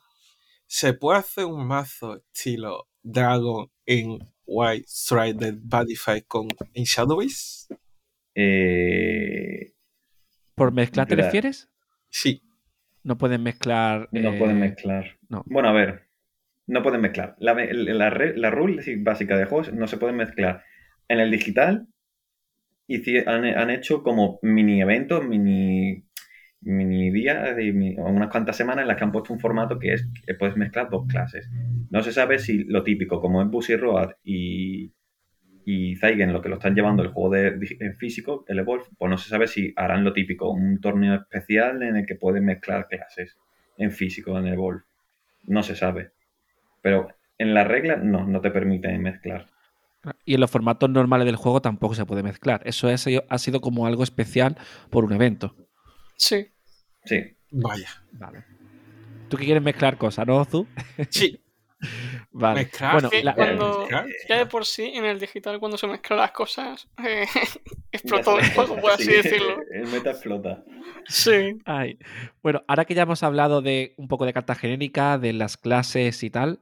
¿se 0.68 0.94
puede 0.94 1.18
hacer 1.20 1.46
un 1.46 1.66
mazo 1.66 2.18
estilo 2.18 2.88
Dragon 3.02 3.72
en 3.86 4.20
White 4.46 4.86
Strike 4.88 5.38
de 5.40 5.58
Badify 5.62 6.22
con 6.24 6.48
en 6.74 6.84
Shadowbase? 6.84 7.74
Eh, 8.36 9.74
¿Por 10.56 10.72
mezclar 10.72 11.08
te 11.08 11.16
Claro. 11.16 11.28
refieres? 11.28 11.70
Sí. 12.10 12.42
No 13.04 13.18
pueden 13.18 13.44
mezclar. 13.44 14.10
no 14.12 14.34
eh, 14.34 14.38
pueden 14.40 14.60
mezclar. 14.60 15.18
no. 15.30 15.44
Bueno, 15.46 15.70
a 15.70 15.74
ver. 15.74 16.06
No 16.68 16.82
pueden 16.82 17.02
mezclar. 17.02 17.36
La, 17.40 17.54
la, 17.54 18.10
re- 18.10 18.36
la 18.38 18.50
rule 18.50 18.82
básica 18.98 19.38
de 19.38 19.46
juegos 19.46 19.72
no 19.74 19.86
se 19.88 19.98
pueden 19.98 20.16
mezclar. 20.16 20.64
En 21.08 21.20
el 21.20 21.30
digital 21.30 21.88
hici- 22.88 23.24
han, 23.28 23.46
han 23.46 23.70
hecho 23.70 24.02
como 24.02 24.40
mini 24.42 24.82
eventos, 24.82 25.24
mini, 25.28 26.04
mini 26.66 27.12
días, 27.12 27.56
de 27.56 27.72
mi- 27.72 27.96
o 27.98 28.06
unas 28.06 28.30
cuantas 28.30 28.58
semanas 28.58 28.82
en 28.84 28.88
las 28.90 28.98
que 28.98 29.04
han 29.04 29.12
puesto 29.12 29.32
un 29.34 29.40
formato 29.40 29.80
que 29.80 29.94
es 29.94 30.08
que 30.26 30.34
puedes 30.34 30.58
mezclar 30.58 30.90
dos 30.90 31.06
clases. 31.08 31.50
No 31.90 32.02
se 32.04 32.12
sabe 32.12 32.40
si 32.40 32.64
lo 32.66 32.84
típico, 32.84 33.22
como 33.22 33.42
es 33.42 33.48
Busy 33.50 33.76
Road 33.76 34.12
y, 34.24 34.92
y 35.66 35.96
Zeigen, 35.98 36.34
lo 36.34 36.42
que 36.42 36.50
lo 36.50 36.56
están 36.56 36.76
llevando 36.76 37.04
el 37.04 37.10
juego 37.10 37.30
de, 37.36 37.58
en 37.80 37.96
físico, 37.96 38.44
el 38.48 38.60
Evolve, 38.60 38.86
pues 38.98 39.10
no 39.10 39.18
se 39.18 39.30
sabe 39.30 39.48
si 39.48 39.74
harán 39.76 40.04
lo 40.04 40.14
típico, 40.14 40.52
un 40.52 40.80
torneo 40.82 41.16
especial 41.16 41.82
en 41.84 41.96
el 41.98 42.06
que 42.06 42.16
pueden 42.16 42.46
mezclar 42.46 42.88
clases 42.88 43.38
en 43.78 43.92
físico, 43.92 44.38
en 44.38 44.48
el 44.48 44.54
Evolve. 44.54 44.82
No 45.44 45.62
se 45.64 45.76
sabe. 45.76 46.12
Pero 46.82 47.08
en 47.38 47.54
la 47.54 47.64
regla 47.64 47.96
no, 47.98 48.26
no 48.28 48.42
te 48.42 48.52
permiten 48.52 49.02
mezclar. 49.02 49.48
Y 50.24 50.36
en 50.36 50.40
los 50.42 50.52
formatos 50.52 50.90
normales 50.90 51.26
del 51.26 51.36
juego 51.36 51.62
tampoco 51.62 51.96
se 51.96 52.06
puede 52.06 52.22
mezclar. 52.24 52.62
Eso 52.66 52.90
es- 52.90 53.08
ha 53.28 53.38
sido 53.38 53.60
como 53.62 53.88
algo 53.88 54.04
especial 54.04 54.56
por 54.92 55.04
un 55.04 55.14
evento. 55.14 55.56
Sí. 56.16 56.48
Sí, 57.06 57.22
Vaya. 57.52 57.90
Vale. 58.14 58.44
Tú 59.30 59.38
que 59.38 59.46
quieres 59.46 59.64
mezclar 59.64 59.98
cosas, 59.98 60.26
¿no, 60.28 60.44
Zu? 60.46 60.68
Sí. 61.10 61.40
Vale. 62.32 62.62
Mezclar. 62.62 62.94
Bueno, 62.94 63.10
Que 63.10 63.24
la- 63.24 63.36
cuando- 63.36 63.80
mezclar. 63.82 64.06
Ya 64.30 64.38
de 64.38 64.46
por 64.48 64.66
sí, 64.66 64.92
en 64.96 65.06
el 65.06 65.20
digital, 65.20 65.60
cuando 65.60 65.78
se 65.78 65.88
mezclan 65.88 66.20
las 66.20 66.32
cosas, 66.32 66.88
eh, 67.06 67.26
explotó 67.92 68.40
el 68.40 68.50
juego, 68.54 68.78
por 68.80 68.92
así 68.92 69.04
Sí, 69.06 69.12
decirlo. 69.12 69.58
El 69.72 69.88
meta 69.88 70.12
explota. 70.12 70.64
Sí. 71.08 71.58
Ay. 71.66 72.00
Bueno, 72.42 72.64
ahora 72.68 72.86
que 72.86 72.96
ya 72.96 73.04
hemos 73.04 73.24
hablado 73.24 73.62
de 73.62 73.94
un 73.98 74.08
poco 74.08 74.26
de 74.26 74.34
carta 74.34 74.56
genérica, 74.56 75.18
de 75.18 75.34
las 75.34 75.58
clases 75.58 76.24
y 76.24 76.30
tal, 76.30 76.60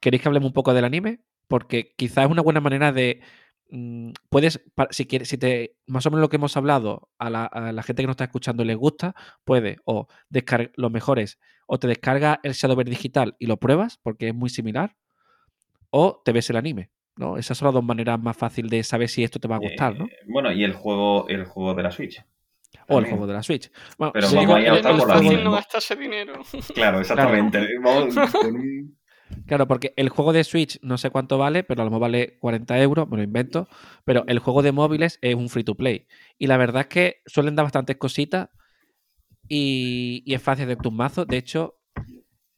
¿queréis 0.00 0.22
que 0.22 0.28
hablemos 0.28 0.48
un 0.48 0.54
poco 0.54 0.72
del 0.74 0.84
anime? 0.84 1.20
Porque 1.48 1.94
quizás 1.96 2.26
es 2.26 2.30
una 2.30 2.42
buena 2.42 2.60
manera 2.60 2.92
de. 2.92 3.20
Mm, 3.70 4.10
puedes, 4.28 4.60
si 4.90 5.06
quieres, 5.06 5.28
si 5.28 5.38
te. 5.38 5.76
Más 5.86 6.04
o 6.06 6.10
menos 6.10 6.20
lo 6.22 6.28
que 6.28 6.36
hemos 6.36 6.56
hablado 6.56 7.08
a 7.18 7.30
la, 7.30 7.44
a 7.46 7.72
la 7.72 7.82
gente 7.82 8.02
que 8.02 8.06
nos 8.06 8.14
está 8.14 8.24
escuchando 8.24 8.64
les 8.64 8.76
gusta, 8.76 9.14
puedes 9.44 9.78
o 9.84 10.06
descargar 10.28 10.72
lo 10.76 10.90
mejor 10.90 11.18
es 11.18 11.38
o 11.66 11.78
te 11.78 11.86
descarga 11.86 12.40
el 12.42 12.52
Shadowverse 12.54 12.90
digital 12.90 13.36
y 13.38 13.46
lo 13.46 13.56
pruebas, 13.58 13.98
porque 14.02 14.28
es 14.28 14.34
muy 14.34 14.50
similar, 14.50 14.96
o 15.90 16.20
te 16.24 16.32
ves 16.32 16.50
el 16.50 16.56
anime. 16.56 16.90
¿no? 17.16 17.36
Esas 17.36 17.58
son 17.58 17.66
las 17.66 17.74
dos 17.74 17.84
maneras 17.84 18.20
más 18.20 18.36
fáciles 18.36 18.70
de 18.70 18.82
saber 18.82 19.08
si 19.08 19.22
esto 19.22 19.38
te 19.38 19.46
va 19.46 19.56
a 19.56 19.58
gustar, 19.60 19.96
¿no? 19.98 20.06
Eh, 20.06 20.10
bueno, 20.26 20.50
y 20.52 20.64
el 20.64 20.72
juego, 20.72 21.28
el 21.28 21.44
juego 21.44 21.74
de 21.74 21.82
la 21.82 21.90
Switch. 21.90 22.24
O 22.88 22.98
el 22.98 23.04
juego 23.06 23.26
de 23.26 23.34
la 23.34 23.42
Switch. 23.42 23.70
Bueno, 23.98 24.12
Pero 24.12 24.26
sí, 24.28 24.36
vamos 24.36 24.54
a 24.54 24.58
el- 24.60 24.72
optar 24.72 24.92
el 24.92 24.98
por 24.98 25.08
la 25.08 25.14
juego- 25.14 25.28
fácil 25.30 25.44
no 25.44 25.50
gastarse 25.52 25.96
dinero. 25.96 26.32
Claro, 26.74 27.00
exactamente. 27.00 27.66
Vamos 27.82 28.14
con 28.32 28.54
un- 28.56 28.98
Claro, 29.46 29.66
porque 29.68 29.92
el 29.96 30.08
juego 30.08 30.32
de 30.32 30.44
Switch 30.44 30.78
no 30.82 30.98
sé 30.98 31.10
cuánto 31.10 31.38
vale, 31.38 31.62
pero 31.64 31.82
a 31.82 31.84
lo 31.84 31.90
mejor 31.90 32.00
vale 32.02 32.38
40 32.40 32.80
euros, 32.80 33.08
me 33.08 33.16
lo 33.16 33.22
invento. 33.22 33.68
Pero 34.04 34.24
el 34.26 34.38
juego 34.40 34.62
de 34.62 34.72
móviles 34.72 35.18
es 35.22 35.34
un 35.34 35.48
free 35.48 35.64
to 35.64 35.74
play. 35.76 36.06
Y 36.38 36.46
la 36.46 36.56
verdad 36.56 36.82
es 36.82 36.86
que 36.88 37.16
suelen 37.26 37.56
dar 37.56 37.64
bastantes 37.64 37.96
cositas 37.96 38.48
y, 39.48 40.22
y 40.24 40.34
es 40.34 40.42
fácil 40.42 40.66
de 40.66 40.76
tus 40.76 40.92
mazos. 40.92 41.26
De 41.26 41.36
hecho, 41.36 41.76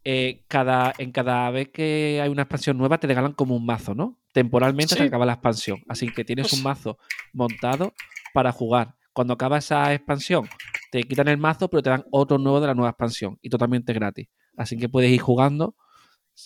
eh, 0.05 0.45
cada, 0.49 0.93
en 0.99 1.13
cada 1.13 1.51
vez 1.51 1.69
que 1.69 2.21
hay 2.23 2.29
una 2.29 2.43
expansión 2.43 2.77
nueva 2.77 2.99
te 2.99 3.07
regalan 3.07 3.33
como 3.33 3.57
un 3.57 3.65
mazo, 3.65 3.95
¿no? 3.95 4.19
Temporalmente 4.33 4.95
se 4.95 5.01
Sí. 5.03 5.07
acaba 5.07 5.27
la 5.27 5.35
expansión. 5.35 5.79
Así 5.89 6.09
que 6.13 6.25
tienes 6.25 6.53
un 6.53 6.63
Pues- 6.63 6.65
mazo 6.65 6.99
montado 7.33 7.93
para 8.35 8.53
jugar. 8.53 8.95
Cuando 9.13 9.35
acaba 9.35 9.59
esa 9.59 9.93
expansión, 9.93 10.49
te 10.91 11.03
quitan 11.03 11.29
el 11.29 11.37
mazo, 11.39 11.69
pero 11.69 11.83
te 11.83 11.91
dan 11.91 12.05
otro 12.11 12.39
nuevo 12.39 12.61
de 12.61 12.67
la 12.67 12.75
nueva 12.75 12.91
expansión 12.91 13.39
y 13.43 13.51
totalmente 13.51 13.93
gratis. 13.93 14.29
Así 14.57 14.77
que 14.77 14.89
puedes 14.89 15.11
ir 15.11 15.21
jugando 15.21 15.77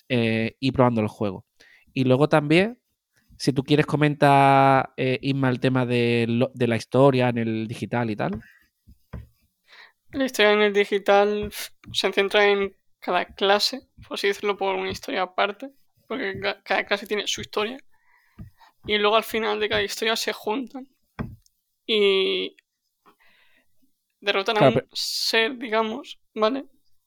eh, 0.08 0.56
y 0.60 0.72
probando 0.72 1.00
el 1.00 1.08
juego. 1.08 1.44
Y 1.92 2.04
luego 2.04 2.28
también, 2.28 2.78
si 3.38 3.52
tú 3.52 3.62
quieres 3.64 3.86
comentar, 3.86 4.92
eh, 4.96 5.18
Isma, 5.22 5.48
el 5.50 5.60
tema 5.60 5.86
de, 5.86 6.26
lo- 6.28 6.50
de 6.54 6.66
la 6.68 6.76
historia 6.76 7.28
en 7.28 7.38
el 7.38 7.66
digital 7.68 8.10
y 8.10 8.16
tal. 8.16 8.40
La 10.12 10.24
historia 10.24 10.52
en 10.52 10.60
el 10.62 10.72
digital 10.72 11.52
se 11.92 12.12
centra 12.12 12.46
en 12.48 12.74
cada 13.00 13.24
clase, 13.26 13.88
por 14.08 14.14
así 14.14 14.28
decirlo, 14.28 14.56
por 14.56 14.74
una 14.74 14.90
historia 14.90 15.22
aparte, 15.22 15.70
porque 16.08 16.38
ca- 16.40 16.62
cada 16.62 16.84
clase 16.84 17.06
tiene 17.06 17.26
su 17.26 17.40
historia. 17.40 17.78
Y 18.86 18.98
luego 18.98 19.16
al 19.16 19.24
final 19.24 19.58
de 19.60 19.68
cada 19.68 19.82
historia 19.82 20.16
se 20.16 20.32
juntan 20.32 20.88
y 21.86 22.56
derrotan 24.20 24.56
a 24.62 24.68
un 24.68 24.74
pero- 24.74 24.86
ser, 24.92 25.56
digamos, 25.58 26.18
¿vale? 26.34 26.64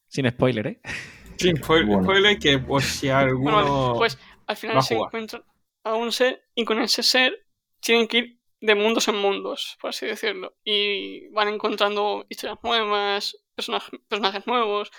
Sin 0.07 0.29
spoiler, 0.29 0.67
¿eh? 0.67 0.81
Sin 1.39 1.57
spoiler, 1.57 1.87
Bueno. 1.87 2.03
spoiler 2.03 2.37
que 2.39 2.59
por 2.59 2.81
si 2.83 3.07
Bueno, 3.11 3.19
alguno... 3.19 3.55
vale, 3.87 3.97
pues 3.97 4.17
al 4.47 4.57
final 4.57 4.83
se 4.83 4.95
encuentran 4.95 5.43
a 5.83 5.95
un 5.95 6.11
ser 6.11 6.43
y 6.55 6.65
con 6.65 6.79
ese 6.81 7.03
ser 7.03 7.45
tienen 7.79 8.07
que 8.07 8.17
ir 8.17 8.39
de 8.61 8.75
mundos 8.75 9.07
en 9.07 9.15
mundos, 9.15 9.77
por 9.79 9.91
así 9.91 10.05
decirlo. 10.05 10.57
Y 10.65 11.29
van 11.29 11.47
encontrando 11.47 12.25
historias 12.29 12.59
nuevas, 12.63 13.37
personajes, 13.55 13.99
personajes 14.07 14.45
nuevos, 14.47 14.91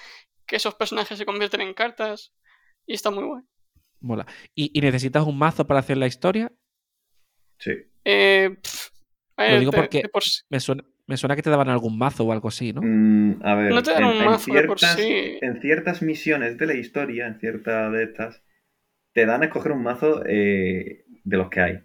que 0.46 0.56
esos 0.56 0.74
personajes 0.74 1.18
se 1.18 1.26
convierten 1.26 1.60
en 1.60 1.74
cartas. 1.74 2.32
Y 2.86 2.94
está 2.94 3.10
muy 3.10 3.24
bueno. 3.24 3.46
Mola. 4.00 4.26
¿Y, 4.54 4.70
y 4.76 4.80
necesitas 4.80 5.26
un 5.26 5.36
mazo 5.36 5.66
para 5.66 5.80
hacer 5.80 5.98
la 5.98 6.06
historia? 6.06 6.50
Sí. 7.58 7.72
Eh, 8.04 8.56
a 9.36 9.42
Lo 9.44 9.50
ver, 9.50 9.58
digo 9.60 9.70
de- 9.72 9.76
porque 9.76 10.02
de 10.02 10.08
por 10.08 10.22
sí- 10.24 10.40
me 10.48 10.58
suena, 10.58 10.82
me 11.10 11.16
suena 11.16 11.34
que 11.34 11.42
te 11.42 11.50
daban 11.50 11.68
algún 11.68 11.98
mazo 11.98 12.24
o 12.24 12.32
algo 12.32 12.46
así, 12.46 12.72
¿no? 12.72 12.82
Mm, 12.82 13.42
a 13.42 13.54
ver, 13.56 13.74
No 13.74 13.82
te 13.82 13.90
dan 13.90 14.04
en, 14.04 14.08
un 14.08 14.16
en 14.16 14.24
mazo 14.24 14.54
de 14.54 14.62
por 14.62 14.78
ciertas, 14.78 14.96
sí. 14.96 15.38
en 15.42 15.60
ciertas 15.60 16.02
misiones 16.02 16.56
de 16.56 16.66
la 16.66 16.74
historia, 16.74 17.26
en 17.26 17.40
ciertas 17.40 17.92
de 17.92 18.04
estas, 18.04 18.44
te 19.12 19.26
dan 19.26 19.42
a 19.42 19.46
escoger 19.46 19.72
un 19.72 19.82
mazo 19.82 20.22
eh, 20.24 21.04
de 21.24 21.36
los 21.36 21.50
que 21.50 21.60
hay. 21.60 21.80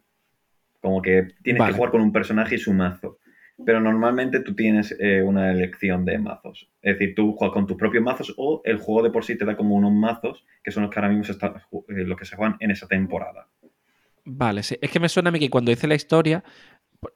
Como 0.80 1.01
que 1.01 1.30
tienes 1.41 1.59
Vale. 1.59 1.71
que 1.71 1.78
jugar 1.78 1.91
con 1.91 2.01
un 2.01 2.11
personaje 2.11 2.55
y 2.55 2.59
su 2.59 2.71
mazo. 2.71 3.17
Pero 3.65 3.80
normalmente 3.80 4.41
tú 4.41 4.53
tienes 4.53 4.95
eh, 4.99 5.23
una 5.23 5.51
elección 5.51 6.05
de 6.05 6.19
mazos. 6.19 6.69
Es 6.84 6.99
decir, 6.99 7.15
tú 7.15 7.34
juegas 7.34 7.53
con 7.53 7.65
tus 7.65 7.78
propios 7.78 8.03
mazos 8.03 8.32
o 8.38 8.61
el 8.63 8.78
juego 8.78 9.01
de 9.01 9.09
por 9.09 9.23
sí 9.23 9.38
te 9.38 9.45
da 9.45 9.57
como 9.57 9.73
unos 9.73 9.91
mazos 9.91 10.45
que 10.63 10.69
son 10.69 10.84
los 10.84 10.91
que 10.91 10.99
ahora 10.99 11.09
mismo 11.09 11.23
se 11.23 11.32
están, 11.32 11.55
eh, 11.55 12.03
los 12.03 12.17
que 12.17 12.26
se 12.26 12.36
juegan 12.36 12.57
en 12.59 12.69
esa 12.69 12.88
temporada. 12.88 13.47
Vale, 14.26 14.61
sí. 14.61 14.78
Es 14.82 14.91
que 14.91 14.99
me 14.99 15.09
suena 15.09 15.30
a 15.30 15.32
mí 15.32 15.39
que 15.39 15.49
cuando 15.49 15.71
hice 15.71 15.88
la 15.88 15.95
historia, 15.95 16.43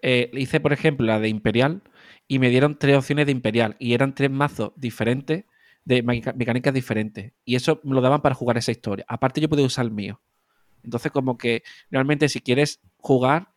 eh, 0.01 0.29
hice, 0.33 0.59
por 0.59 0.73
ejemplo, 0.73 1.05
la 1.05 1.19
de 1.19 1.29
Imperial 1.29 1.81
y 2.31 2.37
me 2.37 2.49
dieron 2.49 2.77
tres 2.77 2.95
opciones 2.95 3.25
de 3.25 3.31
Imperial 3.31 3.75
y 3.79 3.95
eran 3.95 4.13
tres 4.13 4.29
mazos 4.29 4.71
diferentes, 4.75 5.45
de 5.83 6.03
mecánicas 6.03 6.71
diferentes. 6.71 7.33
Y 7.43 7.55
eso 7.55 7.81
me 7.83 7.95
lo 7.95 8.01
daban 8.01 8.21
para 8.21 8.35
jugar 8.35 8.55
esa 8.57 8.71
historia. 8.71 9.03
Aparte, 9.09 9.41
yo 9.41 9.49
podía 9.49 9.65
usar 9.65 9.85
el 9.85 9.91
mío. 9.91 10.21
Entonces, 10.83 11.11
como 11.11 11.39
que 11.39 11.63
realmente, 11.89 12.29
si 12.29 12.39
quieres 12.39 12.81
jugar, 12.97 13.49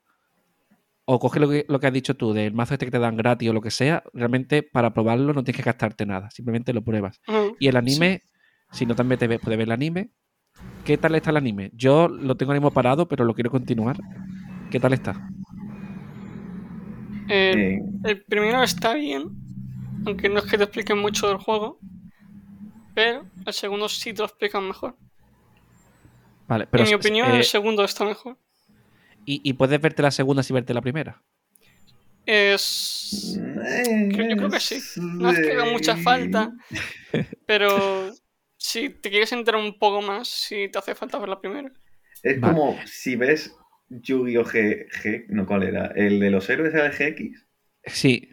o 1.05 1.19
coge 1.19 1.39
lo 1.39 1.51
que, 1.51 1.67
lo 1.69 1.81
que 1.81 1.87
has 1.87 1.93
dicho 1.93 2.17
tú, 2.17 2.33
del 2.33 2.55
mazo 2.55 2.73
este 2.73 2.87
que 2.87 2.93
te 2.93 2.99
dan 2.99 3.17
gratis 3.17 3.51
o 3.51 3.53
lo 3.53 3.61
que 3.61 3.71
sea, 3.71 4.03
realmente 4.15 4.63
para 4.63 4.95
probarlo 4.95 5.35
no 5.35 5.45
tienes 5.45 5.59
que 5.59 5.67
gastarte 5.67 6.07
nada, 6.07 6.31
simplemente 6.31 6.73
lo 6.73 6.83
pruebas. 6.83 7.21
Y 7.61 7.69
el 7.69 7.77
anime, 7.77 8.23
si 8.71 8.87
no 8.87 8.95
también 8.95 9.19
te 9.19 9.27
ves, 9.27 9.39
puedes 9.39 9.59
ver 9.59 9.69
el 9.69 9.73
anime. 9.73 10.13
¿Qué 10.87 10.97
tal 10.97 11.15
está 11.15 11.29
el 11.29 11.37
anime? 11.37 11.73
Yo 11.75 12.09
lo 12.09 12.39
tengo 12.39 12.55
mismo 12.55 12.71
parado, 12.71 13.07
pero 13.07 13.27
lo 13.27 13.35
quiero 13.35 13.51
continuar. 13.51 13.99
¿Qué 14.71 14.81
tal 14.81 14.95
está? 14.95 15.29
El, 17.29 17.59
Eh, 17.59 17.83
el 18.05 18.25
primero 18.25 18.63
está 18.63 18.95
bien, 18.95 19.29
aunque 20.07 20.29
no 20.29 20.41
es 20.41 20.47
que 20.47 20.59
te 20.59 20.65
expliquen 20.65 20.99
mucho 20.99 21.29
del 21.29 21.39
juego, 21.39 21.79
pero 22.95 23.27
el 23.47 23.53
segundo 23.53 23.89
sí 23.89 24.13
te 24.15 24.21
lo 24.21 24.27
explican 24.27 24.67
mejor. 24.67 24.97
Vale, 26.49 26.67
pero 26.71 26.85
en 26.85 26.89
mi 26.91 26.95
opinión, 26.95 27.31
eh, 27.31 27.39
el 27.39 27.45
segundo 27.45 27.85
está 27.85 28.05
mejor. 28.05 28.39
y, 29.25 29.41
y 29.49 29.53
puedes 29.55 29.81
verte 29.81 30.03
la 30.03 30.11
segunda 30.11 30.43
sin 30.43 30.55
verte 30.55 30.75
la 30.75 30.81
primera. 30.83 31.23
Es. 32.27 33.39
Creo- 34.13 34.29
yo 34.29 34.37
creo 34.37 34.51
que 34.51 34.61
sí. 34.61 34.81
No 35.19 35.31
es 35.31 35.41
que 35.41 35.53
haga 35.53 35.65
mucha 35.65 35.97
falta, 35.97 36.53
pero 37.47 38.13
si 38.59 38.91
te 38.91 39.11
quieres 39.11 39.33
enterar 39.33 39.61
un 39.61 39.79
poco 39.79 40.03
más, 40.03 40.29
sí 40.29 40.69
te 40.71 40.79
hace 40.79 40.95
falta 40.95 41.19
ver 41.19 41.29
la 41.31 41.41
primera. 41.41 41.73
Es 42.23 42.41
Vale. 42.41 42.55
como 42.55 42.77
si 42.87 43.17
ves 43.17 43.55
Yu-Gi-Oh! 44.01 44.45
G, 44.45 44.89
G- 44.89 45.27
no, 45.29 45.47
¿cuál 45.47 45.65
era? 45.65 45.87
El 45.95 46.21
de 46.21 46.31
los 46.31 46.49
héroes 46.51 46.75
era 46.75 46.87
el 46.87 46.93
GX. 46.93 47.47
Sí, 47.87 48.29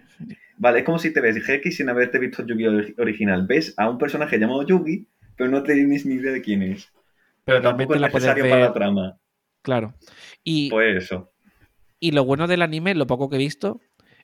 Vale, 0.58 0.80
es 0.80 0.86
como 0.86 1.00
si 1.00 1.14
te 1.14 1.22
ves 1.22 1.36
GX 1.38 1.76
sin 1.78 1.90
haberte 1.90 2.20
visto 2.20 2.46
Yu-Gi-Oh! 2.46 2.72
ori- 2.72 2.96
original. 3.00 3.48
Ves 3.48 3.74
a 3.78 3.90
un 3.90 3.98
personaje 3.98 4.38
llamado 4.38 4.66
Yugi, 4.66 5.08
pero 5.36 5.50
no 5.50 5.64
tienes 5.64 6.06
ni 6.06 6.16
idea 6.16 6.34
de 6.34 6.42
quién 6.42 6.62
es. 6.64 6.90
Pero 7.46 7.62
tampoco 7.62 7.96
realmente 7.96 7.96
es 7.96 8.02
la 8.02 8.08
necesario 8.08 8.44
para 8.50 8.62
la 8.68 8.74
trama. 8.74 9.20
claro. 9.62 9.94
Y, 10.44 10.70
Pues 10.70 11.04
eso. 11.06 11.32
y 12.00 12.12
lo 12.12 12.26
bueno 12.26 12.48
del 12.48 12.62
anime, 12.62 12.96
lo 12.96 13.08
poco 13.08 13.30
que 13.30 13.36
he 13.38 13.40
visto, 13.40 13.82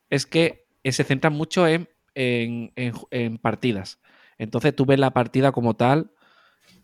es 0.09 0.25
que 0.25 0.65
eh, 0.83 0.91
se 0.91 1.03
centra 1.03 1.29
mucho 1.29 1.67
en, 1.67 1.89
en- 2.15 2.71
en 3.11 3.37
partidas. 3.37 3.99
Entonces 4.37 4.75
tú 4.75 4.85
ves 4.85 4.99
la 4.99 5.11
partida 5.11 5.51
como 5.51 5.75
tal 5.75 6.11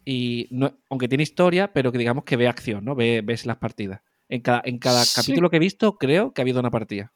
y 0.05 0.47
no, 0.51 0.77
aunque 0.89 1.07
tiene 1.07 1.23
historia, 1.23 1.73
pero 1.73 1.91
que 1.91 1.97
digamos 1.97 2.23
que 2.25 2.37
ve 2.37 2.47
acción, 2.47 2.85
¿no? 2.85 2.95
Ve- 2.95 3.21
ves 3.23 3.45
las 3.45 3.57
partidas. 3.57 4.01
En 4.31 4.41
cada, 4.41 4.61
en 4.65 4.79
cada 4.79 5.03
Sí. 5.05 5.13
capítulo 5.13 5.49
que 5.49 5.57
he 5.57 5.59
visto, 5.59 5.97
creo 5.97 6.33
que 6.33 6.41
ha 6.41 6.43
habido 6.43 6.59
una 6.59 6.71
partida. 6.71 7.11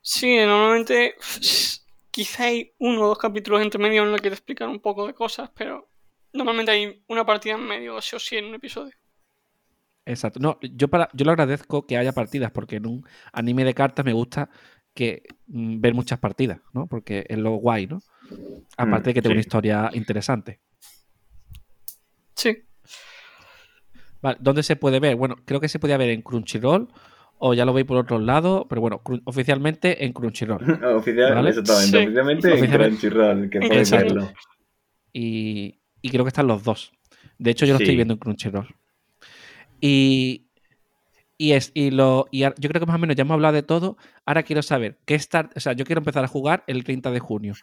Sí, 0.00 0.36
normalmente 0.38 1.14
quizá 2.10 2.44
hay 2.44 2.72
uno 2.78 3.02
o 3.02 3.08
dos 3.08 3.18
capítulos 3.18 3.60
entre 3.60 3.78
medio 3.80 4.02
en 4.04 4.10
los 4.12 4.20
que 4.20 4.30
te 4.30 4.34
explican 4.34 4.70
un 4.70 4.80
poco 4.80 5.06
de 5.06 5.14
cosas, 5.14 5.50
pero 5.54 5.90
normalmente 6.32 6.72
hay 6.72 7.04
una 7.08 7.26
partida 7.26 7.54
en 7.54 7.66
medio, 7.66 8.00
sí 8.00 8.16
o 8.16 8.18
sí, 8.18 8.36
en 8.36 8.46
un 8.46 8.54
episodio. 8.54 8.94
Exacto. 10.06 10.38
No, 10.40 10.58
yo 10.62 10.88
para, 10.88 11.08
yo 11.12 11.24
lo 11.24 11.32
agradezco 11.32 11.86
que 11.86 11.96
haya 11.96 12.12
partidas, 12.12 12.52
porque 12.52 12.76
en 12.76 12.86
un 12.86 13.06
anime 13.32 13.64
de 13.64 13.74
cartas 13.74 14.04
me 14.04 14.12
gusta 14.12 14.48
que 14.94 15.24
mm, 15.48 15.80
ver 15.80 15.94
muchas 15.94 16.18
partidas, 16.20 16.60
¿no? 16.72 16.86
Porque 16.86 17.26
es 17.28 17.38
lo 17.38 17.52
guay, 17.56 17.86
¿no? 17.88 18.00
Aparte 18.76 19.10
de 19.10 19.14
que 19.14 19.22
tenga 19.22 19.32
una 19.34 19.42
sí. 19.42 19.48
historia 19.48 19.90
interesante. 19.92 20.60
Sí. 22.36 22.65
Vale, 24.22 24.38
¿dónde 24.40 24.62
se 24.62 24.76
puede 24.76 25.00
ver? 25.00 25.16
Bueno, 25.16 25.36
creo 25.44 25.60
que 25.60 25.68
se 25.68 25.78
podía 25.78 25.96
ver 25.96 26.10
en 26.10 26.22
Crunchyroll 26.22 26.88
o 27.38 27.52
ya 27.54 27.64
lo 27.66 27.72
veis 27.74 27.86
por 27.86 27.98
otros 27.98 28.22
lados, 28.22 28.64
pero 28.68 28.80
bueno, 28.80 29.02
oficialmente 29.24 30.04
en 30.04 30.12
Crunchyroll. 30.12 30.62
Oficial, 30.96 31.34
¿Vale? 31.34 31.50
Exactamente. 31.50 31.90
Sí. 31.98 32.04
Oficialmente 32.04 32.48
en 32.48 32.54
Oficialmente- 32.54 32.88
Crunchyroll, 32.98 33.50
que 33.50 33.58
En 33.58 33.68
puedes 33.68 33.90
verlo. 33.90 34.32
Y, 35.12 35.78
y 36.02 36.08
creo 36.10 36.24
que 36.24 36.28
están 36.28 36.46
los 36.46 36.62
dos. 36.64 36.92
De 37.38 37.50
hecho, 37.50 37.66
yo 37.66 37.74
lo 37.74 37.78
Sí. 37.78 37.84
estoy 37.84 37.96
viendo 37.96 38.14
en 38.14 38.18
Crunchyroll. 38.20 38.74
Y, 39.80 40.46
y, 41.38 41.52
es, 41.52 41.70
y, 41.74 41.90
lo, 41.90 42.26
y 42.30 42.40
yo 42.40 42.52
creo 42.68 42.80
que 42.80 42.86
más 42.86 42.96
o 42.96 42.98
menos 42.98 43.16
ya 43.16 43.22
hemos 43.22 43.34
hablado 43.34 43.54
de 43.54 43.62
todo. 43.62 43.96
Ahora 44.24 44.42
quiero 44.42 44.62
saber 44.62 44.98
qué 45.04 45.18
start, 45.18 45.52
o 45.56 45.60
sea, 45.60 45.74
yo 45.74 45.84
quiero 45.84 46.00
empezar 46.00 46.24
a 46.24 46.28
jugar 46.28 46.64
el 46.66 46.84
30 46.84 47.10
de 47.10 47.20
junio. 47.20 47.54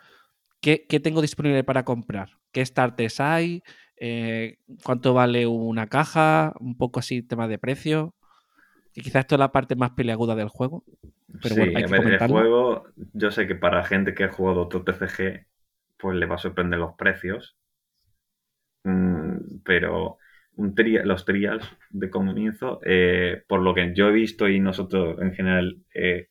¿Qué, 0.61 0.85
qué 0.87 0.99
tengo 0.99 1.21
disponible 1.21 1.63
para 1.63 1.83
comprar? 1.83 2.29
¿Qué 2.53 2.65
starters 2.65 3.21
hay? 3.21 3.63
Eh, 3.97 4.57
¿Cuánto 4.85 5.15
vale 5.15 5.47
una 5.47 5.87
caja? 5.87 6.53
Un 6.61 6.77
poco 6.77 6.99
así, 7.01 7.23
tema 7.23 7.47
de 7.49 7.59
precio. 7.59 8.15
Y 8.95 9.01
quizás 9.03 9.21
esto 9.21 9.35
es 9.35 9.39
la 9.39 9.51
parte 9.51 9.75
más 9.75 9.91
peleaguda 9.91 10.35
del 10.35 10.49
juego. 10.49 10.85
Pero 11.41 11.55
sí, 11.55 11.57
bueno, 11.57 11.73
hay 11.75 11.83
a 11.83 11.87
que 11.87 11.89
ver, 11.89 12.07
el 12.07 12.19
juego, 12.19 12.85
yo 13.13 13.29
sé 13.31 13.47
que 13.47 13.55
para 13.55 13.83
gente 13.83 14.13
que 14.15 14.23
ha 14.25 14.31
jugado 14.31 14.61
otro 14.61 14.83
TCG, 14.83 15.45
pues 15.97 16.17
le 16.17 16.25
va 16.25 16.35
a 16.35 16.37
sorprender 16.39 16.79
los 16.79 16.95
precios. 16.95 17.55
Mm, 18.83 19.61
pero 19.63 20.17
un 20.55 20.75
tri- 20.75 21.03
los 21.03 21.25
trials 21.25 21.65
de 21.89 22.09
comienzo, 22.09 22.79
eh, 22.85 23.43
por 23.47 23.61
lo 23.61 23.73
que 23.73 23.93
yo 23.95 24.09
he 24.09 24.11
visto 24.11 24.47
y 24.49 24.59
nosotros 24.59 25.19
en 25.21 25.33
general, 25.33 25.77
eh, 25.93 26.27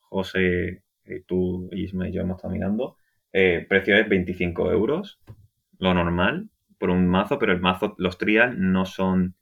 José, 0.00 0.82
tú, 1.26 1.68
Isma 1.72 2.08
y 2.08 2.12
yo 2.12 2.22
hemos 2.22 2.36
estado 2.38 2.54
mirando, 2.54 2.96
eh, 3.32 3.66
precio 3.68 3.96
es 3.96 4.08
25 4.08 4.70
euros, 4.72 5.20
lo 5.78 5.94
normal, 5.94 6.50
por 6.78 6.90
un 6.90 7.06
mazo, 7.08 7.38
pero 7.38 7.52
el 7.52 7.60
mazo, 7.60 7.94
los 7.98 8.18
trials 8.18 8.56
no 8.58 8.84
son 8.86 9.36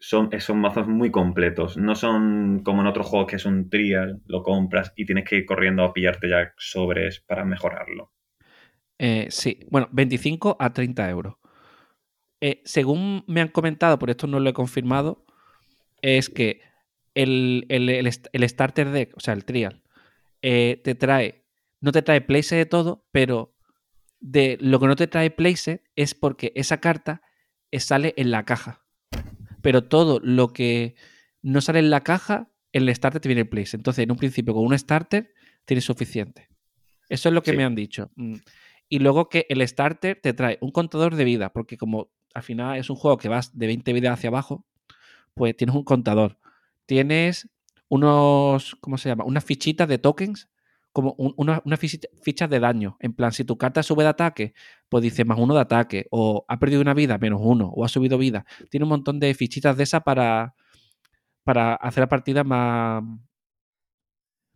son, 0.00 0.28
eh, 0.32 0.40
son 0.40 0.60
mazos 0.60 0.88
muy 0.88 1.10
completos. 1.12 1.76
No 1.76 1.94
son 1.94 2.62
como 2.64 2.80
en 2.82 2.88
otros 2.88 3.06
juegos 3.06 3.28
que 3.28 3.36
es 3.36 3.46
un 3.46 3.70
trial, 3.70 4.20
lo 4.26 4.42
compras 4.42 4.92
y 4.96 5.06
tienes 5.06 5.24
que 5.28 5.36
ir 5.36 5.46
corriendo 5.46 5.84
a 5.84 5.92
pillarte 5.92 6.28
ya 6.28 6.52
sobres 6.56 7.20
para 7.20 7.44
mejorarlo. 7.44 8.12
Eh, 8.98 9.28
sí, 9.30 9.60
bueno, 9.70 9.88
25 9.92 10.56
a 10.58 10.72
30 10.72 11.08
euros. 11.10 11.34
Eh, 12.40 12.62
según 12.64 13.24
me 13.26 13.40
han 13.40 13.48
comentado, 13.48 13.98
por 13.98 14.10
esto 14.10 14.26
no 14.26 14.38
lo 14.40 14.50
he 14.50 14.52
confirmado, 14.52 15.24
es 16.02 16.30
que 16.30 16.62
el, 17.14 17.66
el- 17.70 17.90
el 18.32 18.48
starter 18.50 18.90
deck, 18.90 19.16
o 19.16 19.20
sea, 19.20 19.34
el 19.34 19.44
trial, 19.44 19.82
te 20.40 20.94
trae, 20.94 21.44
no 21.80 21.92
te 21.92 22.02
trae 22.02 22.20
place 22.22 22.56
de 22.56 22.66
todo, 22.66 23.06
pero 23.12 23.54
de 24.20 24.58
lo 24.60 24.80
que 24.80 24.86
no 24.86 24.96
te 24.96 25.06
trae 25.06 25.30
place 25.30 25.82
es 25.96 26.14
porque 26.14 26.52
esa 26.54 26.80
carta 26.80 27.22
eh, 27.70 27.80
sale 27.80 28.14
en 28.16 28.30
la 28.30 28.44
caja. 28.44 28.84
Pero 29.62 29.84
todo 29.84 30.20
lo 30.22 30.52
que 30.52 30.94
no 31.42 31.60
sale 31.60 31.78
en 31.80 31.90
la 31.90 32.02
caja, 32.02 32.50
el 32.72 32.94
starter 32.94 33.20
te 33.20 33.28
viene 33.28 33.42
el 33.42 33.48
place. 33.48 33.76
Entonces, 33.76 34.02
en 34.04 34.10
un 34.10 34.16
principio, 34.18 34.54
con 34.54 34.64
un 34.64 34.78
starter 34.78 35.32
tienes 35.64 35.84
suficiente. 35.84 36.48
Eso 37.08 37.28
es 37.28 37.34
lo 37.34 37.42
que 37.42 37.52
Sí. 37.52 37.56
me 37.56 37.64
han 37.64 37.74
dicho. 37.74 38.10
Mm. 38.16 38.34
Y 38.88 38.98
luego 39.00 39.28
que 39.28 39.46
el 39.48 39.66
starter 39.66 40.18
te 40.20 40.32
trae 40.32 40.58
un 40.60 40.70
contador 40.70 41.14
de 41.16 41.24
vida, 41.24 41.52
porque 41.52 41.76
como 41.76 42.10
al 42.34 42.42
final 42.42 42.78
es 42.78 42.88
un 42.90 42.96
juego 42.96 43.18
que 43.18 43.28
vas 43.28 43.56
de 43.58 43.66
20 43.66 43.92
vidas 43.92 44.14
hacia 44.14 44.28
abajo, 44.28 44.66
pues 45.34 45.56
tienes 45.56 45.74
un 45.76 45.84
contador. 45.84 46.38
Tienes 46.86 47.48
unos, 47.88 48.76
¿cómo 48.80 48.98
se 48.98 49.08
llama? 49.08 49.24
Unas 49.24 49.44
fichitas 49.44 49.88
de 49.88 49.98
tokens, 49.98 50.48
como 50.98 51.14
un- 51.16 51.32
una- 51.36 51.62
unas 51.64 51.78
fichi- 51.80 52.08
fichas 52.22 52.50
de 52.50 52.58
daño. 52.58 52.96
En 52.98 53.12
plan, 53.12 53.30
si 53.30 53.44
tu 53.44 53.56
carta 53.56 53.84
sube 53.84 54.02
de 54.02 54.08
ataque, 54.08 54.52
pues 54.88 55.02
dice 55.04 55.24
más 55.24 55.38
uno 55.38 55.54
de 55.54 55.60
ataque, 55.60 56.08
o 56.10 56.44
ha 56.48 56.58
perdido 56.58 56.80
una 56.82 56.92
vida, 56.92 57.18
menos 57.18 57.40
uno, 57.40 57.68
o 57.68 57.84
ha 57.84 57.88
subido 57.88 58.18
vida. 58.18 58.44
Tiene 58.68 58.82
un 58.82 58.88
montón 58.90 59.20
de 59.20 59.32
fichitas 59.34 59.76
de 59.76 59.84
esas 59.84 60.02
para, 60.02 60.54
para 61.44 61.74
hacer 61.76 62.00
la 62.02 62.08
partida 62.08 62.42
más... 62.42 63.04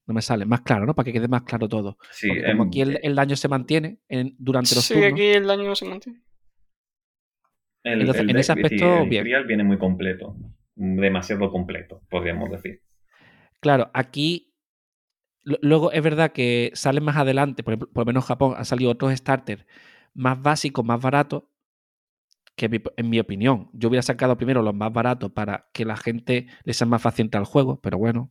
No 0.05 0.15
me 0.15 0.21
sale, 0.23 0.45
más 0.45 0.63
claro, 0.63 0.85
¿no? 0.85 0.97
Para 0.97 1.05
que 1.05 1.13
quede 1.13 1.29
más 1.29 1.43
claro 1.43 1.69
todo. 1.69 1.97
Sí, 2.11 2.27
Porque 2.27 2.45
como 2.45 2.65
aquí 2.65 2.81
el, 2.81 2.99
el 3.05 3.15
daño 3.15 3.37
se 3.37 3.47
mantiene 3.47 4.01
en- 4.09 4.35
durante 4.37 4.75
los 4.75 4.85
Sí, 4.85 4.95
turnos. 4.95 5.13
aquí 5.13 5.23
el 5.23 5.47
daño 5.47 5.77
se 5.77 5.85
mantiene. 5.87 6.23
el, 7.85 8.01
entonces, 8.01 8.23
el 8.23 8.31
en 8.31 8.37
ese 8.39 8.53
sí, 8.53 8.59
aspecto, 8.59 9.03
el 9.03 9.09
bien. 9.09 9.47
viene 9.47 9.63
muy 9.65 9.79
completo. 9.79 10.35
Demasiado 10.75 11.51
completo, 11.53 12.03
podríamos 12.11 12.51
decir. 12.51 12.81
Claro, 13.61 13.91
aquí 13.95 14.52
luego 15.45 15.93
es 15.93 16.03
verdad 16.03 16.33
que 16.33 16.71
salen 16.75 17.05
más 17.05 17.17
adelante, 17.17 17.63
por, 17.63 17.73
ejemplo, 17.75 17.89
por 17.93 18.03
lo 18.03 18.07
menos 18.07 18.25
en 18.25 18.29
Japón 18.29 18.55
han 18.57 18.65
salido 18.65 18.91
otros 18.91 19.13
starters 19.17 19.67
más 20.15 20.41
básicos, 20.43 20.85
más 20.85 21.01
baratos, 21.01 21.45
que 22.57 22.69
mi- 22.69 22.83
en 22.97 23.09
mi 23.11 23.19
opinión, 23.19 23.71
yo 23.73 23.89
hubiera 23.89 24.03
sacado 24.03 24.37
primero 24.37 24.63
los 24.63 24.75
más 24.75 24.93
baratos 24.93 25.33
para 25.33 25.69
que 25.73 25.85
la 25.85 25.97
gente 25.97 26.47
le 26.65 26.75
sea 26.75 26.87
más 26.87 27.01
fácil 27.03 27.25
entrar 27.27 27.41
al 27.41 27.47
juego, 27.47 27.81
pero 27.81 27.99
bueno. 27.99 28.31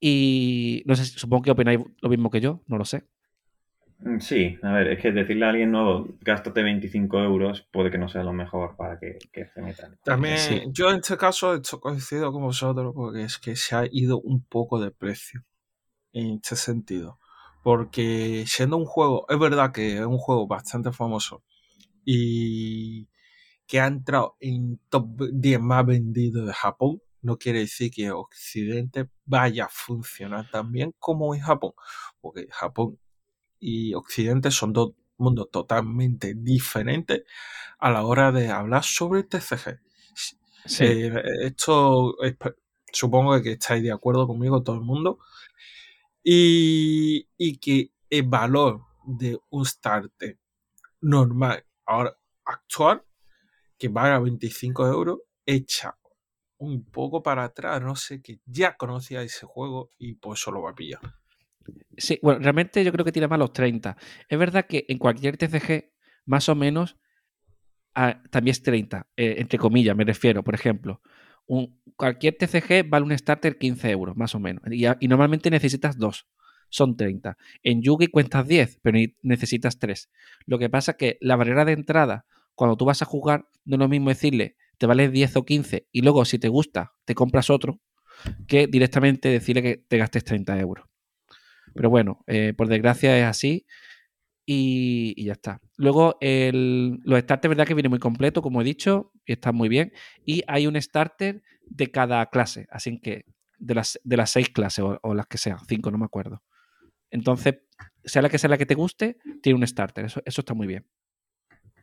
Y 0.00 0.82
no 0.86 0.96
sé, 0.96 1.04
si- 1.04 1.18
supongo 1.18 1.42
que 1.44 1.50
opináis 1.52 1.80
lo 2.00 2.08
mismo 2.08 2.30
que 2.30 2.40
yo, 2.40 2.62
no 2.66 2.76
lo 2.78 2.84
sé. 2.84 3.04
Mm, 4.00 4.18
Sí, 4.18 4.58
a 4.62 4.72
ver, 4.72 4.88
es 4.88 5.00
que 5.00 5.12
decirle 5.12 5.46
a 5.46 5.50
alguien 5.50 5.70
nuevo, 5.70 6.08
gástate 6.22 6.62
25 6.62 7.20
euros, 7.22 7.68
puede 7.70 7.90
que 7.90 7.98
no 7.98 8.08
sea 8.08 8.24
lo 8.24 8.32
mejor 8.32 8.74
para 8.76 8.98
que, 8.98 9.18
que 9.32 9.46
se 9.46 9.62
metan. 9.62 9.96
También, 10.02 10.36
Sí. 10.38 10.60
yo 10.72 10.90
en 10.90 10.96
este 10.96 11.16
caso 11.16 11.54
estoy 11.54 11.78
coincido 11.78 12.32
con 12.32 12.42
vosotros 12.42 12.92
porque 12.96 13.22
es 13.22 13.38
que 13.38 13.54
se 13.54 13.76
ha 13.76 13.86
ido 13.92 14.18
un 14.20 14.42
poco 14.42 14.80
de 14.80 14.90
precio 14.90 15.44
en 16.12 16.36
este 16.36 16.56
sentido. 16.56 17.18
Porque 17.62 18.44
siendo 18.46 18.76
un 18.76 18.86
juego, 18.86 19.26
es 19.28 19.38
verdad 19.38 19.72
que 19.72 19.98
es 19.98 20.04
un 20.06 20.18
juego 20.18 20.46
bastante 20.46 20.92
famoso 20.92 21.42
y 22.04 23.08
que 23.66 23.80
ha 23.80 23.86
entrado 23.86 24.36
en 24.40 24.80
top 24.90 25.06
10 25.32 25.60
más 25.60 25.86
vendidos 25.86 26.46
de 26.46 26.52
Japón, 26.54 27.00
no 27.22 27.38
quiere 27.38 27.60
decir 27.60 27.90
que 27.92 28.10
Occidente 28.12 29.08
vaya 29.24 29.66
a 29.66 29.68
funcionar 29.70 30.50
tan 30.50 30.72
bien 30.72 30.94
como 30.98 31.34
en 31.34 31.40
Japón. 31.42 31.72
Porque 32.20 32.48
Japón 32.50 32.98
y 33.60 33.94
Occidente 33.94 34.50
son 34.50 34.72
dos 34.72 34.92
mundos 35.18 35.50
totalmente 35.50 36.34
diferentes 36.36 37.22
a 37.78 37.90
la 37.90 38.04
hora 38.04 38.32
de 38.32 38.50
hablar 38.50 38.84
sobre 38.84 39.24
TCG. 39.24 39.80
Sí. 40.66 40.84
Eh, 40.84 41.12
esto 41.42 42.22
es- 42.22 42.36
supongo 42.92 43.40
que 43.42 43.52
estáis 43.52 43.82
de 43.82 43.92
acuerdo 43.92 44.26
conmigo 44.26 44.62
todo 44.62 44.76
el 44.76 44.82
mundo. 44.82 45.18
Y, 46.22 47.28
y 47.36 47.58
que 47.58 47.92
el 48.08 48.22
valor 48.24 48.82
de 49.04 49.38
un 49.50 49.64
starter 49.64 50.38
normal, 51.00 51.64
ahora 51.86 52.16
actual, 52.44 53.02
que 53.78 53.88
valga 53.88 54.20
25 54.20 54.86
euros, 54.86 55.18
echa 55.44 55.96
un 56.58 56.84
poco 56.84 57.22
para 57.22 57.44
atrás. 57.44 57.82
No 57.82 57.96
sé, 57.96 58.22
que 58.22 58.40
ya 58.46 58.76
conocía 58.76 59.22
ese 59.22 59.46
juego 59.46 59.90
y 59.98 60.14
por 60.14 60.36
eso 60.36 60.52
lo 60.52 60.62
va 60.62 60.70
a 60.70 60.74
pillar. 60.74 61.00
Sí, 61.96 62.18
bueno, 62.22 62.40
realmente 62.40 62.84
yo 62.84 62.92
creo 62.92 63.04
que 63.04 63.12
tiene 63.12 63.28
más 63.28 63.38
los 63.38 63.52
30. 63.52 63.96
Es 64.28 64.38
verdad 64.38 64.66
que 64.66 64.84
en 64.88 64.98
cualquier 64.98 65.36
TCG, 65.36 65.92
más 66.26 66.48
o 66.48 66.54
menos, 66.54 66.96
ah, 67.94 68.22
también 68.30 68.52
es 68.52 68.62
30, 68.62 69.08
eh, 69.16 69.36
entre 69.38 69.58
comillas, 69.58 69.96
me 69.96 70.04
refiero. 70.04 70.42
Por 70.42 70.54
ejemplo, 70.54 71.02
un- 71.46 71.78
cualquier 71.96 72.34
TCG 72.36 72.88
vale 72.88 73.04
un 73.04 73.16
starter 73.18 73.58
15 73.58 73.90
euros, 73.90 74.16
más 74.16 74.34
o 74.34 74.40
menos. 74.40 74.62
Y, 74.70 74.86
normalmente 75.08 75.50
necesitas 75.50 75.98
dos, 75.98 76.26
son 76.68 76.96
30. 76.96 77.36
En 77.62 77.82
Yugi 77.82 78.06
cuentas 78.08 78.46
10, 78.46 78.78
pero 78.82 78.98
necesitas 79.22 79.78
3. 79.78 80.10
Lo 80.46 80.58
que 80.58 80.70
pasa 80.70 80.92
es 80.92 80.96
que 80.98 81.18
la 81.20 81.36
barrera 81.36 81.64
de 81.64 81.72
entrada, 81.72 82.26
cuando 82.54 82.76
tú 82.76 82.84
vas 82.84 83.02
a 83.02 83.06
jugar, 83.06 83.48
no 83.64 83.76
es 83.76 83.80
lo 83.80 83.88
mismo 83.88 84.08
decirle, 84.08 84.56
te 84.78 84.86
vale 84.86 85.08
10 85.10 85.36
o 85.36 85.44
15, 85.44 85.86
y 85.92 86.00
luego 86.02 86.24
si 86.24 86.38
te 86.38 86.48
gusta, 86.48 86.92
te 87.04 87.14
compras 87.14 87.50
otro, 87.50 87.80
que 88.46 88.66
directamente 88.66 89.28
decirle 89.28 89.62
que 89.62 89.76
te 89.76 89.98
gastes 89.98 90.24
30 90.24 90.58
euros. 90.58 90.86
Pero 91.74 91.90
bueno, 91.90 92.24
eh, 92.26 92.54
por 92.56 92.68
desgracia 92.68 93.18
es 93.18 93.24
así 93.24 93.66
y 94.46 95.24
ya 95.24 95.32
está. 95.32 95.60
Luego, 95.82 96.16
el- 96.20 97.00
los 97.02 97.18
starters, 97.18 97.50
verdad 97.50 97.66
que 97.66 97.74
viene 97.74 97.88
muy 97.88 97.98
completo, 97.98 98.40
como 98.40 98.60
he 98.60 98.64
dicho, 98.64 99.10
y 99.26 99.32
está 99.32 99.50
muy 99.50 99.68
bien. 99.68 99.92
Y 100.24 100.44
hay 100.46 100.68
un 100.68 100.80
starter 100.80 101.42
de 101.66 101.90
cada 101.90 102.24
clase, 102.26 102.68
así 102.70 103.00
que 103.00 103.24
de 103.58 103.74
las, 103.74 103.98
de 104.04 104.16
las 104.16 104.30
seis 104.30 104.48
clases 104.48 104.84
o, 105.02 105.14
las 105.14 105.26
que 105.26 105.38
sean, 105.38 105.58
cinco, 105.66 105.90
no 105.90 105.98
me 105.98 106.04
acuerdo. 106.04 106.40
Entonces, 107.10 107.56
sea 108.04 108.22
la 108.22 108.28
que 108.28 108.38
sea 108.38 108.48
la 108.48 108.58
que 108.58 108.66
te 108.66 108.76
guste, 108.76 109.16
tiene 109.42 109.58
un 109.58 109.66
starter. 109.66 110.04
Eso, 110.04 110.22
eso 110.24 110.42
está 110.42 110.54
muy 110.54 110.68
bien. 110.68 110.86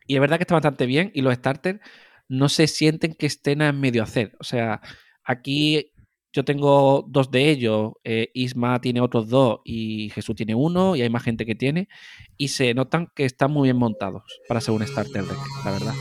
Y 0.06 0.14
es 0.14 0.20
verdad 0.22 0.38
que 0.38 0.44
está 0.44 0.54
bastante 0.54 0.86
bien 0.86 1.10
y 1.14 1.20
los 1.20 1.34
starters 1.34 1.80
no 2.26 2.48
se 2.48 2.68
sienten 2.68 3.12
que 3.12 3.26
estén 3.26 3.60
a 3.60 3.72
medio 3.72 4.02
hacer. 4.02 4.34
O 4.40 4.44
sea, 4.44 4.80
aquí 5.24 5.89
yo 6.32 6.44
tengo 6.44 7.04
dos 7.08 7.30
de 7.30 7.50
ellos, 7.50 7.92
eh, 8.04 8.30
Isma 8.34 8.80
tiene 8.80 9.00
otros 9.00 9.28
dos 9.28 9.60
y 9.64 10.10
Jesús 10.10 10.36
tiene 10.36 10.54
uno 10.54 10.94
y 10.96 11.02
hay 11.02 11.10
más 11.10 11.22
gente 11.24 11.44
que 11.44 11.54
tiene 11.54 11.88
y 12.36 12.48
se 12.48 12.72
notan 12.74 13.08
que 13.14 13.24
están 13.24 13.50
muy 13.50 13.66
bien 13.66 13.76
montados 13.76 14.22
para 14.48 14.60
ser 14.60 14.74
un 14.74 14.86
starter 14.86 15.24
deck, 15.24 15.38
la 15.64 15.70
verdad. 15.72 15.94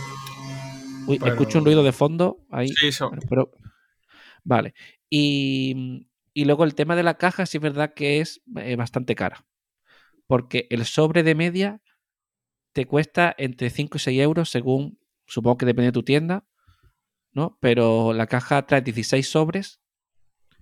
Uy, 1.07 1.17
Pero- 1.17 1.31
escucho 1.31 1.57
un 1.57 1.65
ruido 1.65 1.81
de 1.83 1.91
fondo 1.91 2.45
ahí. 2.51 2.67
Sí, 2.69 2.87
eso. 2.87 3.09
Pero 3.27 3.51
vale. 4.43 4.75
Y, 5.09 6.07
y 6.33 6.45
luego 6.45 6.63
el 6.63 6.75
tema 6.75 6.95
de 6.95 7.03
la 7.03 7.17
caja 7.17 7.45
sí 7.47 7.57
es 7.57 7.63
verdad 7.63 7.93
que 7.95 8.19
es 8.19 8.41
eh, 8.57 8.75
bastante 8.75 9.15
cara. 9.15 9.45
Porque 10.27 10.67
el 10.69 10.85
sobre 10.85 11.23
de 11.23 11.33
media 11.33 11.81
te 12.73 12.85
cuesta 12.85 13.33
entre 13.39 13.71
5 13.71 13.97
y 13.97 13.99
6 13.99 14.19
euros 14.21 14.49
según, 14.51 14.99
supongo 15.25 15.57
que 15.57 15.65
depende 15.65 15.87
de 15.87 15.91
tu 15.93 16.03
tienda, 16.03 16.45
¿no? 17.31 17.57
Pero 17.59 18.13
la 18.13 18.27
caja 18.27 18.67
trae 18.67 18.81
16 18.81 19.27
sobres. 19.27 19.81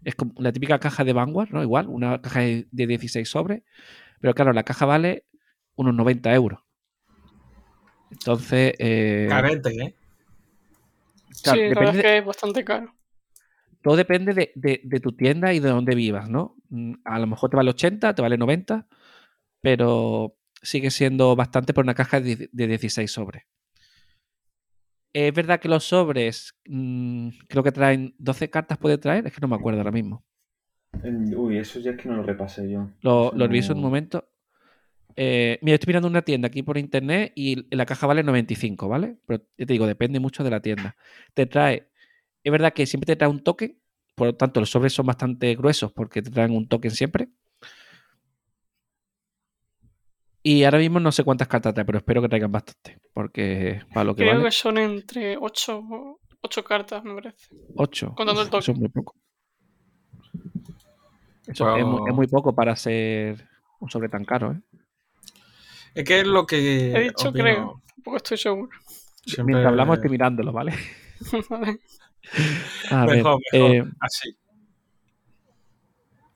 Es 0.08 0.16
como 0.16 0.34
la 0.40 0.52
típica 0.54 0.80
caja 0.80 1.04
de 1.04 1.14
Vanguard, 1.14 1.52
¿no? 1.52 1.62
Igual, 1.62 1.88
una 1.90 2.22
caja 2.22 2.40
de 2.42 2.68
de 2.72 2.88
16 2.88 3.30
sobres. 3.30 3.64
Pero 4.22 4.34
claro, 4.34 4.54
la 4.54 4.64
caja 4.64 4.86
vale 4.86 5.26
unos 5.76 5.94
90 5.96 6.34
euros. 6.34 6.62
Entonces, 8.12 8.74
eh, 8.80 9.28
Carente, 9.30 9.70
¿eh? 9.70 9.96
claro, 11.44 11.60
sí, 11.60 11.74
la 11.74 11.82
depende 11.82 11.86
verdad 11.86 11.94
de- 11.94 12.00
es 12.00 12.04
que 12.04 12.18
es 12.20 12.26
bastante 12.26 12.64
caro. 12.66 12.94
todo 13.82 13.96
depende 13.96 14.34
de, 14.34 14.52
de- 14.56 14.82
de 14.84 15.00
tu 15.00 15.12
tienda 15.14 15.54
y 15.54 15.60
de 15.60 15.70
dónde 15.70 15.96
vivas, 15.96 16.30
¿no? 16.30 16.56
Mm, 16.70 16.94
A 17.06 17.20
lo 17.20 17.28
mejor 17.28 17.50
te 17.50 17.58
vale 17.58 17.70
80, 17.72 18.14
te 18.16 18.22
vale 18.22 18.38
90, 18.38 18.88
pero 19.62 20.36
sigue 20.62 20.92
siendo 20.92 21.36
bastante 21.36 21.74
por 21.74 21.86
una 21.86 21.96
caja 21.96 22.22
de, 22.22 22.50
de 22.52 22.68
16 22.68 23.12
sobres. 23.12 23.44
Es 25.14 25.34
verdad 25.34 25.60
que 25.60 25.68
los 25.70 25.84
sobres 25.86 26.54
mm, 26.66 27.30
creo 27.48 27.64
que 27.64 27.72
traen 27.72 28.14
12 28.20 28.50
cartas, 28.50 28.78
puede 28.78 28.98
traer, 28.98 29.26
es 29.26 29.34
que 29.34 29.42
no 29.42 29.48
me 29.48 29.56
acuerdo 29.56 29.80
ahora 29.80 29.92
mismo. 29.92 30.24
Uy, 31.36 31.58
eso 31.58 31.80
ya 31.80 31.92
es 31.92 31.98
que 31.98 32.10
no 32.10 32.18
lo 32.18 32.24
repasé 32.24 32.70
yo. 32.70 32.88
Lo, 33.02 33.32
lo 33.36 33.48
reviso 33.48 33.74
en 33.74 33.78
un 33.78 33.84
no- 33.84 33.88
momento. 33.90 34.30
Eh, 35.16 35.58
mira, 35.64 35.76
estoy 35.76 35.88
mirando 35.92 36.08
una 36.08 36.22
tienda 36.22 36.48
aquí 36.48 36.62
por 36.62 36.78
internet 36.78 37.32
y 37.36 37.76
la 37.76 37.86
caja 37.86 38.06
vale 38.08 38.24
95, 38.24 38.88
¿vale? 38.88 39.18
Pero 39.26 39.44
ya 39.58 39.66
te 39.66 39.74
digo, 39.74 39.88
depende 39.88 40.20
mucho 40.20 40.44
de 40.44 40.52
la 40.52 40.62
tienda. 40.62 40.96
Te 41.34 41.46
trae, 41.48 41.90
es 42.44 42.52
verdad 42.52 42.74
que 42.74 42.86
siempre 42.86 43.08
te 43.08 43.16
trae 43.16 43.30
un 43.30 43.44
token, 43.44 43.80
por 44.16 44.28
lo 44.28 44.36
tanto 44.36 44.60
los 44.60 44.70
sobres 44.70 44.94
son 44.94 45.08
bastante 45.08 45.56
gruesos 45.56 45.92
porque 45.92 46.22
te 46.22 46.30
traen 46.32 46.52
un 46.52 46.68
token 46.68 46.92
siempre. 46.92 47.30
Y 50.50 50.64
ahora 50.64 50.78
mismo 50.78 50.98
no 51.02 51.12
sé 51.12 51.26
cuántas 51.26 51.50
cartas 51.50 51.74
trae, 51.74 51.84
pero 51.84 51.98
espero 51.98 52.22
que 52.22 52.30
traigan 52.30 52.50
bastante, 52.54 53.00
porque 53.14 53.82
para 53.94 54.06
lo 54.06 54.16
que 54.16 54.24
Creo 54.24 54.36
vale, 54.36 54.46
que 54.46 54.52
son 54.52 54.78
entre 54.78 55.36
8, 55.38 55.84
cartas, 56.66 57.04
me 57.04 57.16
parece. 57.16 57.48
8. 57.76 58.14
contando 58.16 58.42
el 58.44 58.48
Eso 58.48 58.58
token. 58.60 58.74
es 58.76 58.80
muy 58.80 58.88
poco. 58.90 59.16
Eso 61.48 61.76
es, 61.76 61.86
muy, 61.86 62.10
es 62.10 62.16
muy 62.16 62.28
poco 62.28 62.56
para 62.56 62.74
ser 62.78 63.46
un 63.82 63.90
sobre 63.90 64.08
tan 64.08 64.24
caro, 64.24 64.54
¿eh? 64.54 64.62
Es 65.94 66.06
que 66.06 66.22
es 66.22 66.28
lo 66.28 66.46
que. 66.46 66.94
He 66.94 67.00
dicho 67.02 67.28
opino. 67.30 67.44
creo. 67.44 67.82
Tampoco 67.96 68.16
estoy 68.18 68.38
seguro. 68.38 68.70
Siempre 69.26 69.54
Mientras 69.54 69.72
hablamos 69.72 69.96
estoy 69.98 70.12
mirándolo, 70.12 70.54
¿vale? 70.54 70.74
Vale. 71.50 71.80
A 72.90 73.06
ver, 73.06 73.18
Mejor, 73.18 73.42
mejor. 73.52 73.72
eh, 73.76 73.84
Así. 74.00 74.38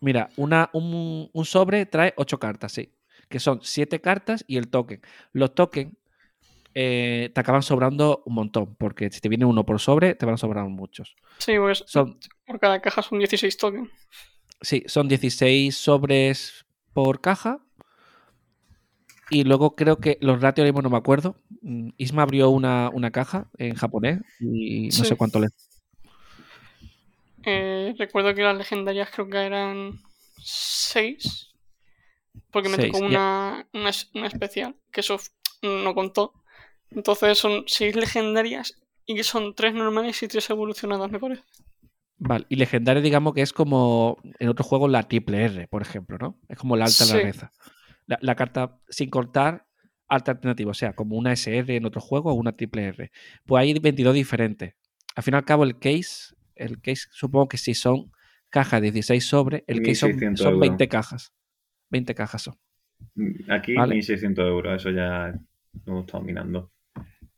Mira, 0.01 0.29
una, 0.35 0.69
un, 0.73 1.29
un 1.31 1.45
sobre 1.45 1.85
trae 1.85 2.13
ocho 2.17 2.37
cartas, 2.39 2.73
sí. 2.73 2.91
Que 3.31 3.39
son 3.39 3.59
siete 3.63 3.99
cartas 4.01 4.43
y 4.47 4.57
el 4.57 4.67
token. 4.67 5.01
Los 5.33 5.55
tokens 5.55 5.93
eh, 6.75 7.31
te 7.33 7.41
acaban 7.41 7.63
sobrando 7.63 8.21
un 8.27 8.35
montón, 8.35 8.75
porque 8.75 9.09
si 9.09 9.19
te 9.21 9.29
viene 9.29 9.45
uno 9.45 9.65
por 9.65 9.79
sobre, 9.79 10.13
te 10.13 10.25
van 10.27 10.35
a 10.35 10.37
sobrar 10.37 10.65
muchos. 10.67 11.15
Sí, 11.39 11.53
pues 11.57 11.83
Son, 11.87 12.19
por 12.45 12.59
cada 12.59 12.79
caja 12.81 13.01
son 13.01 13.17
16 13.17 13.57
tokens. 13.57 13.89
sí, 14.61 14.83
son 14.85 15.07
16 15.07 15.75
sobres 15.75 16.65
por 16.93 17.19
caja. 17.21 17.59
Y 19.29 19.45
luego 19.45 19.75
creo 19.77 19.97
que 19.97 20.17
los 20.19 20.41
ratios 20.41 20.63
ahora 20.65 20.73
mismo 20.73 20.81
no 20.81 20.89
me 20.89 20.97
acuerdo. 20.97 21.37
Mm, 21.61 21.89
Isma 21.97 22.23
abrió 22.23 22.49
una, 22.49 22.89
una 22.91 23.11
caja 23.11 23.49
en 23.57 23.75
japonés 23.75 24.19
y 24.41 24.87
no 24.87 24.91
Sí. 24.91 25.05
sé 25.05 25.15
cuánto 25.15 25.39
le. 25.39 25.47
Eh, 27.43 27.95
recuerdo 27.97 28.35
que 28.35 28.43
las 28.43 28.57
legendarias 28.57 29.09
creo 29.09 29.27
que 29.29 29.37
eran 29.37 29.93
6. 30.37 31.47
Porque 32.51 32.69
me 32.69 32.75
Seis, 32.75 32.91
tocó 32.91 33.05
una, 33.05 33.67
una, 33.73 33.89
es- 33.89 34.09
una 34.13 34.27
especial, 34.27 34.75
que 34.91 35.01
eso 35.01 35.17
no 35.61 35.93
contó. 35.95 36.33
Entonces 36.89 37.37
son 37.37 37.63
6 37.67 37.95
legendarias 37.95 38.75
y 39.05 39.15
que 39.15 39.23
son 39.23 39.55
3 39.55 39.73
normales 39.73 40.21
y 40.23 40.27
3 40.27 40.49
evolucionadas, 40.49 41.09
me 41.11 41.19
parece. 41.19 41.43
Vale, 42.17 42.45
y 42.49 42.55
legendario, 42.57 43.01
digamos 43.01 43.33
que 43.33 43.41
es 43.41 43.51
como 43.53 44.17
en 44.39 44.49
otros 44.49 44.67
juegos 44.67 44.91
la 44.91 45.03
triple 45.07 45.43
R, 45.45 45.67
por 45.67 45.81
ejemplo, 45.81 46.17
¿no? 46.19 46.39
Es 46.49 46.57
como 46.57 46.75
la 46.77 46.85
alta 46.85 47.05
Sí. 47.05 47.13
rareza. 47.13 47.51
La, 48.05 48.17
la 48.21 48.35
carta 48.35 48.79
sin 48.89 49.09
cortar, 49.09 49.65
alta 50.07 50.31
alternativa, 50.33 50.71
o 50.71 50.75
sea, 50.75 50.93
como 50.93 51.15
una 51.15 51.31
SR 51.31 51.75
en 51.75 51.85
otro 51.85 52.01
juego 52.01 52.31
o 52.31 52.33
una 52.35 52.51
triple 52.55 52.83
R. 52.85 53.11
Pues 53.45 53.61
hay 53.61 53.73
22 53.79 54.13
diferentes. 54.13 54.75
Al 55.15 55.23
fin 55.23 55.33
y 55.33 55.37
al 55.37 55.45
cabo, 55.45 55.63
el 55.63 55.79
case, 55.79 56.35
el 56.55 56.79
case 56.81 57.03
supongo 57.11 57.47
que 57.47 57.57
sí 57.57 57.73
son 57.73 58.11
caja 58.49 58.81
de 58.81 58.91
16 58.91 59.25
sobres, 59.25 59.63
el 59.67 59.81
que 59.81 59.95
son, 59.95 60.11
1.600 60.11 60.37
son 60.37 60.47
euros. 60.53 60.59
20 60.59 60.87
cajas. 60.89 61.33
20 61.91 62.15
cajas 62.15 62.41
son. 62.41 62.55
Aquí 63.49 63.75
Vale. 63.75 63.95
1.600 63.95 64.47
euros, 64.47 64.75
eso 64.75 64.89
ya 64.89 65.33
lo 65.85 65.93
hemos 65.93 66.05
estado 66.05 66.23
mirando. 66.23 66.71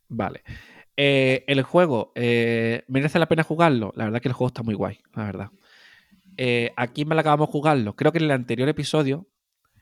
Vale. 0.08 0.44
Eh, 0.96 1.44
el 1.48 1.64
juego, 1.64 2.12
eh, 2.16 2.84
¿merece 2.88 3.20
la 3.20 3.28
pena 3.28 3.44
jugarlo? 3.44 3.94
La 3.96 4.06
verdad 4.06 4.22
que 4.22 4.28
el 4.28 4.34
juego 4.34 4.50
está 4.50 4.64
muy 4.64 4.76
guay, 4.76 5.00
la 5.16 5.26
verdad. 5.26 5.50
Eh, 6.38 6.72
aquí 6.76 7.06
me 7.06 7.16
la 7.16 7.22
acabamos 7.22 7.48
de 7.48 7.52
jugarlo. 7.52 7.96
Creo 7.96 8.12
que 8.12 8.20
en 8.20 8.26
el 8.26 8.32
anterior 8.32 8.70
episodio 8.70 9.28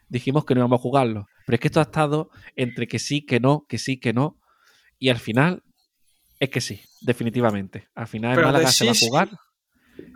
dijimos 0.07 0.45
que 0.45 0.55
no 0.55 0.61
íbamos 0.61 0.79
a 0.79 0.81
jugarlo. 0.81 1.27
Pero 1.45 1.55
es 1.55 1.59
que 1.59 1.67
esto 1.67 1.79
ha 1.79 1.83
estado 1.83 2.29
entre 2.55 2.87
que 2.87 2.99
sí, 2.99 3.25
que 3.25 3.39
no, 3.39 3.65
que 3.67 3.77
sí, 3.77 3.99
que 3.99 4.13
no. 4.13 4.37
Y 4.99 5.09
al 5.09 5.19
final 5.19 5.63
es 6.39 6.49
que 6.49 6.61
sí, 6.61 6.81
definitivamente. 7.01 7.89
Al 7.95 8.07
final 8.07 8.31
en 8.31 8.35
Pero 8.35 8.47
de 8.47 8.53
Málaga 8.53 8.71
se 8.71 8.85
va 8.85 8.91
a 8.91 8.93
sí, 8.93 8.99
sí. 9.01 9.07
jugar. 9.07 9.29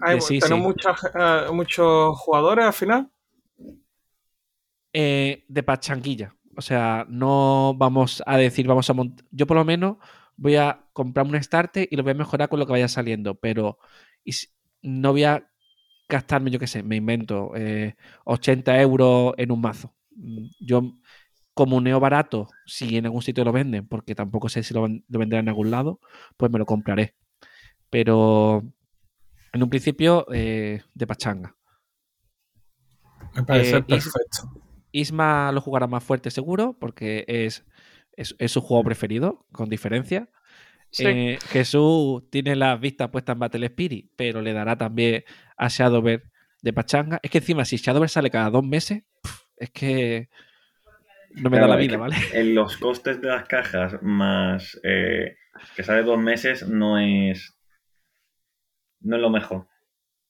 Hay, 0.01 0.22
sí, 0.22 0.39
tenemos 0.39 0.62
sí. 0.62 0.68
muchas, 0.68 1.51
muchos 1.51 2.18
jugadores 2.18 2.66
al 2.66 2.74
final. 2.74 3.12
Eh, 4.96 5.46
de 5.50 5.64
pachanguilla. 5.64 6.36
O 6.58 6.62
sea, 6.62 7.06
no 7.10 7.76
vamos 7.78 8.24
a 8.26 8.38
decir, 8.38 8.68
vamos 8.68 8.89
a 8.89 8.93
montar. 8.93 9.26
Yo, 9.32 9.48
por 9.48 9.58
lo 9.58 9.66
menos, 9.66 9.98
voy 10.38 10.56
a 10.58 10.88
comprar 10.93 11.26
un 11.28 11.41
starter 11.43 11.88
y 11.91 11.96
lo 11.98 12.04
voy 12.04 12.14
a 12.14 12.16
mejorar 12.16 12.50
con 12.50 12.60
lo 12.60 12.66
que 12.66 12.74
vaya 12.74 12.88
saliendo. 12.88 13.36
Pero 13.36 13.78
no 14.82 15.12
voy 15.12 15.24
a 15.24 15.48
gastarme, 16.10 16.52
yo 16.52 16.60
qué 16.60 16.68
sé, 16.68 16.84
me 16.84 16.98
invento, 16.98 17.54
eh, 17.56 17.96
80 18.26 18.80
euros 18.82 19.34
en 19.38 19.52
un 19.52 19.62
mazo. 19.62 19.96
Mm, 20.16 20.48
Yo, 20.60 20.93
como 21.54 21.82
neo 21.82 22.00
barato, 22.00 22.50
si 22.66 22.98
en 22.98 23.06
algún 23.06 23.22
sitio 23.22 23.46
lo 23.46 23.52
venden, 23.54 23.88
porque 23.88 24.16
tampoco 24.16 24.50
sé 24.50 24.64
si 24.64 24.74
lo, 24.74 24.88
lo 24.88 25.20
vendrán 25.20 25.41
en 25.46 25.50
algún 25.50 25.72
lado, 25.72 26.00
pues 26.38 26.52
me 26.52 26.60
lo 26.60 26.66
compraré. 26.66 27.16
Pero 27.89 28.64
en 29.54 29.64
un 29.64 29.70
principio, 29.70 30.28
eh, 30.34 30.82
de 30.93 31.08
pachanga. 31.08 31.56
Me 33.36 33.43
parece 33.43 33.78
Eh, 33.78 33.84
y- 33.88 33.89
perfecto. 33.89 34.64
Isma 35.00 35.52
lo 35.52 35.62
jugará 35.62 35.88
más 35.88 36.04
fuerte 36.04 36.32
seguro, 36.32 36.78
porque 36.80 37.26
es, 37.28 37.66
es, 38.14 38.36
es 38.39 38.52
su 38.52 38.62
juego 38.62 38.84
preferido, 38.84 39.46
con 39.52 39.70
diferencia. 39.70 40.30
Sí. 40.91 41.06
Eh, 41.06 41.39
Jesús 41.50 42.24
tiene 42.30 42.56
las 42.56 42.80
vistas 42.80 43.10
puestas 43.10 43.34
en 43.34 43.39
Battle 43.39 43.66
Spirit, 43.66 44.12
pero 44.16 44.41
le 44.41 44.54
dará 44.54 44.78
también 44.78 45.24
a 45.58 45.68
Shadowver 45.68 46.24
de 46.62 46.74
pachanga. 46.74 47.20
Es 47.22 47.30
que 47.30 47.39
encima, 47.39 47.66
si 47.66 47.78
Shadowver 47.78 48.10
sale 48.10 48.30
cada 48.30 48.50
dos 48.50 48.64
meses, 48.64 49.04
es 49.58 49.70
que 49.72 50.30
no 51.32 51.50
me 51.50 51.58
Claro, 51.58 51.68
da 51.68 51.76
la 51.76 51.82
vida, 51.82 51.98
¿vale? 51.98 52.16
En 52.34 52.56
los 52.56 52.78
costes 52.78 53.22
de 53.22 53.28
las 53.28 53.46
cajas 53.48 54.02
más 54.02 54.80
eh, 54.84 55.36
que 55.76 55.84
sale 55.84 56.04
dos 56.04 56.18
meses 56.18 56.68
no 56.68 56.98
es 56.98 57.58
no 59.02 59.18
es 59.18 59.22
lo 59.22 59.30
mejor. 59.30 59.68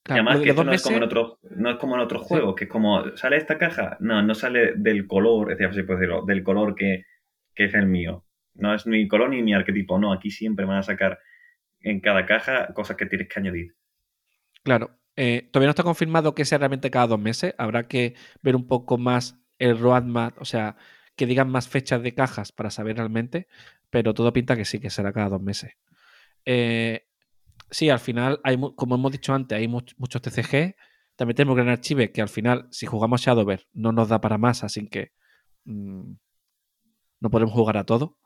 Claro, 0.05 0.21
además 0.21 0.43
que 0.43 0.49
esto 0.51 0.63
no 0.63 0.71
es 0.73 0.83
como 0.83 0.97
en 0.97 1.03
otros 1.03 1.37
no 1.57 1.69
es 1.71 1.75
como 1.77 1.95
en 1.95 2.01
otros 2.01 2.21
Sí. 2.21 2.27
juegos, 2.29 2.55
que 2.55 2.65
es 2.65 2.69
como 2.69 3.17
sale 3.17 3.37
esta 3.37 3.57
caja, 3.57 3.97
no, 3.99 4.21
no 4.21 4.35
sale 4.35 4.73
del 4.75 5.07
color, 5.07 5.51
es 5.51 5.57
decir, 5.57 5.85
puedo 5.85 5.99
decirlo, 5.99 6.25
del 6.25 6.43
color 6.43 6.75
que, 6.75 7.03
que 7.55 7.65
es 7.65 7.73
el 7.73 7.87
mío. 7.87 8.25
No 8.53 8.73
es 8.73 8.85
mi 8.87 9.07
color 9.07 9.29
ni 9.29 9.41
mi 9.41 9.53
arquetipo, 9.53 9.97
no, 9.99 10.13
aquí 10.13 10.29
siempre 10.31 10.65
van 10.65 10.77
a 10.77 10.83
sacar 10.83 11.19
en 11.81 12.01
cada 12.01 12.25
caja 12.25 12.73
cosas 12.73 12.97
que 12.97 13.05
tienes 13.07 13.27
que 13.29 13.39
añadir. 13.39 13.75
Claro, 14.63 14.99
eh, 15.15 15.49
todavía 15.51 15.67
no 15.67 15.71
está 15.71 15.83
confirmado 15.83 16.35
que 16.35 16.45
sea 16.45 16.57
realmente 16.57 16.91
cada 16.91 17.07
dos 17.07 17.19
meses. 17.19 17.53
Habrá 17.57 17.87
que 17.87 18.15
ver 18.41 18.55
un 18.55 18.67
poco 18.67 18.97
más 18.97 19.39
el 19.59 19.77
roadmap, 19.79 20.39
o 20.41 20.45
sea, 20.45 20.77
que 21.15 21.25
digan 21.25 21.49
más 21.49 21.67
fechas 21.69 22.01
de 22.03 22.13
cajas 22.13 22.51
para 22.51 22.69
saber 22.71 22.97
realmente, 22.97 23.47
pero 23.89 24.13
todo 24.13 24.33
pinta 24.33 24.55
que 24.55 24.65
sí, 24.65 24.79
que 24.79 24.89
será 24.89 25.13
cada 25.13 25.29
dos 25.29 25.41
meses. 25.41 25.73
Eh, 26.45 27.04
sí, 27.69 27.89
al 27.89 27.99
final, 27.99 28.39
hay, 28.43 28.57
como 28.75 28.95
hemos 28.95 29.11
dicho 29.11 29.33
antes, 29.33 29.57
hay 29.57 29.67
much- 29.67 29.93
muchos 29.97 30.21
TCG. 30.21 30.75
También 31.15 31.35
tenemos 31.35 31.55
Gran 31.55 31.69
Archive, 31.69 32.11
que 32.11 32.21
al 32.21 32.29
final, 32.29 32.67
si 32.71 32.85
jugamos 32.85 33.21
Shadowver, 33.21 33.67
no 33.73 33.91
nos 33.91 34.09
da 34.09 34.19
para 34.21 34.37
más, 34.37 34.63
así 34.63 34.87
que 34.87 35.11
mm, 35.65 36.11
no 37.21 37.29
podemos 37.29 37.53
jugar 37.53 37.77
a 37.77 37.85
todo. 37.85 38.17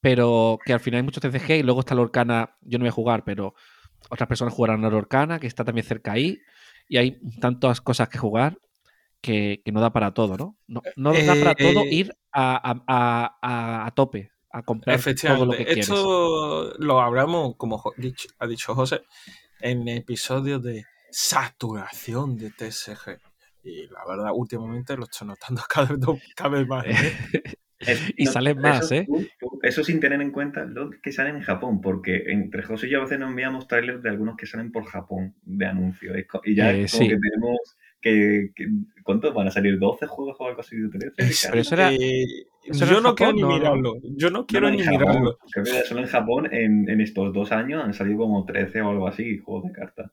Pero 0.00 0.58
que 0.64 0.72
al 0.72 0.80
final 0.80 0.98
hay 0.98 1.04
muchos 1.04 1.22
TCG 1.22 1.58
y 1.58 1.62
luego 1.62 1.80
está 1.80 1.94
la 1.94 2.02
Orcana, 2.02 2.56
yo 2.60 2.78
no 2.78 2.82
voy 2.84 2.88
a 2.90 2.92
jugar, 2.92 3.24
pero 3.24 3.54
otras 4.10 4.28
personas 4.28 4.54
jugarán 4.54 4.84
a 4.84 4.90
la 4.90 4.96
Orcana, 4.96 5.38
que 5.40 5.46
está 5.46 5.64
también 5.64 5.86
cerca 5.86 6.12
ahí, 6.12 6.38
y 6.88 6.96
hay 6.98 7.18
tantas 7.40 7.80
cosas 7.80 8.08
que 8.08 8.18
jugar 8.18 8.58
que, 9.20 9.62
que 9.64 9.72
no 9.72 9.80
da 9.80 9.92
para 9.92 10.12
todo, 10.12 10.36
¿no? 10.36 10.56
No, 10.68 10.82
no 10.96 11.12
da 11.12 11.34
para 11.34 11.52
Eh, 11.52 11.62
todo 11.62 11.80
eh, 11.82 11.94
ir 11.94 12.14
a- 12.32 12.82
a- 12.86 13.34
a- 13.42 13.86
a 13.86 13.90
tope, 13.92 14.30
a 14.58 14.62
comprar 14.62 14.96
todo 14.96 15.04
lo 15.04 15.04
que 15.04 15.10
Efectivamente, 15.10 15.64
quieres. 15.64 15.88
esto 15.88 16.74
lo 16.78 17.00
hablamos, 17.00 17.56
como 17.56 17.82
ha 18.38 18.46
dicho 18.46 18.74
José, 18.74 19.02
en 19.60 19.86
episodios 19.88 20.62
de 20.62 20.84
saturación 21.10 22.36
de 22.36 22.50
TSG. 22.50 23.18
Y 23.62 23.86
la 23.88 24.04
verdad, 24.08 24.30
últimamente 24.34 24.96
lo 24.96 25.04
estoy 25.04 25.28
notando 25.28 25.62
cada 25.68 25.88
vez, 25.94 26.00
cada 26.36 26.50
vez 26.50 26.66
más. 26.66 26.86
¿eh? 26.86 26.92
Es- 27.78 28.14
Y 28.16 28.24
salen 28.24 28.58
más, 28.58 28.90
eso, 28.90 28.94
¿eh? 28.94 29.06
Eso 29.62 29.84
sin 29.84 30.00
tener 30.00 30.22
en 30.22 30.30
cuenta 30.32 30.64
los 30.64 30.94
que 31.02 31.12
salen 31.12 31.36
en 31.36 31.42
Japón, 31.42 31.82
porque 31.82 32.24
entre 32.28 32.62
José 32.62 32.86
y 32.86 32.90
yo 32.92 33.00
a 33.00 33.02
veces 33.02 33.18
nos 33.18 33.28
enviamos 33.28 33.68
trailers 33.68 34.02
de 34.02 34.08
algunos 34.08 34.34
que 34.38 34.46
salen 34.46 34.72
por 34.72 34.86
Japón 34.86 35.34
de 35.42 35.66
anuncios. 35.66 36.16
Y 36.44 36.54
ya 36.54 36.70
Eh, 36.72 36.86
como 36.90 37.02
sí. 37.02 37.08
que 37.08 37.18
tenemos 37.18 37.58
que, 38.10 38.50
que- 38.54 38.68
¿Cuántos 39.02 39.32
van 39.34 39.48
a 39.48 39.50
salir? 39.50 39.78
¿12 39.78 40.06
juegos 40.06 40.36
o 40.38 40.46
algo 40.46 40.60
así 40.60 40.76
de 40.76 40.88
13? 40.88 41.14
Es 41.18 41.46
Pero 41.50 41.60
eso 41.60 41.74
era- 41.74 41.90
que 41.90 42.24
eso 42.64 42.84
era 42.84 42.92
yo 42.94 43.00
no 43.00 43.14
quiero 43.14 43.32
Japón, 43.32 43.36
ni 43.36 43.42
¿no? 43.42 43.48
mirarlo. 43.58 43.94
Yo 44.16 44.30
no 44.30 44.46
quiero 44.46 44.70
ni 44.70 44.82
Japón. 44.82 45.00
mirarlo. 45.00 45.38
Creo 45.52 45.64
que 45.64 45.82
solo 45.84 46.00
en 46.00 46.06
Japón 46.06 46.48
en, 46.52 46.88
en 46.88 47.00
estos 47.00 47.32
dos 47.32 47.52
años 47.52 47.84
han 47.84 47.94
salido 47.94 48.18
como 48.18 48.44
13 48.44 48.80
o 48.82 48.90
algo 48.90 49.06
así 49.08 49.38
juegos 49.38 49.64
de 49.64 49.72
cartas. 49.72 50.10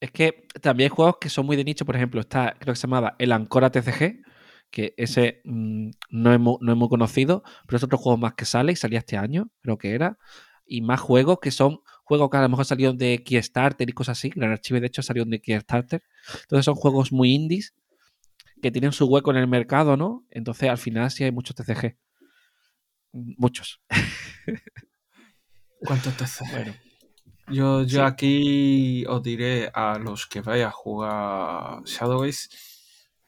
Es 0.00 0.10
que 0.12 0.46
también 0.62 0.90
hay 0.90 0.96
juegos 0.96 1.16
que 1.20 1.28
son 1.28 1.44
muy 1.46 1.56
de 1.56 1.64
nicho, 1.64 1.84
por 1.84 1.94
ejemplo, 1.96 2.20
está, 2.20 2.54
creo 2.58 2.72
que 2.72 2.78
se 2.80 2.86
llamaba 2.86 3.16
el 3.18 3.32
Ancora 3.32 3.70
TCG, 3.70 4.22
que 4.70 4.94
ese 4.96 5.40
mm, 5.44 5.90
no, 6.10 6.32
es 6.32 6.40
muy, 6.40 6.56
no 6.60 6.72
es 6.72 6.78
muy 6.78 6.88
conocido, 6.88 7.42
pero 7.66 7.76
es 7.76 7.82
otro 7.84 7.98
juego 7.98 8.16
más 8.16 8.34
que 8.34 8.44
sale 8.46 8.72
y 8.72 8.76
salía 8.76 9.00
este 9.00 9.16
año, 9.18 9.50
creo 9.60 9.76
que 9.76 9.92
era. 9.94 10.16
Y 10.64 10.80
más 10.82 11.00
juegos 11.00 11.38
que 11.42 11.50
son 11.50 11.80
juegos 12.10 12.28
que 12.28 12.36
a 12.38 12.42
lo 12.42 12.48
mejor 12.48 12.64
salieron 12.64 12.98
de 12.98 13.22
Kickstarter 13.22 13.88
y 13.88 13.92
cosas 13.92 14.18
así. 14.18 14.30
Gran 14.30 14.50
Archive, 14.50 14.80
de 14.80 14.88
hecho, 14.88 15.00
salieron 15.00 15.30
de 15.30 15.40
Kickstarter. 15.40 16.02
Entonces 16.42 16.64
son 16.64 16.74
juegos 16.74 17.12
muy 17.12 17.32
indies 17.32 17.72
que 18.60 18.72
tienen 18.72 18.90
su 18.90 19.06
hueco 19.06 19.30
en 19.30 19.36
el 19.36 19.46
mercado, 19.46 19.96
¿no? 19.96 20.24
Entonces 20.30 20.68
al 20.68 20.78
final 20.78 21.08
sí 21.12 21.22
hay 21.22 21.30
muchos 21.30 21.54
TCG. 21.54 21.96
Muchos. 23.12 23.80
¿Cuántos 25.78 26.16
TCG? 26.16 26.50
Bueno, 26.50 26.74
Yo, 27.46 27.82
yo 27.82 28.00
Sí. 28.00 28.06
aquí 28.06 29.04
os 29.06 29.22
diré 29.22 29.70
a 29.72 29.98
los 29.98 30.26
que 30.26 30.40
vaya 30.40 30.68
a 30.68 30.70
jugar 30.72 31.82
Shadowbase, 31.84 32.48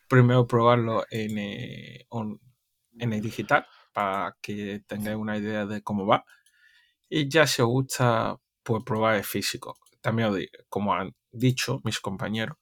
primero 0.08 0.46
probarlo 0.46 1.04
en, 1.10 1.38
eh, 1.38 2.06
on- 2.10 2.40
en 2.98 3.12
el 3.12 3.20
digital 3.22 3.64
para 3.92 4.36
que 4.40 4.82
tengáis 4.86 5.16
una 5.16 5.38
idea 5.38 5.66
de 5.66 5.82
cómo 5.82 6.04
va. 6.06 6.24
Y 7.08 7.28
ya 7.28 7.46
si 7.46 7.62
os 7.62 7.68
gusta, 7.68 8.38
pues 8.62 8.82
probar 8.84 9.16
el 9.16 9.24
físico. 9.24 9.78
También 10.00 10.48
como 10.68 10.94
han 10.94 11.14
dicho 11.30 11.80
mis 11.84 12.00
compañeros, 12.00 12.56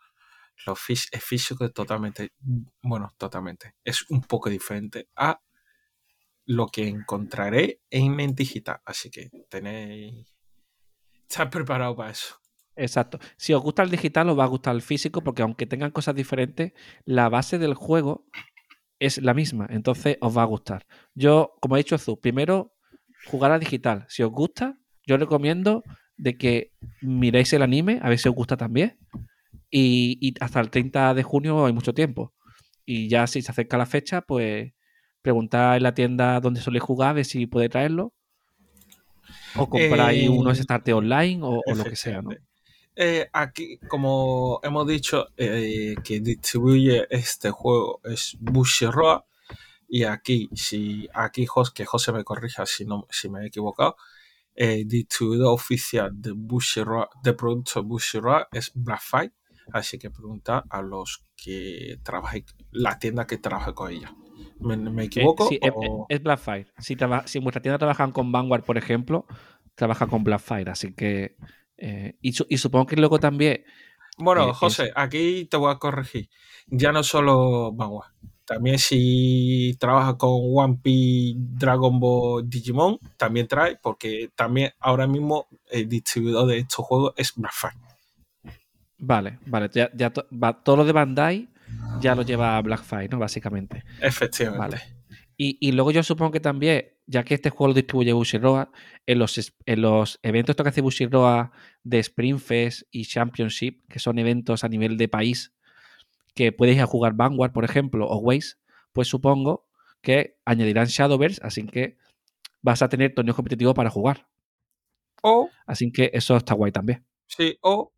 lo 0.67 0.73
el 0.73 1.21
físico 1.21 1.65
es 1.65 1.73
totalmente, 1.73 2.33
bueno, 2.83 3.11
totalmente, 3.17 3.77
es 3.83 4.09
un 4.11 4.21
poco 4.23 4.51
diferente 4.51 5.09
a 5.17 5.41
lo 6.47 6.67
que 6.67 6.87
encontraré 6.87 7.81
en 7.91 8.21
el 8.21 8.35
digital. 8.35 8.81
Así 8.85 9.11
que 9.11 9.31
tenéis... 9.49 10.35
Estad 11.29 11.49
preparado 11.49 11.95
para 11.97 12.11
eso. 12.11 12.41
Exacto. 12.75 13.19
Si 13.37 13.53
os 13.55 13.63
gusta 13.63 13.83
el 13.83 13.91
digital, 13.91 14.29
os 14.31 14.39
va 14.39 14.45
a 14.45 14.49
gustar 14.49 14.75
el 14.75 14.83
físico, 14.83 15.23
porque 15.23 15.43
aunque 15.43 15.67
tengan 15.67 15.93
cosas 15.93 16.15
diferentes, 16.15 16.73
la 17.05 17.29
base 17.29 17.59
del 17.59 17.75
juego 17.75 18.27
es 18.99 19.19
la 19.19 19.33
misma. 19.33 19.67
Entonces 19.71 20.19
os 20.21 20.37
va 20.37 20.43
a 20.43 20.47
gustar. 20.47 20.87
Yo, 21.15 21.57
como 21.61 21.77
ha 21.77 21.79
dicho 21.79 21.95
Azul, 21.95 22.19
primero 22.19 22.75
jugar 23.27 23.53
a 23.53 23.59
digital. 23.59 24.07
Si 24.09 24.23
os 24.23 24.31
gusta, 24.31 24.79
yo 25.07 25.17
recomiendo 25.17 25.83
de 26.17 26.37
que 26.37 26.73
miréis 27.01 27.53
el 27.53 27.63
anime, 27.63 27.99
a 28.03 28.09
ver 28.09 28.19
si 28.19 28.29
os 28.29 28.35
gusta 28.35 28.57
también. 28.57 28.99
Y, 29.71 30.19
y 30.21 30.35
hasta 30.41 30.61
el 30.61 30.71
30 30.71 31.15
de 31.15 31.23
junio 31.23 31.65
hay 31.65 31.73
mucho 31.73 31.95
tiempo. 31.95 32.33
Y 32.85 33.09
ya 33.09 33.27
si 33.27 33.43
se 33.43 33.51
acerca 33.53 33.79
la 33.79 33.87
fecha, 33.87 34.21
pues 34.23 34.73
preguntad 35.23 35.77
en 35.77 35.83
la 35.83 35.95
tienda 35.95 36.41
donde 36.41 36.61
soléis 36.61 36.83
jugar, 36.83 37.11
a 37.11 37.13
ver 37.15 37.25
si 37.25 37.47
puede 37.47 37.69
traerlo. 37.69 38.13
O 39.57 39.69
compráis 39.69 40.25
Eh, 40.25 40.29
unos 40.29 40.59
starter 40.59 40.95
online 40.95 41.41
o, 41.43 41.61
o 41.65 41.75
lo 41.75 41.85
que 41.85 41.97
sea, 41.97 42.23
¿no? 42.23 42.31
Eh, 42.97 43.29
aquí, 43.33 43.79
como 43.89 44.61
hemos 44.63 44.87
dicho, 44.87 45.29
eh, 45.37 45.95
que 46.05 46.21
distribuye 46.21 47.07
este 47.11 47.51
juego 47.51 48.01
es 48.05 48.37
Bushiroad. 48.41 49.23
Y 49.89 50.05
aquí, 50.05 50.49
si 50.55 51.09
aquí 51.15 51.47
que 51.75 51.85
José 51.85 52.13
me 52.13 52.25
corrija 52.25 52.67
si 52.67 52.85
no 52.85 53.07
si 53.11 53.29
me 53.29 53.43
he 53.43 53.47
equivocado, 53.47 53.97
el 54.61 54.87
distribuidor 54.87 55.55
oficial 55.55 56.11
de 56.13 56.33
Bushiroad, 56.33 57.07
de 57.23 57.33
productos 57.33 57.83
Bushiroad 57.85 58.43
es 58.53 58.71
Blackfire. 58.75 59.33
Así 59.73 59.99
que 59.99 60.11
pregunta 60.11 60.65
a 60.69 60.83
los 60.83 61.25
que 61.37 61.99
trabajen, 62.03 62.45
la 62.71 62.99
tienda 62.99 63.27
que 63.27 63.39
trabaja 63.39 63.73
con 63.73 63.91
ella. 63.93 64.15
¿Me, 64.61 64.77
me 64.77 65.03
Eh, 65.03 65.07
equivoco? 65.07 65.47
sí, 65.49 65.59
es, 65.63 65.73
o- 65.75 66.07
es 66.09 66.23
Blackfire. 66.23 66.67
Si, 66.79 66.97
traba- 66.97 67.27
si 67.27 67.39
en 67.39 67.45
vuestra 67.45 67.63
tienda 67.63 67.79
trabajan 67.79 68.13
con 68.13 68.33
Vanguard, 68.33 68.65
por 68.65 68.77
ejemplo, 68.77 69.27
trabaja 69.75 70.07
con 70.07 70.25
Blackfire. 70.25 70.71
Así 70.71 70.93
que. 70.95 71.37
eh, 71.79 72.19
y, 72.21 72.35
y 72.49 72.59
supongo 72.59 72.85
que 72.87 72.97
luego 72.97 73.19
también 73.19 73.65
Bueno, 74.19 74.51
Eh, 74.51 74.53
José, 74.55 74.93
aquí 74.95 75.47
te 75.47 75.57
voy 75.57 75.73
a 75.73 75.79
corregir. 75.79 76.29
Ya 76.67 76.93
no 76.93 77.03
solo 77.03 77.73
Vanguard. 77.73 78.13
También 78.51 78.81
si 78.81 79.77
trabajas 79.79 80.17
con 80.17 80.31
One 80.43 80.81
Piece, 80.83 81.37
Dragon 81.39 82.01
Ball, 82.01 82.51
Digimon, 82.51 82.99
también 83.17 83.47
trae, 83.47 83.79
porque 83.81 84.29
también 84.35 84.73
ahora 84.81 85.07
mismo 85.07 85.47
el 85.71 85.89
distribuidor 85.89 86.49
de 86.49 86.59
estos 86.59 86.85
juegos 86.85 87.13
es 87.17 87.33
Blackfire. 87.37 87.75
Vale, 88.99 89.39
vale. 89.47 89.71
Ya, 89.73 89.89
ya 89.95 90.11
to- 90.11 90.27
va- 90.33 90.63
todo 90.65 90.79
lo 90.79 90.85
de 90.85 90.91
Bandai 90.93 91.49
ya 92.01 92.17
lo 92.17 92.23
lleva 92.23 92.61
Blackfire, 92.61 93.09
¿no? 93.09 93.21
Básicamente. 93.21 93.85
Efectivamente. 94.03 94.59
Vale. 94.59 94.83
Y, 95.37 95.57
y 95.61 95.71
luego 95.71 95.93
yo 95.93 96.03
supongo 96.03 96.33
que 96.33 96.41
también, 96.41 96.87
ya 97.07 97.23
que 97.23 97.35
este 97.35 97.51
juego 97.51 97.69
lo 97.69 97.75
distribuye 97.75 98.13
Bushiroad, 98.13 98.67
en 99.07 99.19
los, 99.21 99.53
en 99.65 99.81
los 99.81 100.19
eventos 100.25 100.57
que 100.57 100.69
hace 100.69 100.81
Bushiroad 100.81 101.51
de 101.85 102.01
Spring 102.01 102.39
Fest 102.41 102.83
y 102.91 103.05
Championship, 103.07 103.81
que 103.89 104.01
son 104.01 104.19
eventos 104.19 104.65
a 104.65 104.69
nivel 104.69 104.97
de 104.99 105.07
país, 105.09 105.53
que 106.35 106.53
puedes 106.53 106.77
ir 106.77 106.83
a 106.83 106.87
jugar 106.87 107.15
Vanguard, 107.15 107.53
por 107.53 107.65
ejemplo, 107.65 108.07
o 108.09 108.19
Waze, 108.19 108.55
pues 108.93 109.09
supongo 109.09 109.67
que 110.01 110.39
añadirán 110.45 110.87
Shadowverse, 110.87 111.41
así 111.45 111.67
que 111.67 111.97
vas 112.63 112.83
a 112.83 112.89
tener 112.89 113.15
torneos 113.15 113.37
competitivos 113.37 113.75
para 113.75 113.91
jugar. 113.91 114.27
O, 115.23 115.51
Así 115.67 115.93
que 115.93 116.11
eso 116.15 116.37
está 116.37 116.55
guay 116.55 116.73
también. 116.73 117.05
sí, 117.27 117.59
o 117.61 117.93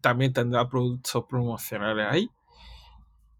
también 0.00 0.32
tendrá 0.32 0.68
productos 0.68 1.24
promocionales 1.28 2.06
ahí. 2.08 2.28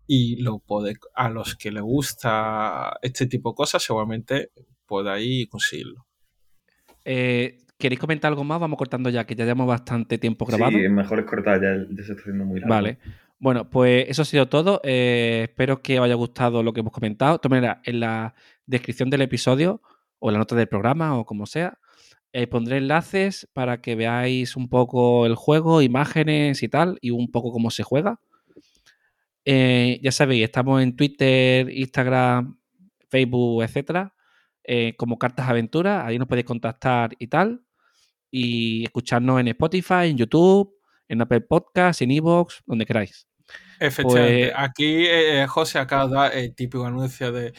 Y 0.07 0.43
lo 0.43 0.59
puede, 0.59 0.95
a 1.15 1.29
los 1.29 1.55
que 1.55 1.71
les 1.71 1.83
gusta 1.83 2.99
este 3.03 3.27
tipo 3.27 3.51
de 3.51 3.55
cosas, 3.55 3.83
seguramente 3.83 4.51
podáis 4.87 5.49
conseguirlo. 5.49 6.07
Eh, 7.05 7.59
¿Queréis 7.79 8.01
comentar 8.01 8.31
algo 8.31 8.43
más? 8.43 8.59
Vamos 8.59 8.79
cortando 8.79 9.11
ya, 9.11 9.25
que 9.25 9.37
ya 9.37 9.45
llevamos 9.45 9.69
bastante 9.69 10.19
tiempo 10.19 10.47
grabado. 10.47 10.73
Sí, 10.73 10.89
mejor 10.89 11.21
es 11.21 11.27
cortar, 11.27 11.61
ya, 11.61 11.77
ya 11.77 12.03
se 12.03 12.13
está 12.13 12.23
haciendo 12.23 12.45
muy 12.45 12.59
largo. 12.59 12.75
Vale. 12.75 12.99
Bueno, 13.41 13.71
pues 13.71 14.07
eso 14.09 14.23
ha 14.23 14.25
sido 14.25 14.49
todo. 14.49 14.81
Eh, 14.83 15.47
espero 15.49 15.81
que 15.81 16.01
os 16.01 16.05
haya 16.05 16.15
gustado 16.15 16.63
lo 16.63 16.73
que 16.73 16.81
hemos 16.81 16.93
comentado. 16.93 17.39
De 17.39 17.77
en 17.85 18.01
la 18.01 18.35
descripción 18.67 19.11
del 19.11 19.23
episodio 19.23 19.81
o 20.19 20.29
en 20.29 20.33
la 20.35 20.39
nota 20.41 20.57
del 20.57 20.69
programa 20.69 21.17
o 21.17 21.25
como 21.25 21.47
sea, 21.47 21.79
eh, 22.33 22.49
pondré 22.49 22.79
enlaces 22.79 23.49
para 23.53 23.81
que 23.81 23.95
veáis 23.95 24.57
un 24.57 24.69
poco 24.69 25.25
el 25.27 25.37
juego, 25.37 25.83
imágenes 25.83 26.63
y 26.65 26.69
tal, 26.69 26.99
y 27.01 27.11
un 27.11 27.31
poco 27.31 27.53
cómo 27.53 27.71
se 27.71 27.85
juega. 27.85 28.21
Eh, 29.45 30.01
ya 30.03 30.13
sabéis, 30.13 30.45
estamos 30.45 30.83
en 30.83 30.97
Twitter, 30.97 31.71
Instagram, 31.71 32.59
Facebook, 33.09 33.63
etcétera, 33.63 34.15
como 34.97 35.19
Cartas 35.19 35.49
Aventuras. 35.49 36.05
Ahí 36.05 36.19
nos 36.19 36.29
podéis 36.29 36.47
contactar 36.47 37.13
y 37.19 37.29
tal. 37.29 37.63
Y 38.31 38.85
escucharnos 38.85 39.41
en 39.41 39.49
Spotify, 39.49 40.09
en 40.11 40.19
YouTube, 40.19 40.78
en 41.09 41.21
Apple 41.23 41.41
Podcasts, 41.43 42.03
en 42.03 42.11
Evox, 42.11 42.63
donde 42.67 42.87
queráis. 42.87 43.27
Efectivamente, 43.81 44.51
Pues- 44.53 44.55
aquí 44.69 45.07
eh, 45.07 45.47
José 45.49 45.79
acaba 45.79 46.07
de 46.09 46.15
dar 46.15 46.37
el 46.37 46.55
típico 46.55 46.85
anuncio 46.85 47.31
de 47.33 47.55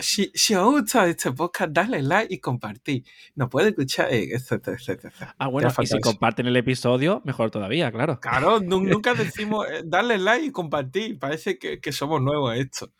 si, 0.00 0.30
si 0.34 0.54
os 0.54 0.64
gusta 0.70 1.06
este 1.06 1.30
podcast, 1.32 1.70
dale 1.72 2.02
like 2.02 2.34
y 2.34 2.38
compartir. 2.40 3.04
Nos 3.36 3.48
puede 3.48 3.68
escuchar, 3.68 4.12
eh, 4.12 4.30
etcétera, 4.34 4.76
etcétera. 4.76 5.34
Ah, 5.38 5.46
bueno, 5.48 5.68
y 5.80 5.86
si 5.86 5.96
eso. 5.96 6.00
comparten 6.00 6.46
el 6.46 6.56
episodio, 6.56 7.22
mejor 7.24 7.50
todavía, 7.50 7.90
claro. 7.92 8.18
Claro, 8.20 8.60
nu- 8.60 8.82
nunca 8.84 9.14
decimos 9.14 9.66
eh, 9.70 9.82
darle 9.84 10.18
like 10.18 10.46
y 10.46 10.50
compartir. 10.50 11.18
Parece 11.18 11.56
que, 11.58 11.80
que 11.80 11.92
somos 11.92 12.20
nuevos 12.20 12.50
a 12.52 12.56
esto. 12.56 12.92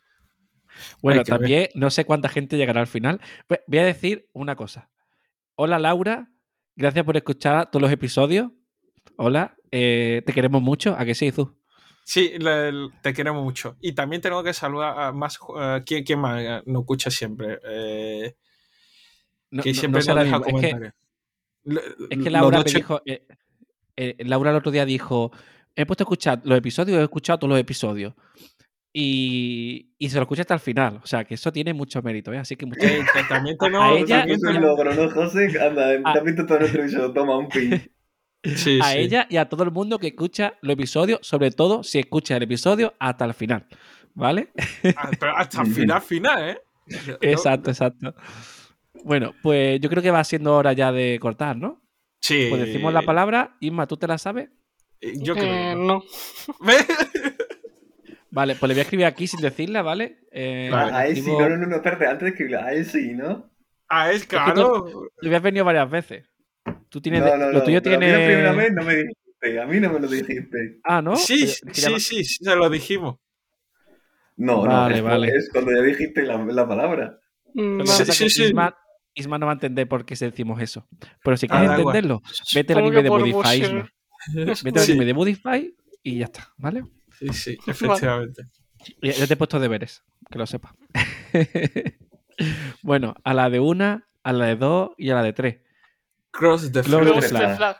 Bueno, 1.01 1.19
ver. 1.19 1.27
también 1.27 1.69
no 1.75 1.89
sé 1.89 2.05
cuánta 2.05 2.29
gente 2.29 2.57
llegará 2.57 2.81
al 2.81 2.87
final. 2.87 3.21
Voy 3.67 3.79
a 3.79 3.85
decir 3.85 4.29
una 4.33 4.55
cosa. 4.55 4.89
Hola 5.55 5.77
Laura, 5.77 6.31
gracias 6.75 7.05
por 7.05 7.15
escuchar 7.17 7.69
todos 7.69 7.81
los 7.81 7.91
episodios. 7.91 8.51
Hola, 9.17 9.55
eh, 9.71 10.21
te 10.25 10.33
queremos 10.33 10.61
mucho. 10.61 10.95
¿A 10.97 11.05
que 11.05 11.15
sí, 11.15 11.31
Zu? 11.31 11.57
Sí, 12.03 12.33
le- 12.37 12.71
le- 12.71 12.89
te 13.01 13.13
queremos 13.13 13.43
mucho. 13.43 13.77
Y 13.81 13.93
también 13.93 14.21
tenemos 14.21 14.43
que 14.43 14.53
saludar 14.53 14.97
a 14.99 15.11
más. 15.11 15.39
eh, 15.59 15.81
¿quién, 15.85 16.03
quién 16.03 16.19
más 16.19 16.41
eh, 16.41 16.61
nos 16.65 16.81
escucha 16.81 17.09
siempre? 17.09 17.59
Eh, 17.67 18.35
No, 19.51 19.63
que 19.63 19.73
no- 19.73 19.79
siempre 19.79 19.99
no 19.99 20.05
sé 20.05 20.13
nos 20.13 20.23
deja 20.23 20.39
mismo. 20.39 20.57
Es 20.57 20.63
que, 20.63 20.69
comentarios. 20.71 20.93
Es 22.09 22.23
que 22.23 22.29
Laura 22.29 22.57
me 22.59 22.63
dijo. 22.71 23.01
eh, 23.05 23.25
eh, 23.95 24.15
Laura 24.19 24.51
el 24.51 24.57
otro 24.57 24.71
día 24.71 24.85
dijo: 24.85 25.31
He 25.75 25.85
puesto 25.85 26.03
a 26.03 26.05
escuchar 26.05 26.41
los 26.43 26.57
episodios, 26.57 26.99
he 26.99 27.03
escuchado 27.03 27.39
todos 27.39 27.49
los 27.49 27.59
episodios. 27.59 28.13
Y, 28.97 29.91
y 29.97 30.09
se 30.09 30.15
lo 30.17 30.21
escucha 30.21 30.41
hasta 30.43 30.53
el 30.53 30.59
final. 30.61 31.01
O 31.03 31.07
sea, 31.07 31.25
que 31.25 31.33
eso 31.33 31.51
tiene 31.51 31.73
mucho 31.73 32.01
mérito, 32.01 32.31
¿eh? 32.31 32.37
Así 32.37 32.55
que 32.55 32.65
muchas 32.65 32.83
Eh, 32.91 33.03
que 33.13 33.23
también 33.27 33.57
A- 33.59 33.65
a 33.65 33.67
tenemos. 33.67 33.97
ella- 33.97 34.17
también 34.19 34.37
Es 34.37 34.43
un 34.43 34.53
tenemos- 34.53 34.69
logro, 34.69 34.93
¿no, 34.93 35.09
José? 35.11 35.45
Anda, 35.61 35.87
Ah. 36.05 36.13
¿te 36.13 36.19
has 36.19 36.25
visto 36.25 36.45
todo 36.45 36.59
nuestro 36.59 36.81
episodio? 36.83 37.11
Toma 37.13 37.37
un 37.37 37.49
pin. 37.49 37.71
sí, 38.55 38.79
a 38.81 38.91
sí. 38.91 38.97
ella 38.97 39.27
y 39.29 39.37
a 39.37 39.49
todo 39.49 39.63
el 39.63 39.71
mundo 39.71 39.99
que 39.99 40.07
escucha 40.07 40.55
los 40.61 40.73
episodios, 40.73 41.19
sobre 41.21 41.51
todo 41.51 41.83
si 41.83 41.99
escucha 41.99 42.37
el 42.37 42.43
episodio 42.43 42.93
hasta 42.99 43.25
el 43.25 43.33
final. 43.33 43.65
¿Vale? 44.13 44.49
Pero 45.19 45.35
hasta 45.35 45.61
el 45.61 45.67
final, 45.73 46.01
final, 46.01 46.49
¿eh? 46.49 46.57
Exacto, 47.21 47.71
exacto. 47.71 48.15
Bueno, 49.03 49.33
pues 49.41 49.79
yo 49.81 49.89
creo 49.89 50.01
que 50.01 50.11
va 50.11 50.23
siendo 50.23 50.55
hora 50.55 50.73
ya 50.73 50.91
de 50.91 51.19
cortar, 51.19 51.57
¿no? 51.57 51.81
Sí. 52.21 52.47
Pues 52.49 52.61
decimos 52.61 52.93
la 52.93 53.01
palabra. 53.01 53.55
Isma, 53.59 53.87
¿tú 53.87 53.97
te 53.97 54.07
la 54.07 54.17
sabes? 54.17 54.49
Yo 55.01 55.33
creo. 55.35 55.45
Eh, 55.45 55.69
que 55.71 55.75
no. 55.75 56.03
Vale, 58.31 58.55
pues 58.55 58.67
le 58.67 58.73
voy 58.73 58.79
a 58.79 58.83
escribir 58.83 59.05
aquí 59.05 59.27
sin 59.27 59.41
decirla, 59.41 59.81
¿vale? 59.81 60.19
Eh, 60.31 60.69
Vale. 60.71 60.91
A 60.91 61.07
él 61.07 61.15
sí, 61.15 61.31
no, 61.31 61.47
no, 61.47 61.57
no, 61.57 61.67
no, 61.67 61.75
espérate, 61.77 62.05
antes 62.05 62.21
de 62.21 62.29
escribirlo, 62.29 62.59
a 62.59 62.73
él 62.73 62.85
sí, 62.85 63.13
¿no? 63.13 63.49
Ah, 63.87 64.11
es 64.11 64.25
claro. 64.25 65.09
Le 65.21 65.29
habías 65.29 65.41
venido 65.41 65.63
varias 65.63 65.89
veces. 65.89 66.25
Tú 66.95 67.01
tienes. 67.01 67.21
no, 67.23 67.35
no, 67.35 67.51
lo 67.51 67.61
tuyo 67.61 67.81
tiene. 67.81 68.09
la 68.09 68.25
primera 68.25 68.53
vez 68.53 68.71
no 68.71 68.81
me 68.83 68.95
dijiste, 68.95 69.59
a 69.59 69.65
mí 69.65 69.79
no 69.81 69.91
me 69.91 69.99
lo 69.99 70.07
dijiste. 70.07 70.79
Ah, 70.85 71.01
¿no? 71.01 71.17
Sí, 71.17 71.45
sí, 71.45 71.91
no- 71.91 71.99
sí, 71.99 72.23
se 72.23 72.55
lo 72.55 72.69
dijimos. 72.69 73.17
No, 74.37 74.61
Vale, 74.61 74.91
no, 74.91 74.95
es, 74.95 75.03
vale. 75.03 75.27
es 75.35 75.49
cuando 75.51 75.73
ya 75.75 75.81
dijiste 75.81 76.21
la, 76.23 76.37
la 76.37 76.65
palabra. 76.65 77.19
Mm, 77.53 77.81
Sí, 77.85 78.05
sí, 78.13 78.29
sí. 78.29 78.43
Isma, 78.45 78.73
Isma 79.13 79.37
no 79.37 79.45
va 79.45 79.51
a 79.51 79.55
entender 79.55 79.89
por 79.89 80.05
qué 80.05 80.15
se 80.15 80.29
decimos 80.31 80.61
eso. 80.61 80.87
Pero 81.21 81.35
si 81.35 81.47
Ah, 81.49 81.59
quieres 81.59 81.79
entenderlo, 81.79 82.21
vete 82.53 82.71
al 82.71 82.79
anime 82.79 83.03
de 83.03 83.09
Modify, 83.09 83.59
Isma. 83.61 83.89
Vete 84.63 84.79
al 84.79 84.85
Sí. 84.85 84.91
anime 84.93 85.03
de 85.05 85.13
Modify 85.13 85.75
y 86.01 86.19
ya 86.19 86.25
está, 86.25 86.53
¿vale? 86.55 86.83
Sí, 87.19 87.27
sí, 87.33 87.57
efectivamente. 87.67 88.43
Ya, 89.01 89.11
ya 89.11 89.27
te 89.27 89.33
he 89.33 89.37
puesto 89.37 89.59
deberes, 89.59 90.01
que 90.31 90.37
lo 90.37 90.45
sepas. 90.45 90.71
bueno, 92.83 93.15
a 93.23 93.33
la 93.33 93.49
de 93.49 93.59
una, 93.59 94.07
a 94.23 94.33
la 94.33 94.45
de 94.47 94.55
dos 94.55 94.91
y 94.97 95.09
a 95.09 95.15
la 95.15 95.23
de 95.23 95.33
tres. 95.33 95.57
Cross 96.37 96.71
the 96.71 96.81
Close 96.81 97.03
floor. 97.03 97.21
the 97.21 97.27
flag. 97.29 97.57
flag. 97.57 97.77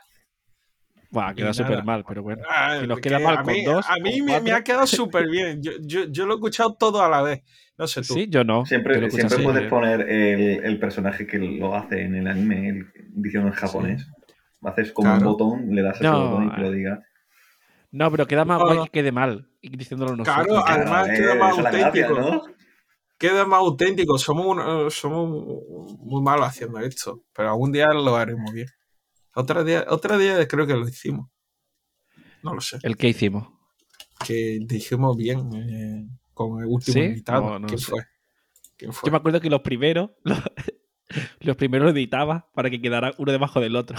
Queda 1.36 1.52
súper 1.54 1.82
mal, 1.84 2.04
pero 2.06 2.22
bueno. 2.22 2.42
Ah, 2.50 2.78
Si 2.80 2.86
nos 2.86 2.98
que 3.00 3.08
queda 3.08 3.18
mal 3.20 3.38
a 3.38 3.42
con 3.42 3.52
mí, 3.52 3.64
dos, 3.64 3.86
A 3.88 3.96
mí 4.00 4.18
con 4.26 4.42
me, 4.44 4.52
ha 4.52 4.62
quedado 4.62 4.86
súper 4.86 5.28
bien. 5.28 5.62
Yo, 5.62 5.72
yo, 5.80 6.04
yo 6.10 6.26
lo 6.26 6.34
he 6.34 6.36
escuchado 6.36 6.74
todo 6.74 7.02
a 7.02 7.08
la 7.08 7.22
vez. 7.22 7.42
No 7.78 7.86
sé 7.86 8.00
tú. 8.02 8.14
Sí, 8.14 8.26
yo 8.28 8.44
no. 8.44 8.60
lo 8.60 8.66
Siempre, 8.66 9.10
siempre 9.10 9.36
así. 9.36 9.42
puedes 9.44 9.68
poner 9.70 10.00
el, 10.02 10.64
el 10.64 10.78
personaje 10.78 11.26
que 11.26 11.38
lo 11.38 11.74
hace 11.74 12.02
en 12.02 12.14
el 12.16 12.26
anime, 12.26 12.68
el, 12.68 12.86
diciendo 13.14 13.48
en 13.48 13.54
japonés. 13.54 14.06
Haces 14.62 14.90
como 14.92 15.10
Claro. 15.10 15.20
un 15.20 15.24
botón, 15.36 15.74
le 15.74 15.82
das 15.82 15.94
a 15.94 15.98
ese 15.98 16.04
No, 16.04 16.28
botón 16.30 16.46
y 16.48 16.54
que 16.54 16.60
lo 16.62 16.66
ah. 16.68 16.70
diga. 16.72 17.02
No, 17.92 18.10
pero 18.10 18.26
queda 18.26 18.44
más 18.44 18.58
No, 18.58 18.64
guay 18.66 18.76
no. 18.78 18.84
que 18.84 18.90
quede 18.90 19.12
mal. 19.12 19.48
Y 19.60 19.76
diciéndolo 19.76 20.16
nosotros. 20.16 20.46
Claro, 20.46 20.64
Claro, 20.64 20.80
además 20.80 21.08
eh, 21.08 21.12
queda 21.16 21.34
más 21.36 21.52
esa 21.52 21.58
es 21.58 21.64
la 21.64 21.70
gracia, 21.70 22.06
auténtico. 22.06 22.20
¿no? 22.20 22.55
Queda 23.18 23.46
más 23.46 23.58
auténtico. 23.60 24.18
Somos, 24.18 24.46
un- 24.46 24.90
somos 24.90 25.28
muy 26.00 26.22
malos 26.22 26.46
haciendo 26.46 26.78
esto. 26.80 27.22
Pero 27.34 27.50
algún 27.50 27.72
día 27.72 27.86
lo 27.92 28.14
haremos 28.16 28.52
bien. 28.52 28.68
Otro 29.34 29.64
día, 29.64 29.84
otro 29.88 30.18
día 30.18 30.46
creo 30.48 30.66
que 30.66 30.74
lo 30.74 30.86
hicimos. 30.88 31.28
No 32.42 32.54
lo 32.54 32.60
sé. 32.60 32.78
El 32.82 32.96
que 32.96 33.08
hicimos. 33.08 33.48
Que 34.24 34.58
dijimos 34.62 35.16
bien 35.16 35.50
eh, 35.54 36.08
con 36.32 36.60
el 36.60 36.66
último 36.66 36.94
¿Sí? 36.94 37.00
invitado. 37.00 37.42
No, 37.42 37.58
no 37.60 37.66
¿Quién 37.66 37.78
sé. 37.78 37.90
fue? 37.90 38.06
¿Quién 38.76 38.92
fue? 38.92 39.08
Yo 39.08 39.12
me 39.12 39.18
acuerdo 39.18 39.40
que 39.40 39.50
los 39.50 39.60
primeros, 39.60 40.10
los, 40.24 40.38
los 41.40 41.56
primeros 41.56 41.90
editaba 41.92 42.48
para 42.54 42.70
que 42.70 42.80
quedara 42.80 43.12
uno 43.18 43.32
debajo 43.32 43.60
del 43.60 43.76
otro. 43.76 43.96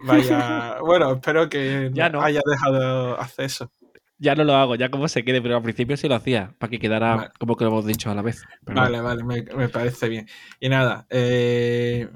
Vaya, 0.00 0.78
bueno, 0.84 1.12
espero 1.14 1.48
que 1.48 1.90
Ya 1.94 2.08
no. 2.08 2.20
haya 2.22 2.40
dejado 2.44 3.14
de 3.16 3.20
hacer 3.22 3.44
eso. 3.46 3.72
Ya 4.18 4.34
no 4.34 4.44
lo 4.44 4.54
hago, 4.54 4.76
ya 4.76 4.90
como 4.90 5.08
se 5.08 5.24
quede, 5.24 5.42
pero 5.42 5.56
al 5.56 5.62
principio 5.62 5.96
sí 5.96 6.08
lo 6.08 6.14
hacía, 6.14 6.54
para 6.58 6.70
que 6.70 6.78
quedara 6.78 7.16
Vale. 7.16 7.30
como 7.38 7.54
que 7.56 7.64
lo 7.64 7.70
hemos 7.70 7.84
dicho 7.86 8.10
a 8.10 8.14
la 8.14 8.22
vez. 8.22 8.42
Pero 8.64 8.80
Vale, 8.80 9.00
vale, 9.00 9.24
me, 9.24 9.42
me 9.42 9.68
parece 9.68 10.08
bien. 10.08 10.26
Y 10.58 10.68
nada, 10.70 11.06
eh, 11.10 12.08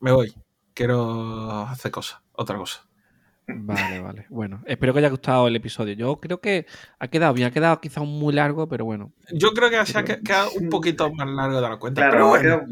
me 0.00 0.12
voy. 0.12 0.32
Quiero 0.72 1.62
hacer 1.62 1.90
cosas, 1.90 2.20
otra 2.32 2.56
cosa. 2.56 2.86
Vale, 3.48 4.00
vale. 4.00 4.26
Bueno, 4.28 4.62
espero 4.66 4.92
que 4.92 4.98
haya 5.00 5.08
gustado 5.08 5.48
el 5.48 5.56
episodio. 5.56 5.94
Yo 5.94 6.16
creo 6.16 6.40
que 6.40 6.66
ha 6.98 7.08
quedado 7.08 7.32
bien, 7.32 7.48
ha 7.48 7.52
quedado 7.52 7.80
quizá 7.80 8.00
muy 8.02 8.32
largo, 8.34 8.68
pero 8.68 8.84
bueno. 8.84 9.12
Yo 9.32 9.50
creo 9.52 9.70
que 9.70 9.84
se 9.86 9.98
ha 9.98 10.04
que- 10.04 10.20
quedado 10.20 10.50
un 10.60 10.68
poquito 10.68 11.12
más 11.12 11.28
largo 11.28 11.60
de 11.60 11.68
la 11.68 11.76
cuenta. 11.76 12.00
Claro, 12.02 12.12
pero 12.12 12.24
ha 12.24 12.28
bueno, 12.28 12.42
quedado- 12.42 12.66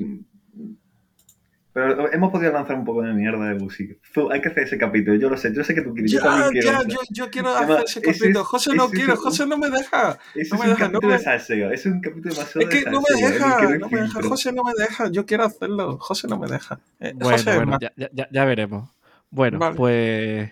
Pero 1.74 2.12
hemos 2.12 2.30
podido 2.30 2.52
lanzar 2.52 2.76
un 2.76 2.84
poco 2.84 3.02
de 3.02 3.12
mierda 3.12 3.48
de 3.48 3.56
música. 3.56 3.96
Tú, 4.14 4.30
hay 4.30 4.40
que 4.40 4.48
hacer 4.48 4.62
ese 4.62 4.78
capítulo, 4.78 5.16
yo 5.16 5.28
lo 5.28 5.36
sé, 5.36 5.52
yo 5.52 5.64
sé 5.64 5.74
que 5.74 5.82
tú 5.82 5.92
quieres, 5.92 6.12
yo 6.12 6.20
ya, 6.20 6.24
también 6.24 6.50
quiero. 6.52 6.70
ya, 6.82 6.88
yo, 6.88 6.98
yo 7.10 7.30
quiero 7.30 7.48
Además, 7.48 7.76
hacer 7.84 7.86
ese 7.88 8.00
capítulo. 8.00 8.40
es- 8.42 8.46
José 8.46 8.74
no 8.76 8.84
un- 8.86 9.16
José 9.16 9.46
no 9.46 9.58
me 9.58 9.70
deja. 9.70 10.18
Ese 10.36 10.54
no 10.54 10.62
es 10.62 10.66
me 10.68 10.72
un 10.72 10.78
deja, 10.78 10.84
no 10.88 10.92
capítulo 10.92 11.08
me- 11.08 11.18
de 11.18 11.24
salseo, 11.24 11.70
es 11.72 11.86
un 11.86 12.00
capítulo 12.00 12.34
demasiado 12.34 12.60
Es 12.60 12.68
que 12.68 12.84
de 12.84 12.90
no 12.92 13.00
me 13.00 13.20
deja, 13.22 13.56
quiero 13.58 13.78
no 13.80 13.88
me 13.88 14.00
deja. 14.02 14.22
José 14.22 14.52
no 14.52 14.62
me 14.62 14.72
deja. 14.78 15.08
Yo 15.10 15.26
quiero 15.26 15.44
hacerlo. 15.44 15.98
José 15.98 16.28
no 16.28 16.38
me 16.38 16.46
deja. 16.46 16.78
Eh, 17.00 17.12
Bueno, 17.16 17.30
José, 17.38 17.54
bueno, 17.56 17.78
ya, 17.80 17.92
ya- 17.96 18.28
ya- 18.30 18.44
veremos. 18.44 18.88
Bueno, 19.30 19.58
Vale. 19.58 19.74
pues 19.76 20.50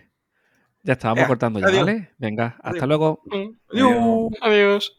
Ya 0.85 0.95
está, 0.95 1.07
vamos 1.09 1.19
Venga, 1.19 1.29
cortando 1.29 1.61
ya, 1.61 1.67
adiós. 1.69 1.87
¿vale? 1.87 2.11
Venga, 2.19 2.47
hasta 2.59 2.69
Adiós. 2.71 2.89
luego. 2.89 3.23
Mm, 3.27 3.51
Adiós. 3.71 4.31
Adiós. 4.41 4.99